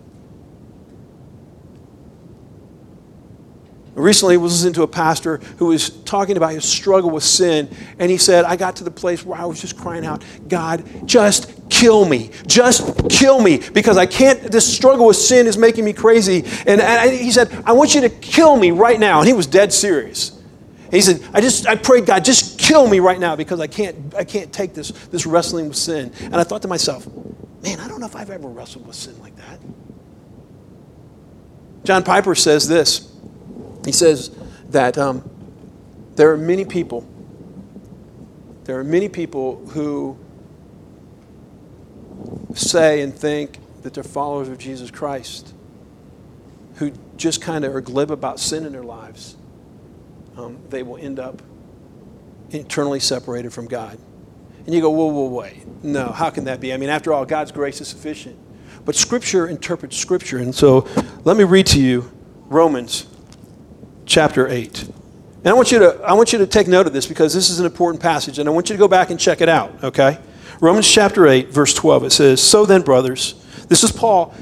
Recently, 3.96 4.34
I 4.34 4.38
was 4.38 4.52
listening 4.52 4.74
to 4.74 4.84
a 4.84 4.88
pastor 4.88 5.38
who 5.58 5.68
was 5.68 5.90
talking 5.90 6.36
about 6.36 6.52
his 6.52 6.66
struggle 6.66 7.10
with 7.10 7.24
sin, 7.24 7.70
and 7.98 8.12
he 8.12 8.18
said, 8.18 8.44
I 8.44 8.58
got 8.58 8.76
to 8.78 8.84
the 8.84 8.92
place 8.92 9.26
where 9.26 9.40
I 9.40 9.46
was 9.46 9.62
just 9.62 9.78
crying 9.78 10.06
out, 10.06 10.22
God, 10.50 10.84
just 11.06 11.70
kill 11.70 12.04
me. 12.04 12.32
Just 12.46 13.08
kill 13.10 13.42
me 13.42 13.62
because 13.74 13.98
I 13.98 14.06
can't, 14.06 14.42
this 14.52 14.72
struggle 14.72 15.08
with 15.08 15.16
sin 15.16 15.48
is 15.48 15.58
making 15.58 15.86
me 15.86 15.94
crazy. 15.94 16.44
And, 16.68 16.82
and 16.82 17.14
he 17.14 17.32
said, 17.32 17.50
I 17.66 17.72
want 17.72 17.96
you 17.96 18.02
to 18.02 18.10
kill 18.10 18.58
me 18.58 18.72
right 18.72 19.00
now. 19.00 19.20
And 19.20 19.28
he 19.30 19.34
was 19.34 19.48
dead 19.48 19.72
serious. 19.72 20.38
He 20.92 21.02
said, 21.02 21.22
I 21.34 21.40
just, 21.40 21.66
I 21.66 21.76
prayed, 21.76 22.06
God, 22.06 22.26
just 22.26 22.55
kill 22.66 22.88
me 22.88 23.00
right 23.00 23.20
now 23.20 23.36
because 23.36 23.60
I 23.60 23.68
can't, 23.68 24.14
I 24.16 24.24
can't 24.24 24.52
take 24.52 24.74
this, 24.74 24.92
this 25.08 25.26
wrestling 25.26 25.68
with 25.68 25.78
sin. 25.78 26.12
And 26.20 26.36
I 26.36 26.44
thought 26.44 26.62
to 26.64 26.68
myself, 26.68 27.08
man, 27.64 27.80
I 27.80 27.88
don't 27.88 28.00
know 28.00 28.06
if 28.06 28.16
I've 28.16 28.30
ever 28.30 28.48
wrestled 28.48 28.88
with 28.88 28.96
sin 28.96 29.20
like 29.22 29.36
that. 29.38 29.60
John 31.84 32.04
Piper 32.04 32.36
says 32.36 32.68
this. 32.68 33.12
He 33.86 33.92
says 33.92 34.36
that 34.70 34.98
um, 34.98 35.30
there 36.16 36.32
are 36.32 36.38
many 36.38 36.66
people, 36.66 37.08
there 38.64 38.80
are 38.80 38.84
many 38.84 39.10
people 39.10 39.66
who 39.68 40.18
say 42.56 43.02
and 43.02 43.14
think 43.14 43.60
that 43.84 43.94
they're 43.94 44.04
followers 44.04 44.50
of 44.50 44.58
Jesus 44.58 44.90
Christ, 44.90 45.54
who 46.76 46.92
just 47.18 47.42
kind 47.42 47.64
of 47.64 47.76
are 47.76 47.82
glib 47.82 48.10
about 48.10 48.40
sin 48.40 48.66
in 48.66 48.72
their 48.72 48.84
lives 48.84 49.36
um, 50.38 50.60
they 50.70 50.84
will 50.84 50.98
end 50.98 51.20
up 51.20 51.42
eternally 52.52 53.00
separated 53.00 53.54
from 53.54 53.68
God. 53.68 53.98
And 54.66 54.74
you 54.74 54.82
go, 54.82 54.90
whoa, 54.90 55.08
whoa, 55.08 55.28
wait. 55.28 55.66
No, 55.84 56.08
how 56.08 56.30
can 56.30 56.46
that 56.46 56.60
be? 56.60 56.74
I 56.74 56.78
mean, 56.78 56.90
after 56.90 57.14
all, 57.14 57.26
God's 57.26 57.52
grace 57.52 57.82
is 57.82 57.88
sufficient. 57.88 58.38
But 58.84 58.96
Scripture 58.96 59.48
interprets 59.48 59.98
Scripture. 59.98 60.38
And 60.40 60.54
so 60.54 60.88
let 61.24 61.38
me 61.38 61.44
read 61.44 61.68
to 61.68 61.82
you 61.82 62.12
Romans 62.48 63.08
chapter 64.06 64.48
8. 64.48 64.84
And 65.46 65.48
I 65.48 65.54
want 65.54 65.72
you 65.72 65.80
to, 65.80 66.02
I 66.04 66.14
want 66.14 66.34
you 66.34 66.40
to 66.40 66.48
take 66.48 66.68
note 66.68 66.88
of 66.88 66.94
this 66.94 67.06
because 67.06 67.34
this 67.34 67.50
is 67.50 67.60
an 67.60 67.68
important 67.68 68.02
passage, 68.02 68.40
and 68.40 68.50
I 68.50 68.52
want 68.52 68.70
you 68.70 68.76
to 68.76 68.80
go 68.80 68.88
back 68.88 69.12
and 69.12 69.20
check 69.20 69.42
it 69.42 69.50
out, 69.50 69.84
okay? 69.84 70.18
Romans 70.60 70.90
chapter 70.90 71.28
8, 71.28 71.50
verse 71.50 71.74
12, 71.74 72.06
it 72.06 72.10
says, 72.12 72.42
So 72.42 72.66
then, 72.66 72.82
brothers, 72.82 73.34
this 73.68 73.84
is 73.84 73.92
Paul. 73.92 74.34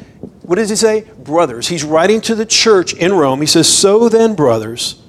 What 0.44 0.56
does 0.56 0.70
he 0.70 0.76
say? 0.76 1.02
Brothers. 1.18 1.68
He's 1.68 1.84
writing 1.84 2.22
to 2.22 2.36
the 2.36 2.46
church 2.46 2.94
in 2.94 3.14
Rome. 3.14 3.42
He 3.42 3.48
says, 3.48 3.68
So 3.68 4.08
then, 4.08 4.36
brothers, 4.36 5.02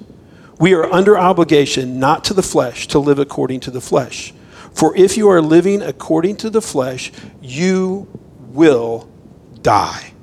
we 0.59 0.73
are 0.73 0.85
under 0.91 1.17
obligation 1.17 1.99
not 1.99 2.23
to 2.25 2.33
the 2.33 2.43
flesh 2.43 2.87
to 2.87 2.99
live 2.99 3.19
according 3.19 3.59
to 3.61 3.71
the 3.71 3.81
flesh. 3.81 4.33
For 4.73 4.95
if 4.95 5.17
you 5.17 5.29
are 5.29 5.41
living 5.41 5.81
according 5.81 6.37
to 6.37 6.49
the 6.49 6.61
flesh, 6.61 7.11
you 7.41 8.07
will 8.49 9.09
die. 9.61 10.13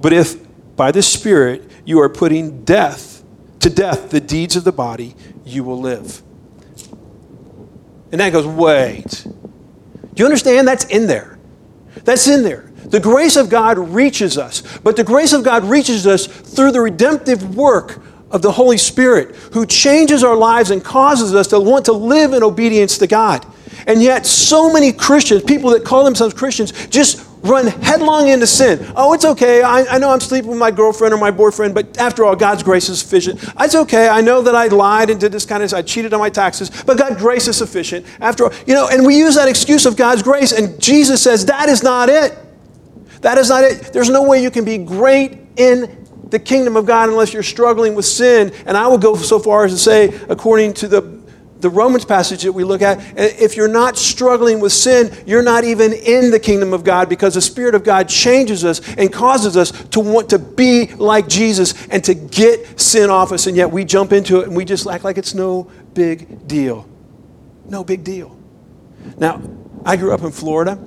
But 0.00 0.12
if 0.12 0.36
by 0.76 0.92
the 0.92 1.02
Spirit 1.02 1.70
you 1.84 2.00
are 2.00 2.08
putting 2.08 2.64
death 2.64 3.22
to 3.60 3.70
death 3.70 4.10
the 4.10 4.20
deeds 4.20 4.56
of 4.56 4.64
the 4.64 4.72
body, 4.72 5.14
you 5.44 5.64
will 5.64 5.80
live. 5.80 6.22
And 8.12 8.20
that 8.20 8.32
goes, 8.32 8.46
wait. 8.46 9.24
Do 9.24 10.22
you 10.22 10.24
understand? 10.24 10.66
That's 10.68 10.84
in 10.86 11.06
there. 11.06 11.38
That's 12.04 12.28
in 12.28 12.42
there. 12.42 12.70
The 12.84 13.00
grace 13.00 13.36
of 13.36 13.50
God 13.50 13.78
reaches 13.78 14.38
us, 14.38 14.62
but 14.78 14.96
the 14.96 15.04
grace 15.04 15.32
of 15.32 15.42
God 15.42 15.64
reaches 15.64 16.06
us 16.06 16.26
through 16.26 16.70
the 16.70 16.80
redemptive 16.80 17.56
work 17.56 18.00
of 18.30 18.42
the 18.42 18.52
Holy 18.52 18.78
Spirit 18.78 19.34
who 19.52 19.66
changes 19.66 20.24
our 20.24 20.36
lives 20.36 20.70
and 20.70 20.82
causes 20.82 21.34
us 21.34 21.48
to 21.48 21.60
want 21.60 21.84
to 21.86 21.92
live 21.92 22.32
in 22.32 22.42
obedience 22.42 22.98
to 22.98 23.06
God. 23.06 23.46
And 23.86 24.02
yet, 24.02 24.26
so 24.26 24.72
many 24.72 24.92
Christians, 24.92 25.44
people 25.44 25.70
that 25.70 25.84
call 25.84 26.04
themselves 26.04 26.34
Christians, 26.34 26.72
just 26.88 27.24
run 27.42 27.66
headlong 27.66 28.28
into 28.28 28.46
sin. 28.46 28.84
Oh, 28.96 29.12
it's 29.12 29.24
okay. 29.24 29.62
I, 29.62 29.84
I, 29.84 29.98
know 29.98 30.10
I'm 30.10 30.20
sleeping 30.20 30.50
with 30.50 30.58
my 30.58 30.70
girlfriend 30.70 31.14
or 31.14 31.18
my 31.18 31.30
boyfriend, 31.30 31.74
but 31.74 31.96
after 31.98 32.24
all, 32.24 32.34
God's 32.34 32.62
grace 32.62 32.88
is 32.88 32.98
sufficient. 32.98 33.44
It's 33.60 33.74
okay. 33.74 34.08
I 34.08 34.20
know 34.20 34.42
that 34.42 34.56
I 34.56 34.66
lied 34.66 35.10
and 35.10 35.20
did 35.20 35.30
this 35.30 35.46
kind 35.46 35.62
of, 35.62 35.72
I 35.72 35.82
cheated 35.82 36.12
on 36.12 36.20
my 36.20 36.30
taxes, 36.30 36.70
but 36.84 36.98
God's 36.98 37.20
grace 37.20 37.46
is 37.46 37.56
sufficient. 37.56 38.06
After 38.20 38.44
all, 38.44 38.52
you 38.66 38.74
know, 38.74 38.88
and 38.88 39.06
we 39.06 39.16
use 39.16 39.36
that 39.36 39.48
excuse 39.48 39.86
of 39.86 39.96
God's 39.96 40.22
grace, 40.22 40.52
and 40.52 40.80
Jesus 40.80 41.22
says 41.22 41.46
that 41.46 41.68
is 41.68 41.82
not 41.82 42.08
it. 42.08 42.36
That 43.20 43.38
is 43.38 43.48
not 43.48 43.64
it. 43.64 43.92
There's 43.92 44.10
no 44.10 44.22
way 44.24 44.42
you 44.42 44.50
can 44.50 44.64
be 44.64 44.78
great 44.78 45.38
in 45.56 46.05
the 46.26 46.38
kingdom 46.38 46.76
of 46.76 46.86
God 46.86 47.08
unless 47.08 47.32
you're 47.32 47.42
struggling 47.42 47.94
with 47.94 48.04
sin. 48.04 48.52
And 48.66 48.76
I 48.76 48.86
will 48.88 48.98
go 48.98 49.16
so 49.16 49.38
far 49.38 49.64
as 49.64 49.72
to 49.72 49.78
say, 49.78 50.08
according 50.28 50.74
to 50.74 50.88
the, 50.88 51.22
the 51.60 51.70
Romans 51.70 52.04
passage 52.04 52.42
that 52.42 52.52
we 52.52 52.64
look 52.64 52.82
at, 52.82 52.98
if 53.16 53.56
you're 53.56 53.68
not 53.68 53.96
struggling 53.96 54.60
with 54.60 54.72
sin, 54.72 55.14
you're 55.26 55.42
not 55.42 55.64
even 55.64 55.92
in 55.92 56.30
the 56.30 56.40
kingdom 56.40 56.72
of 56.72 56.84
God 56.84 57.08
because 57.08 57.34
the 57.34 57.40
Spirit 57.40 57.74
of 57.74 57.84
God 57.84 58.08
changes 58.08 58.64
us 58.64 58.80
and 58.96 59.12
causes 59.12 59.56
us 59.56 59.70
to 59.88 60.00
want 60.00 60.30
to 60.30 60.38
be 60.38 60.86
like 60.94 61.28
Jesus 61.28 61.86
and 61.88 62.02
to 62.04 62.14
get 62.14 62.80
sin 62.80 63.08
off 63.08 63.32
us. 63.32 63.46
And 63.46 63.56
yet 63.56 63.70
we 63.70 63.84
jump 63.84 64.12
into 64.12 64.40
it 64.40 64.48
and 64.48 64.56
we 64.56 64.64
just 64.64 64.86
act 64.86 65.04
like 65.04 65.18
it's 65.18 65.34
no 65.34 65.70
big 65.94 66.46
deal. 66.48 66.88
No 67.64 67.84
big 67.84 68.04
deal. 68.04 68.36
Now, 69.16 69.40
I 69.84 69.96
grew 69.96 70.12
up 70.12 70.22
in 70.22 70.32
Florida. 70.32 70.78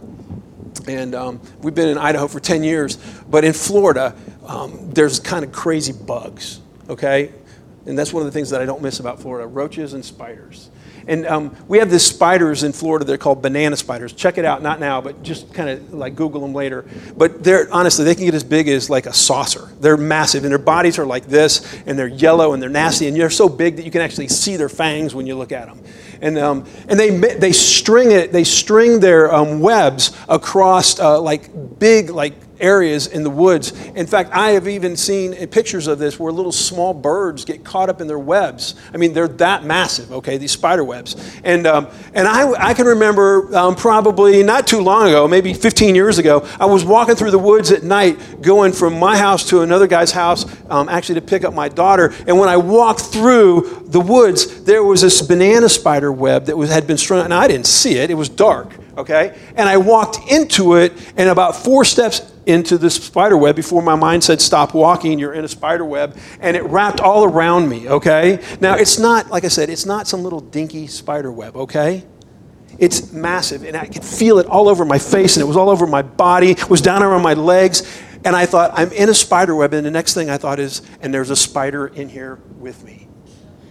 And 0.88 1.14
um, 1.14 1.42
we've 1.62 1.76
been 1.76 1.90
in 1.90 1.98
Idaho 1.98 2.28
for 2.28 2.40
10 2.40 2.64
years. 2.64 2.98
But 3.30 3.44
in 3.44 3.54
Florida, 3.54 4.16
um, 4.50 4.90
there's 4.92 5.20
kind 5.20 5.46
of 5.46 5.52
crazy 5.52 5.94
bugs, 5.94 6.60
okay? 6.90 7.32
And 7.86 7.98
that's 7.98 8.12
one 8.12 8.22
of 8.22 8.26
the 8.26 8.32
things 8.32 8.50
that 8.50 8.62
I 8.62 8.66
don't 8.66 8.82
miss 8.82 9.00
about 9.00 9.22
Florida 9.22 9.48
roaches 9.48 9.94
and 9.94 10.04
spiders. 10.04 10.72
And 11.08 11.26
um, 11.28 11.56
we 11.68 11.78
have 11.80 11.90
these 11.90 12.06
spiders 12.06 12.64
in 12.64 12.72
Florida. 12.72 13.06
They're 13.06 13.18
called 13.18 13.42
banana 13.42 13.78
spiders. 13.78 14.12
Check 14.12 14.38
it 14.38 14.46
out, 14.46 14.62
not 14.62 14.80
now, 14.80 15.02
but 15.02 15.24
just 15.24 15.54
kind 15.54 15.70
of 15.70 15.94
like 15.94 16.16
Google 16.16 16.42
them 16.42 16.54
later. 16.54 16.86
But 17.16 17.44
they're 17.44 17.72
honestly, 17.72 18.06
they 18.06 18.16
can 18.16 18.26
get 18.26 18.34
as 18.34 18.44
big 18.44 18.68
as 18.68 18.90
like 18.90 19.06
a 19.06 19.14
saucer. 19.14 19.70
They're 19.80 19.98
massive, 19.98 20.44
and 20.44 20.52
their 20.52 20.60
bodies 20.60 21.00
are 21.00 21.06
like 21.06 21.26
this, 21.26 21.82
and 21.86 21.98
they're 21.98 22.08
yellow 22.08 22.54
and 22.54 22.62
they're 22.62 22.70
nasty, 22.70 23.08
and 23.08 23.16
they're 23.16 23.30
so 23.30 23.50
big 23.50 23.78
that 23.78 23.86
you 23.86 23.92
can 23.92 24.02
actually 24.02 24.28
see 24.28 24.56
their 24.58 24.70
fangs 24.70 25.16
when 25.16 25.26
you 25.26 25.36
look 25.36 25.52
at 25.52 25.68
them 25.68 25.82
and, 26.22 26.38
um, 26.38 26.66
and 26.88 27.00
they, 27.00 27.10
they 27.10 27.52
string 27.52 28.12
it, 28.12 28.32
they 28.32 28.44
string 28.44 29.00
their 29.00 29.34
um, 29.34 29.60
webs 29.60 30.16
across 30.28 31.00
uh, 31.00 31.20
like 31.22 31.80
big 31.80 32.10
like 32.10 32.34
areas 32.60 33.08
in 33.08 33.24
the 33.24 33.30
woods. 33.30 33.72
In 33.96 34.08
fact, 34.08 34.32
I 34.34 34.52
have 34.52 34.68
even 34.68 34.96
seen 34.96 35.36
pictures 35.48 35.88
of 35.88 36.00
this 36.00 36.20
where 36.20 36.32
little 36.32 36.52
small 36.52 36.94
birds 36.94 37.46
get 37.46 37.64
caught 37.64 37.90
up 37.90 38.02
in 38.02 38.08
their 38.08 38.20
webs. 38.20 38.76
I 38.94 38.98
mean, 38.98 39.14
they're 39.14 39.28
that 39.28 39.64
massive, 39.64 40.12
okay, 40.12 40.38
these 40.38 40.52
spider 40.52 40.84
webs. 40.84 41.16
And, 41.44 41.66
um, 41.68 41.88
and 42.14 42.28
I, 42.28 42.52
I 42.70 42.74
can 42.74 42.86
remember 42.86 43.56
um, 43.56 43.76
probably 43.76 44.44
not 44.44 44.68
too 44.68 44.82
long 44.82 45.08
ago, 45.08 45.28
maybe 45.28 45.54
15 45.54 45.96
years 45.96 46.18
ago, 46.18 46.48
I 46.60 46.66
was 46.66 46.86
walking 46.86 47.16
through 47.16 47.32
the 47.32 47.40
woods 47.40 47.72
at 47.72 47.84
night 47.84 48.42
going 48.42 48.74
from 48.74 49.00
my 49.00 49.18
house 49.18 49.48
to 49.50 49.62
another 49.62 49.88
guy's 49.88 50.12
house, 50.12 50.46
um, 50.70 50.90
actually 50.90 51.16
to 51.16 51.26
pick 51.26 51.44
up 51.44 51.54
my 51.54 51.70
daughter. 51.70 52.14
And 52.28 52.38
when 52.40 52.50
I 52.50 52.58
walked 52.58 53.02
through 53.02 53.86
the 53.88 54.02
woods, 54.02 54.64
there 54.64 54.84
was 54.84 55.02
this 55.02 55.22
banana 55.22 55.70
spider 55.70 56.12
web 56.12 56.46
that 56.46 56.58
was, 56.58 56.70
had 56.70 56.88
been 56.88 56.98
strung, 56.98 57.26
and 57.26 57.34
I 57.34 57.48
didn't 57.48 57.68
see 57.68 57.96
it, 57.96 58.10
it 58.10 58.16
was 58.16 58.30
dark 58.30 58.74
okay? 59.00 59.38
And 59.56 59.68
I 59.68 59.78
walked 59.78 60.30
into 60.30 60.76
it, 60.76 60.92
and 61.18 61.30
about 61.30 61.56
four 61.56 61.86
steps 61.86 62.20
into 62.50 62.78
this 62.78 62.96
spider 62.96 63.38
web 63.38 63.56
before 63.56 63.82
my 63.82 63.96
mind 63.96 64.24
said, 64.24 64.42
Stop 64.42 64.74
walking, 64.74 65.20
you're 65.20 65.34
in 65.34 65.46
a 65.46 65.48
spider 65.48 65.86
web, 65.86 66.18
and 66.40 66.58
it 66.58 66.64
wrapped 66.64 67.00
all 67.00 67.24
around 67.24 67.70
me, 67.70 67.88
okay? 67.88 68.44
Now, 68.60 68.76
it's 68.76 68.98
not, 68.98 69.30
like 69.30 69.46
I 69.46 69.50
said, 69.50 69.70
it's 69.70 69.86
not 69.86 70.08
some 70.08 70.24
little 70.24 70.40
dinky 70.40 70.88
spider 70.88 71.32
web, 71.32 71.56
okay? 71.56 72.04
It's 72.80 73.12
massive, 73.12 73.64
and 73.64 73.78
I 73.78 73.86
could 73.86 74.04
feel 74.04 74.40
it 74.40 74.48
all 74.48 74.68
over 74.68 74.86
my 74.86 74.98
face, 74.98 75.36
and 75.36 75.44
it 75.44 75.48
was 75.48 75.58
all 75.58 75.70
over 75.70 75.86
my 75.86 76.02
body, 76.02 76.52
it 76.52 76.70
was 76.70 76.82
down 76.82 77.04
around 77.04 77.22
my 77.22 77.36
legs. 77.36 77.84
And 78.26 78.36
I 78.36 78.46
thought, 78.46 78.72
I'm 78.74 78.92
in 78.92 79.10
a 79.10 79.14
spider 79.14 79.56
web, 79.56 79.74
and 79.74 79.86
the 79.86 79.92
next 79.92 80.14
thing 80.14 80.30
I 80.30 80.38
thought 80.38 80.60
is, 80.60 80.82
and 81.02 81.14
there's 81.14 81.30
a 81.30 81.36
spider 81.36 81.88
in 81.88 82.10
here 82.10 82.40
with 82.58 82.84
me. 82.84 83.09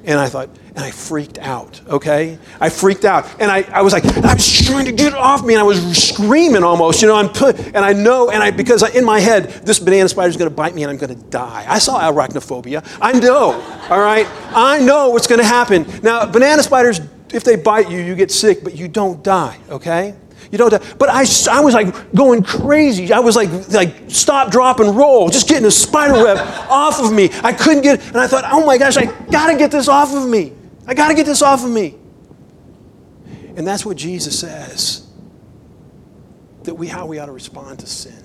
And 0.09 0.19
I 0.19 0.31
thought, 0.31 0.49
and 0.69 0.79
I 0.79 0.91
freaked 0.91 1.37
out, 1.37 1.83
okay? 1.87 2.39
I 2.63 2.71
freaked 2.71 3.05
out. 3.05 3.27
And 3.39 3.51
I, 3.51 3.63
I 3.65 3.83
was 3.83 3.93
like, 3.93 4.07
I 4.07 4.33
was 4.33 4.63
trying 4.63 4.87
to 4.87 4.93
get 4.93 5.09
it 5.09 5.15
off 5.15 5.45
me, 5.45 5.53
and 5.53 5.61
I 5.61 5.65
was 5.65 5.79
screaming 6.03 6.63
almost, 6.63 7.03
you 7.03 7.09
know, 7.09 7.15
I'm 7.15 7.29
put, 7.29 7.59
and 7.59 7.79
I 7.79 7.93
know, 7.93 8.31
and 8.31 8.43
I, 8.43 8.51
because 8.51 8.83
in 8.95 9.05
my 9.05 9.21
head, 9.21 9.51
this 9.67 9.79
banana 9.79 10.09
spider 10.09 10.31
is 10.31 10.39
going 10.39 10.49
to 10.49 10.57
bite 10.57 10.75
me 10.75 10.83
and 10.83 10.91
I'm 10.91 10.97
going 10.97 11.15
to 11.15 11.27
die. 11.29 11.67
I 11.69 11.79
saw 11.79 12.01
arachnophobia. 12.01 12.83
I 13.03 13.13
know, 13.13 13.61
all 13.91 14.01
right? 14.01 14.27
I 14.55 14.79
know 14.79 15.11
what's 15.11 15.27
going 15.27 15.41
to 15.41 15.47
happen. 15.47 15.87
Now, 16.03 16.25
banana 16.25 16.63
spiders, 16.63 17.03
if 17.31 17.45
they 17.45 17.57
bite 17.57 17.91
you, 17.91 18.01
you 18.01 18.15
get 18.15 18.31
sick, 18.31 18.65
but 18.65 18.75
you 18.75 18.89
don't 18.89 19.23
die, 19.23 19.59
okay? 19.69 20.15
You 20.51 20.59
know, 20.59 20.71
but 20.71 21.09
I, 21.11 21.25
I 21.51 21.61
was 21.61 21.75
like 21.75 22.13
going 22.15 22.43
crazy. 22.43 23.13
I 23.13 23.19
was 23.21 23.37
like, 23.37 23.51
like 23.69 23.95
stop, 24.09 24.51
drop, 24.51 24.81
and 24.81 24.97
roll, 24.97 25.29
just 25.29 25.49
getting 25.49 25.67
a 25.67 25.71
spider 25.71 26.15
web 26.15 26.39
off 26.71 27.01
of 27.01 27.13
me. 27.13 27.31
I 27.43 27.53
couldn't 27.53 27.83
get, 27.83 28.01
and 28.07 28.17
I 28.17 28.27
thought, 28.27 28.45
oh 28.47 28.65
my 28.65 28.79
gosh, 28.79 28.97
I 28.97 29.07
got 29.31 29.53
to 29.53 29.59
get 29.59 29.71
this 29.71 29.89
off 29.89 30.15
of 30.15 30.29
me. 30.29 30.53
I 30.87 30.95
got 30.95 31.09
to 31.09 31.15
get 31.15 31.27
this 31.27 31.43
off 31.43 31.65
of 31.65 31.71
me. 31.71 31.97
And 33.57 33.67
that's 33.67 33.85
what 33.85 33.97
Jesus 33.97 34.39
says 34.39 35.07
that 36.63 36.75
we 36.75 36.87
how 36.87 37.07
we 37.07 37.19
ought 37.19 37.27
to 37.27 37.33
respond 37.33 37.81
to 37.81 37.87
sin. 37.87 38.25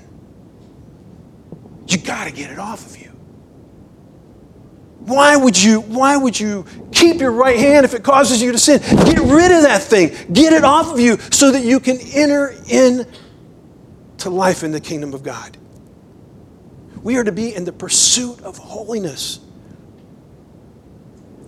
You 1.88 1.98
got 1.98 2.26
to 2.26 2.32
get 2.32 2.52
it 2.52 2.60
off 2.60 2.86
of 2.86 2.98
you. 2.98 3.13
Why 5.06 5.36
would 5.36 5.62
you 5.62 5.82
why 5.82 6.16
would 6.16 6.40
you 6.40 6.66
keep 6.94 7.20
your 7.20 7.34
right 7.34 7.60
hand 7.60 7.84
if 7.84 7.94
it 7.94 8.04
causes 8.04 8.42
you 8.42 8.54
to 8.54 8.58
sin? 8.58 8.80
Get 8.80 9.20
rid 9.20 9.52
of 9.52 9.64
that 9.64 9.82
thing. 9.82 10.16
Get 10.32 10.54
it 10.54 10.64
off 10.64 10.94
of 10.94 11.00
you 11.00 11.18
so 11.30 11.52
that 11.52 11.64
you 11.66 11.82
can 11.82 11.98
enter 12.14 12.56
in 12.70 13.06
to 14.20 14.30
life 14.30 14.64
in 14.64 14.72
the 14.72 14.80
kingdom 14.80 15.14
of 15.14 15.22
God. 15.22 15.58
We 17.02 17.18
are 17.18 17.24
to 17.26 17.34
be 17.34 17.54
in 17.54 17.66
the 17.66 17.74
pursuit 17.74 18.42
of 18.42 18.58
holiness. 18.58 19.42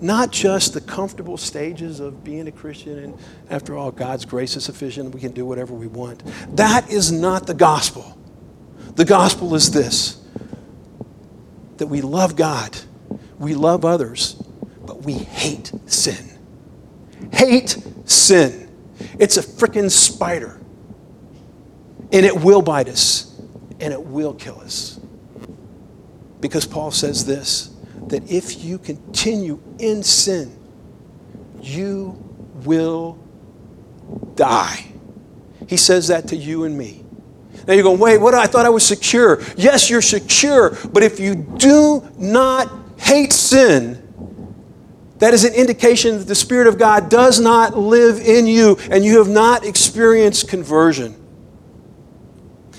Not 0.02 0.32
just 0.32 0.74
the 0.74 0.82
comfortable 0.82 1.38
stages 1.38 2.02
of 2.02 2.26
being 2.26 2.50
a 2.50 2.52
Christian, 2.52 3.00
and 3.00 3.18
after 3.50 3.78
all, 3.78 3.92
God's 3.92 4.26
grace 4.26 4.58
is 4.58 4.66
sufficient, 4.66 5.14
we 5.16 5.22
can 5.22 5.32
do 5.32 5.46
whatever 5.46 5.74
we 5.74 5.88
want. 5.88 6.24
That 6.58 6.92
is 6.92 7.14
not 7.14 7.48
the 7.48 7.54
gospel. 7.54 8.18
The 8.96 9.06
gospel 9.06 9.56
is 9.56 9.72
this 9.72 10.22
that 11.78 11.88
we 11.88 12.02
love 12.02 12.36
God 12.36 12.78
we 13.40 13.54
love 13.54 13.86
others, 13.86 14.36
but 14.86 15.04
we 15.04 15.14
hate 15.14 15.72
sin. 15.86 16.30
Hate 17.32 17.78
sin. 18.06 18.70
It's 19.20 19.38
a 19.38 19.42
freaking 19.42 19.92
spider. 19.92 20.60
And 22.12 22.26
it 22.26 22.36
will 22.36 22.62
bite 22.62 22.88
us, 22.88 23.40
and 23.80 23.92
it 23.92 24.02
will 24.02 24.34
kill 24.34 24.60
us. 24.62 25.00
Because 26.40 26.66
Paul 26.66 26.92
says 26.92 27.26
this 27.26 27.72
that 28.08 28.30
if 28.30 28.64
you 28.64 28.78
continue 28.78 29.60
in 29.80 30.04
sin, 30.04 30.56
you 31.60 32.12
will 32.64 33.18
die. 34.36 34.86
He 35.68 35.78
says 35.78 36.10
that 36.10 36.28
to 36.28 36.36
you 36.36 36.66
and 36.66 36.78
me. 36.78 37.04
Now 37.68 37.74
you're 37.74 37.84
going, 37.84 38.00
wait, 38.00 38.20
what? 38.20 38.36
I 38.36 38.46
thought 38.46 38.66
I 38.66 38.70
was 38.70 38.86
secure. 38.86 39.42
Yes, 39.58 39.90
you're 39.90 40.02
secure, 40.04 40.78
but 40.94 41.02
if 41.02 41.20
you 41.20 41.34
do 41.34 42.08
not 42.18 42.85
hate 43.06 43.32
sin, 43.34 44.02
That 45.20 45.34
is 45.34 45.46
an 45.46 45.54
indication 45.54 46.18
that 46.18 46.28
the 46.28 46.36
Spirit 46.36 46.68
of 46.68 46.78
God 46.78 47.10
does 47.10 47.40
not 47.40 47.78
live 47.78 48.20
in 48.20 48.48
you 48.48 48.78
and 48.92 49.06
you 49.06 49.20
have 49.20 49.30
not 49.30 49.66
experienced 49.66 50.50
conversion. 50.50 51.16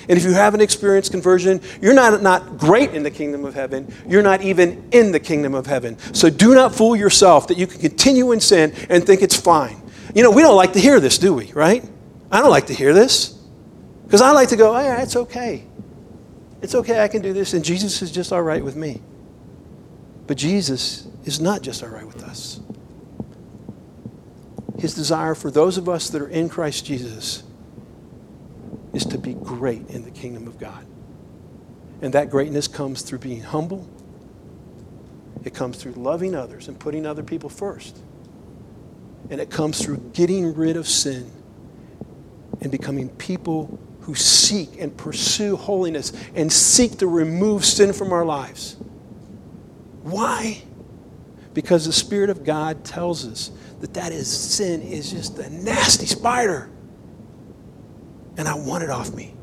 And 0.09 0.19
if 0.19 0.25
you 0.25 0.33
haven't 0.33 0.61
experienced 0.61 1.11
conversion, 1.11 1.61
you're 1.81 1.95
not, 1.95 2.23
not 2.23 2.59
great 2.59 2.91
in 2.91 3.03
the 3.03 3.11
kingdom 3.11 3.45
of 3.45 3.55
heaven. 3.55 3.93
You're 4.07 4.23
not 4.23 4.43
even 4.43 4.89
in 4.93 5.13
the 5.13 5.19
kingdom 5.19 5.55
of 5.55 5.67
heaven. 5.67 5.99
So 6.13 6.29
do 6.29 6.55
not 6.55 6.75
fool 6.75 6.95
yourself 6.95 7.49
that 7.49 7.57
you 7.57 7.67
can 7.67 7.81
continue 7.81 8.33
in 8.33 8.41
sin 8.41 8.75
and 8.91 9.05
think 9.05 9.23
it's 9.23 9.35
fine. 9.35 9.83
You 10.15 10.23
know, 10.23 10.31
we 10.31 10.43
don't 10.43 10.57
like 10.57 10.75
to 10.75 10.81
hear 10.81 11.01
this, 11.01 11.19
do 11.19 11.33
we? 11.33 11.53
Right? 11.53 11.85
I 12.31 12.41
don't 12.41 12.51
like 12.51 12.67
to 12.67 12.75
hear 12.75 12.93
this. 12.93 13.33
Because 14.05 14.21
I 14.21 14.31
like 14.33 14.51
to 14.51 14.57
go, 14.57 14.77
oh, 14.77 14.81
yeah, 14.81 15.03
it's 15.03 15.17
okay. 15.17 15.65
It's 16.63 16.75
okay, 16.75 17.03
I 17.03 17.09
can 17.09 17.23
do 17.23 17.33
this, 17.33 17.55
and 17.55 17.65
Jesus 17.65 18.03
is 18.03 18.13
just 18.13 18.33
all 18.33 18.43
right 18.43 18.63
with 18.63 18.77
me. 18.77 19.01
But 20.27 20.37
Jesus 20.37 21.07
is 21.25 21.41
not 21.41 21.63
just 21.63 21.83
all 21.83 21.91
right 21.91 22.07
with 22.07 22.25
us. 22.25 22.61
His 24.79 24.95
desire 24.95 25.35
for 25.35 25.51
those 25.51 25.79
of 25.79 25.89
us 25.89 26.11
that 26.11 26.21
are 26.21 26.29
in 26.29 26.49
Christ 26.49 26.85
Jesus 26.85 27.43
is 28.93 29.05
to 29.07 29.19
be 29.19 29.35
great 29.35 29.89
in 29.89 30.05
the 30.05 30.11
kingdom 30.11 30.47
of 30.47 30.59
God. 30.59 30.85
And 32.03 32.13
that 32.13 32.31
greatness 32.31 32.69
comes 32.69 33.03
through 33.03 33.21
being 33.21 33.43
humble, 33.43 33.89
it 35.45 35.55
comes 35.55 35.77
through 35.77 35.93
loving 35.93 36.35
others 36.35 36.69
and 36.69 36.79
putting 36.79 37.07
other 37.07 37.23
people 37.23 37.49
first. 37.49 37.99
And 39.31 39.41
it 39.41 39.51
comes 39.51 39.81
through 39.83 39.99
getting 40.13 40.55
rid 40.55 40.77
of 40.77 40.87
sin 40.87 41.31
and 42.61 42.71
becoming 42.71 43.09
people 43.11 43.79
who 44.01 44.15
seek 44.15 44.81
and 44.81 44.97
pursue 44.97 45.57
holiness 45.57 46.13
and 46.35 46.53
seek 46.53 46.99
to 46.99 47.07
remove 47.07 47.65
sin 47.65 47.93
from 47.93 48.13
our 48.13 48.25
lives. 48.25 48.77
Why? 50.07 50.63
Because 51.53 51.85
the 51.85 51.93
Spirit 51.93 52.31
of 52.31 52.45
God 52.45 52.85
tells 52.85 53.27
us 53.27 53.51
that 53.81 53.93
that 53.95 54.13
is 54.13 54.29
sin 54.29 54.81
is 54.81 55.11
just 55.11 55.37
a 55.41 55.51
nasty 55.51 56.07
spider. 56.07 56.71
And 58.37 58.47
I 58.47 58.55
want 58.55 58.85
it 58.85 58.91
off 58.91 59.13
me. 59.13 59.35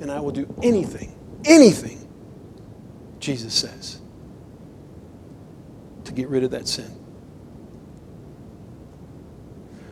And 0.00 0.10
I 0.10 0.20
will 0.20 0.30
do 0.30 0.52
anything, 0.62 1.14
anything, 1.44 2.08
Jesus 3.20 3.52
says, 3.52 4.00
to 6.04 6.12
get 6.12 6.28
rid 6.28 6.42
of 6.42 6.52
that 6.52 6.66
sin. 6.66 6.90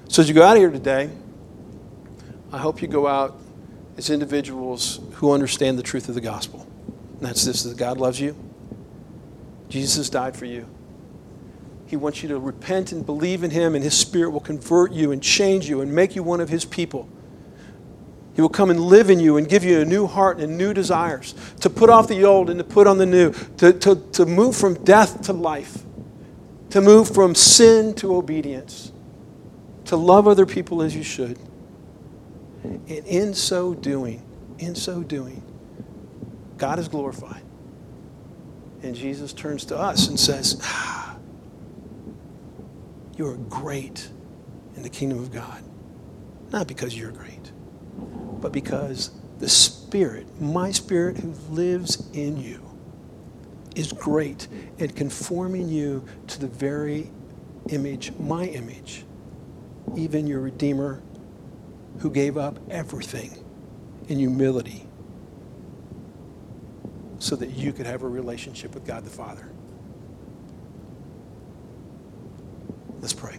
So 0.08 0.22
as 0.22 0.28
you 0.28 0.34
go 0.34 0.42
out 0.42 0.56
of 0.56 0.58
here 0.58 0.70
today, 0.70 1.10
I 2.50 2.56
hope 2.56 2.80
you 2.80 2.88
go 2.88 3.06
out 3.06 3.38
as 3.98 4.08
individuals 4.08 5.00
who 5.16 5.32
understand 5.32 5.78
the 5.78 5.82
truth 5.82 6.08
of 6.08 6.14
the 6.14 6.22
gospel. 6.22 6.66
And 7.18 7.20
that's 7.20 7.44
this 7.44 7.62
that 7.64 7.76
God 7.76 7.98
loves 7.98 8.18
you. 8.18 8.34
Jesus 9.70 10.10
died 10.10 10.36
for 10.36 10.44
you. 10.44 10.66
He 11.86 11.96
wants 11.96 12.22
you 12.22 12.28
to 12.28 12.38
repent 12.38 12.92
and 12.92 13.06
believe 13.06 13.42
in 13.42 13.50
Him, 13.50 13.74
and 13.74 13.82
His 13.82 13.96
Spirit 13.96 14.30
will 14.30 14.40
convert 14.40 14.92
you 14.92 15.12
and 15.12 15.22
change 15.22 15.68
you 15.68 15.80
and 15.80 15.92
make 15.92 16.14
you 16.14 16.22
one 16.22 16.40
of 16.40 16.48
His 16.48 16.64
people. 16.64 17.08
He 18.34 18.42
will 18.42 18.48
come 18.48 18.70
and 18.70 18.80
live 18.80 19.10
in 19.10 19.18
you 19.18 19.36
and 19.36 19.48
give 19.48 19.64
you 19.64 19.80
a 19.80 19.84
new 19.84 20.06
heart 20.06 20.38
and 20.38 20.56
new 20.56 20.72
desires, 20.72 21.34
to 21.60 21.70
put 21.70 21.90
off 21.90 22.08
the 22.08 22.24
old 22.24 22.50
and 22.50 22.58
to 22.58 22.64
put 22.64 22.86
on 22.86 22.98
the 22.98 23.06
new, 23.06 23.32
to, 23.56 23.72
to, 23.72 23.96
to 24.12 24.26
move 24.26 24.56
from 24.56 24.74
death 24.84 25.22
to 25.22 25.32
life, 25.32 25.84
to 26.70 26.80
move 26.80 27.12
from 27.12 27.34
sin 27.34 27.94
to 27.94 28.14
obedience, 28.14 28.92
to 29.86 29.96
love 29.96 30.28
other 30.28 30.46
people 30.46 30.82
as 30.82 30.94
you 30.94 31.02
should. 31.02 31.38
And 32.62 32.88
in 32.88 33.34
so 33.34 33.74
doing, 33.74 34.22
in 34.58 34.74
so 34.74 35.02
doing, 35.02 35.42
God 36.56 36.78
is 36.78 36.88
glorified. 36.88 37.42
And 38.82 38.94
Jesus 38.94 39.32
turns 39.32 39.64
to 39.66 39.76
us 39.76 40.08
and 40.08 40.18
says, 40.18 40.58
ah, 40.62 41.16
You 43.16 43.26
are 43.28 43.36
great 43.36 44.08
in 44.76 44.82
the 44.82 44.88
kingdom 44.88 45.18
of 45.18 45.32
God. 45.32 45.62
Not 46.52 46.66
because 46.66 46.96
you're 46.96 47.12
great, 47.12 47.52
but 48.40 48.52
because 48.52 49.10
the 49.38 49.48
Spirit, 49.48 50.40
my 50.40 50.70
Spirit 50.70 51.18
who 51.18 51.30
lives 51.50 52.08
in 52.12 52.36
you, 52.38 52.62
is 53.76 53.92
great 53.92 54.48
at 54.80 54.96
conforming 54.96 55.68
you 55.68 56.04
to 56.26 56.40
the 56.40 56.48
very 56.48 57.10
image, 57.68 58.12
my 58.18 58.44
image, 58.46 59.04
even 59.96 60.26
your 60.26 60.40
Redeemer 60.40 61.02
who 62.00 62.10
gave 62.10 62.36
up 62.36 62.58
everything 62.70 63.44
in 64.08 64.18
humility 64.18 64.86
so 67.20 67.36
that 67.36 67.50
you 67.50 67.72
could 67.72 67.86
have 67.86 68.02
a 68.02 68.08
relationship 68.08 68.74
with 68.74 68.84
God 68.86 69.04
the 69.04 69.10
Father. 69.10 69.46
Let's 73.00 73.12
pray. 73.12 73.36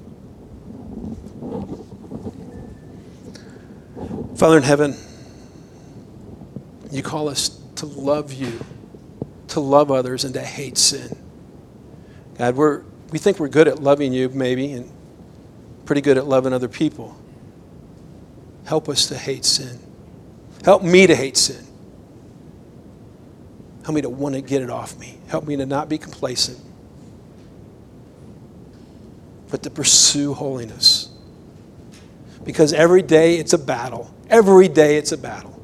Father 4.35 4.57
in 4.57 4.63
heaven, 4.63 4.95
you 6.91 7.01
call 7.03 7.27
us 7.27 7.59
to 7.75 7.87
love 7.87 8.31
you, 8.31 8.59
to 9.49 9.59
love 9.59 9.91
others, 9.91 10.23
and 10.23 10.33
to 10.35 10.41
hate 10.41 10.77
sin. 10.77 11.17
God, 12.37 12.55
we're, 12.55 12.83
we 13.11 13.17
think 13.17 13.39
we're 13.39 13.49
good 13.49 13.67
at 13.67 13.81
loving 13.81 14.13
you, 14.13 14.29
maybe, 14.29 14.73
and 14.73 14.91
pretty 15.85 16.01
good 16.01 16.17
at 16.17 16.27
loving 16.27 16.53
other 16.53 16.67
people. 16.67 17.17
Help 18.65 18.89
us 18.89 19.07
to 19.07 19.17
hate 19.17 19.43
sin. 19.43 19.79
Help 20.63 20.83
me 20.83 21.07
to 21.07 21.15
hate 21.15 21.37
sin. 21.37 21.65
Help 23.83 23.95
me 23.95 24.01
to 24.01 24.09
want 24.09 24.35
to 24.35 24.41
get 24.41 24.61
it 24.61 24.69
off 24.69 24.97
me. 24.99 25.17
Help 25.27 25.47
me 25.47 25.55
to 25.55 25.65
not 25.65 25.89
be 25.89 25.97
complacent, 25.97 26.59
but 29.49 29.63
to 29.63 29.69
pursue 29.69 30.33
holiness. 30.33 31.09
Because 32.43 32.73
every 32.73 33.01
day 33.01 33.37
it's 33.37 33.53
a 33.53 33.57
battle. 33.57 34.13
Every 34.29 34.67
day 34.67 34.97
it's 34.97 35.11
a 35.11 35.17
battle. 35.17 35.61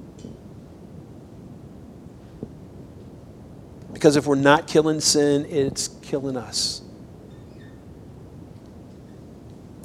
Because 3.94 4.16
if 4.16 4.28
we're 4.28 4.36
not 4.36 4.68
killing 4.68 5.00
sin, 5.00 5.46
it's 5.50 5.88
killing 5.88 6.38
us. 6.38 6.82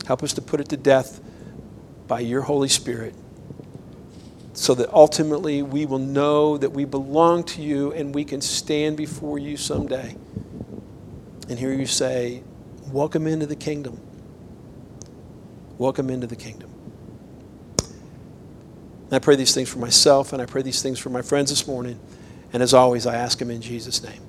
Help 0.07 0.22
us 0.22 0.35
to 0.35 0.43
put 0.43 0.61
it 0.61 0.68
to 0.70 0.76
death 0.76 1.20
by 2.09 2.20
your 2.20 2.43
Holy 2.43 2.68
Spirit 2.68 3.14
so 4.55 4.74
that 4.74 4.92
ultimately 4.92 5.62
we 5.62 5.86
will 5.86 5.98
know 5.98 6.59
that 6.59 6.70
we 6.70 6.84
belong 6.84 7.44
to 7.44 7.62
you 7.62 7.92
and 7.92 8.14
we 8.14 8.24
can 8.24 8.40
stand 8.40 8.96
before 8.96 9.38
you 9.38 9.57
someday 9.57 10.16
and 11.48 11.59
hear 11.59 11.72
you 11.72 11.86
say, 11.86 12.42
Welcome 12.90 13.26
into 13.26 13.46
the 13.46 13.57
kingdom. 13.57 14.00
Welcome 15.78 16.11
into 16.11 16.26
the 16.26 16.36
kingdom. 16.36 16.70
And 17.78 19.12
I 19.12 19.18
pray 19.18 19.36
these 19.36 19.55
things 19.55 19.70
for 19.70 19.78
myself 19.78 20.32
and 20.32 20.42
I 20.42 20.46
pray 20.46 20.62
these 20.62 20.82
things 20.82 20.98
for 20.98 21.09
my 21.11 21.22
friends 21.22 21.50
this 21.50 21.66
morning. 21.66 21.98
And 22.53 22.62
as 22.62 22.74
always, 22.74 23.07
I 23.07 23.16
ask 23.16 23.38
them 23.38 23.50
in 23.50 23.62
Jesus' 23.62 24.03
name. 24.03 24.20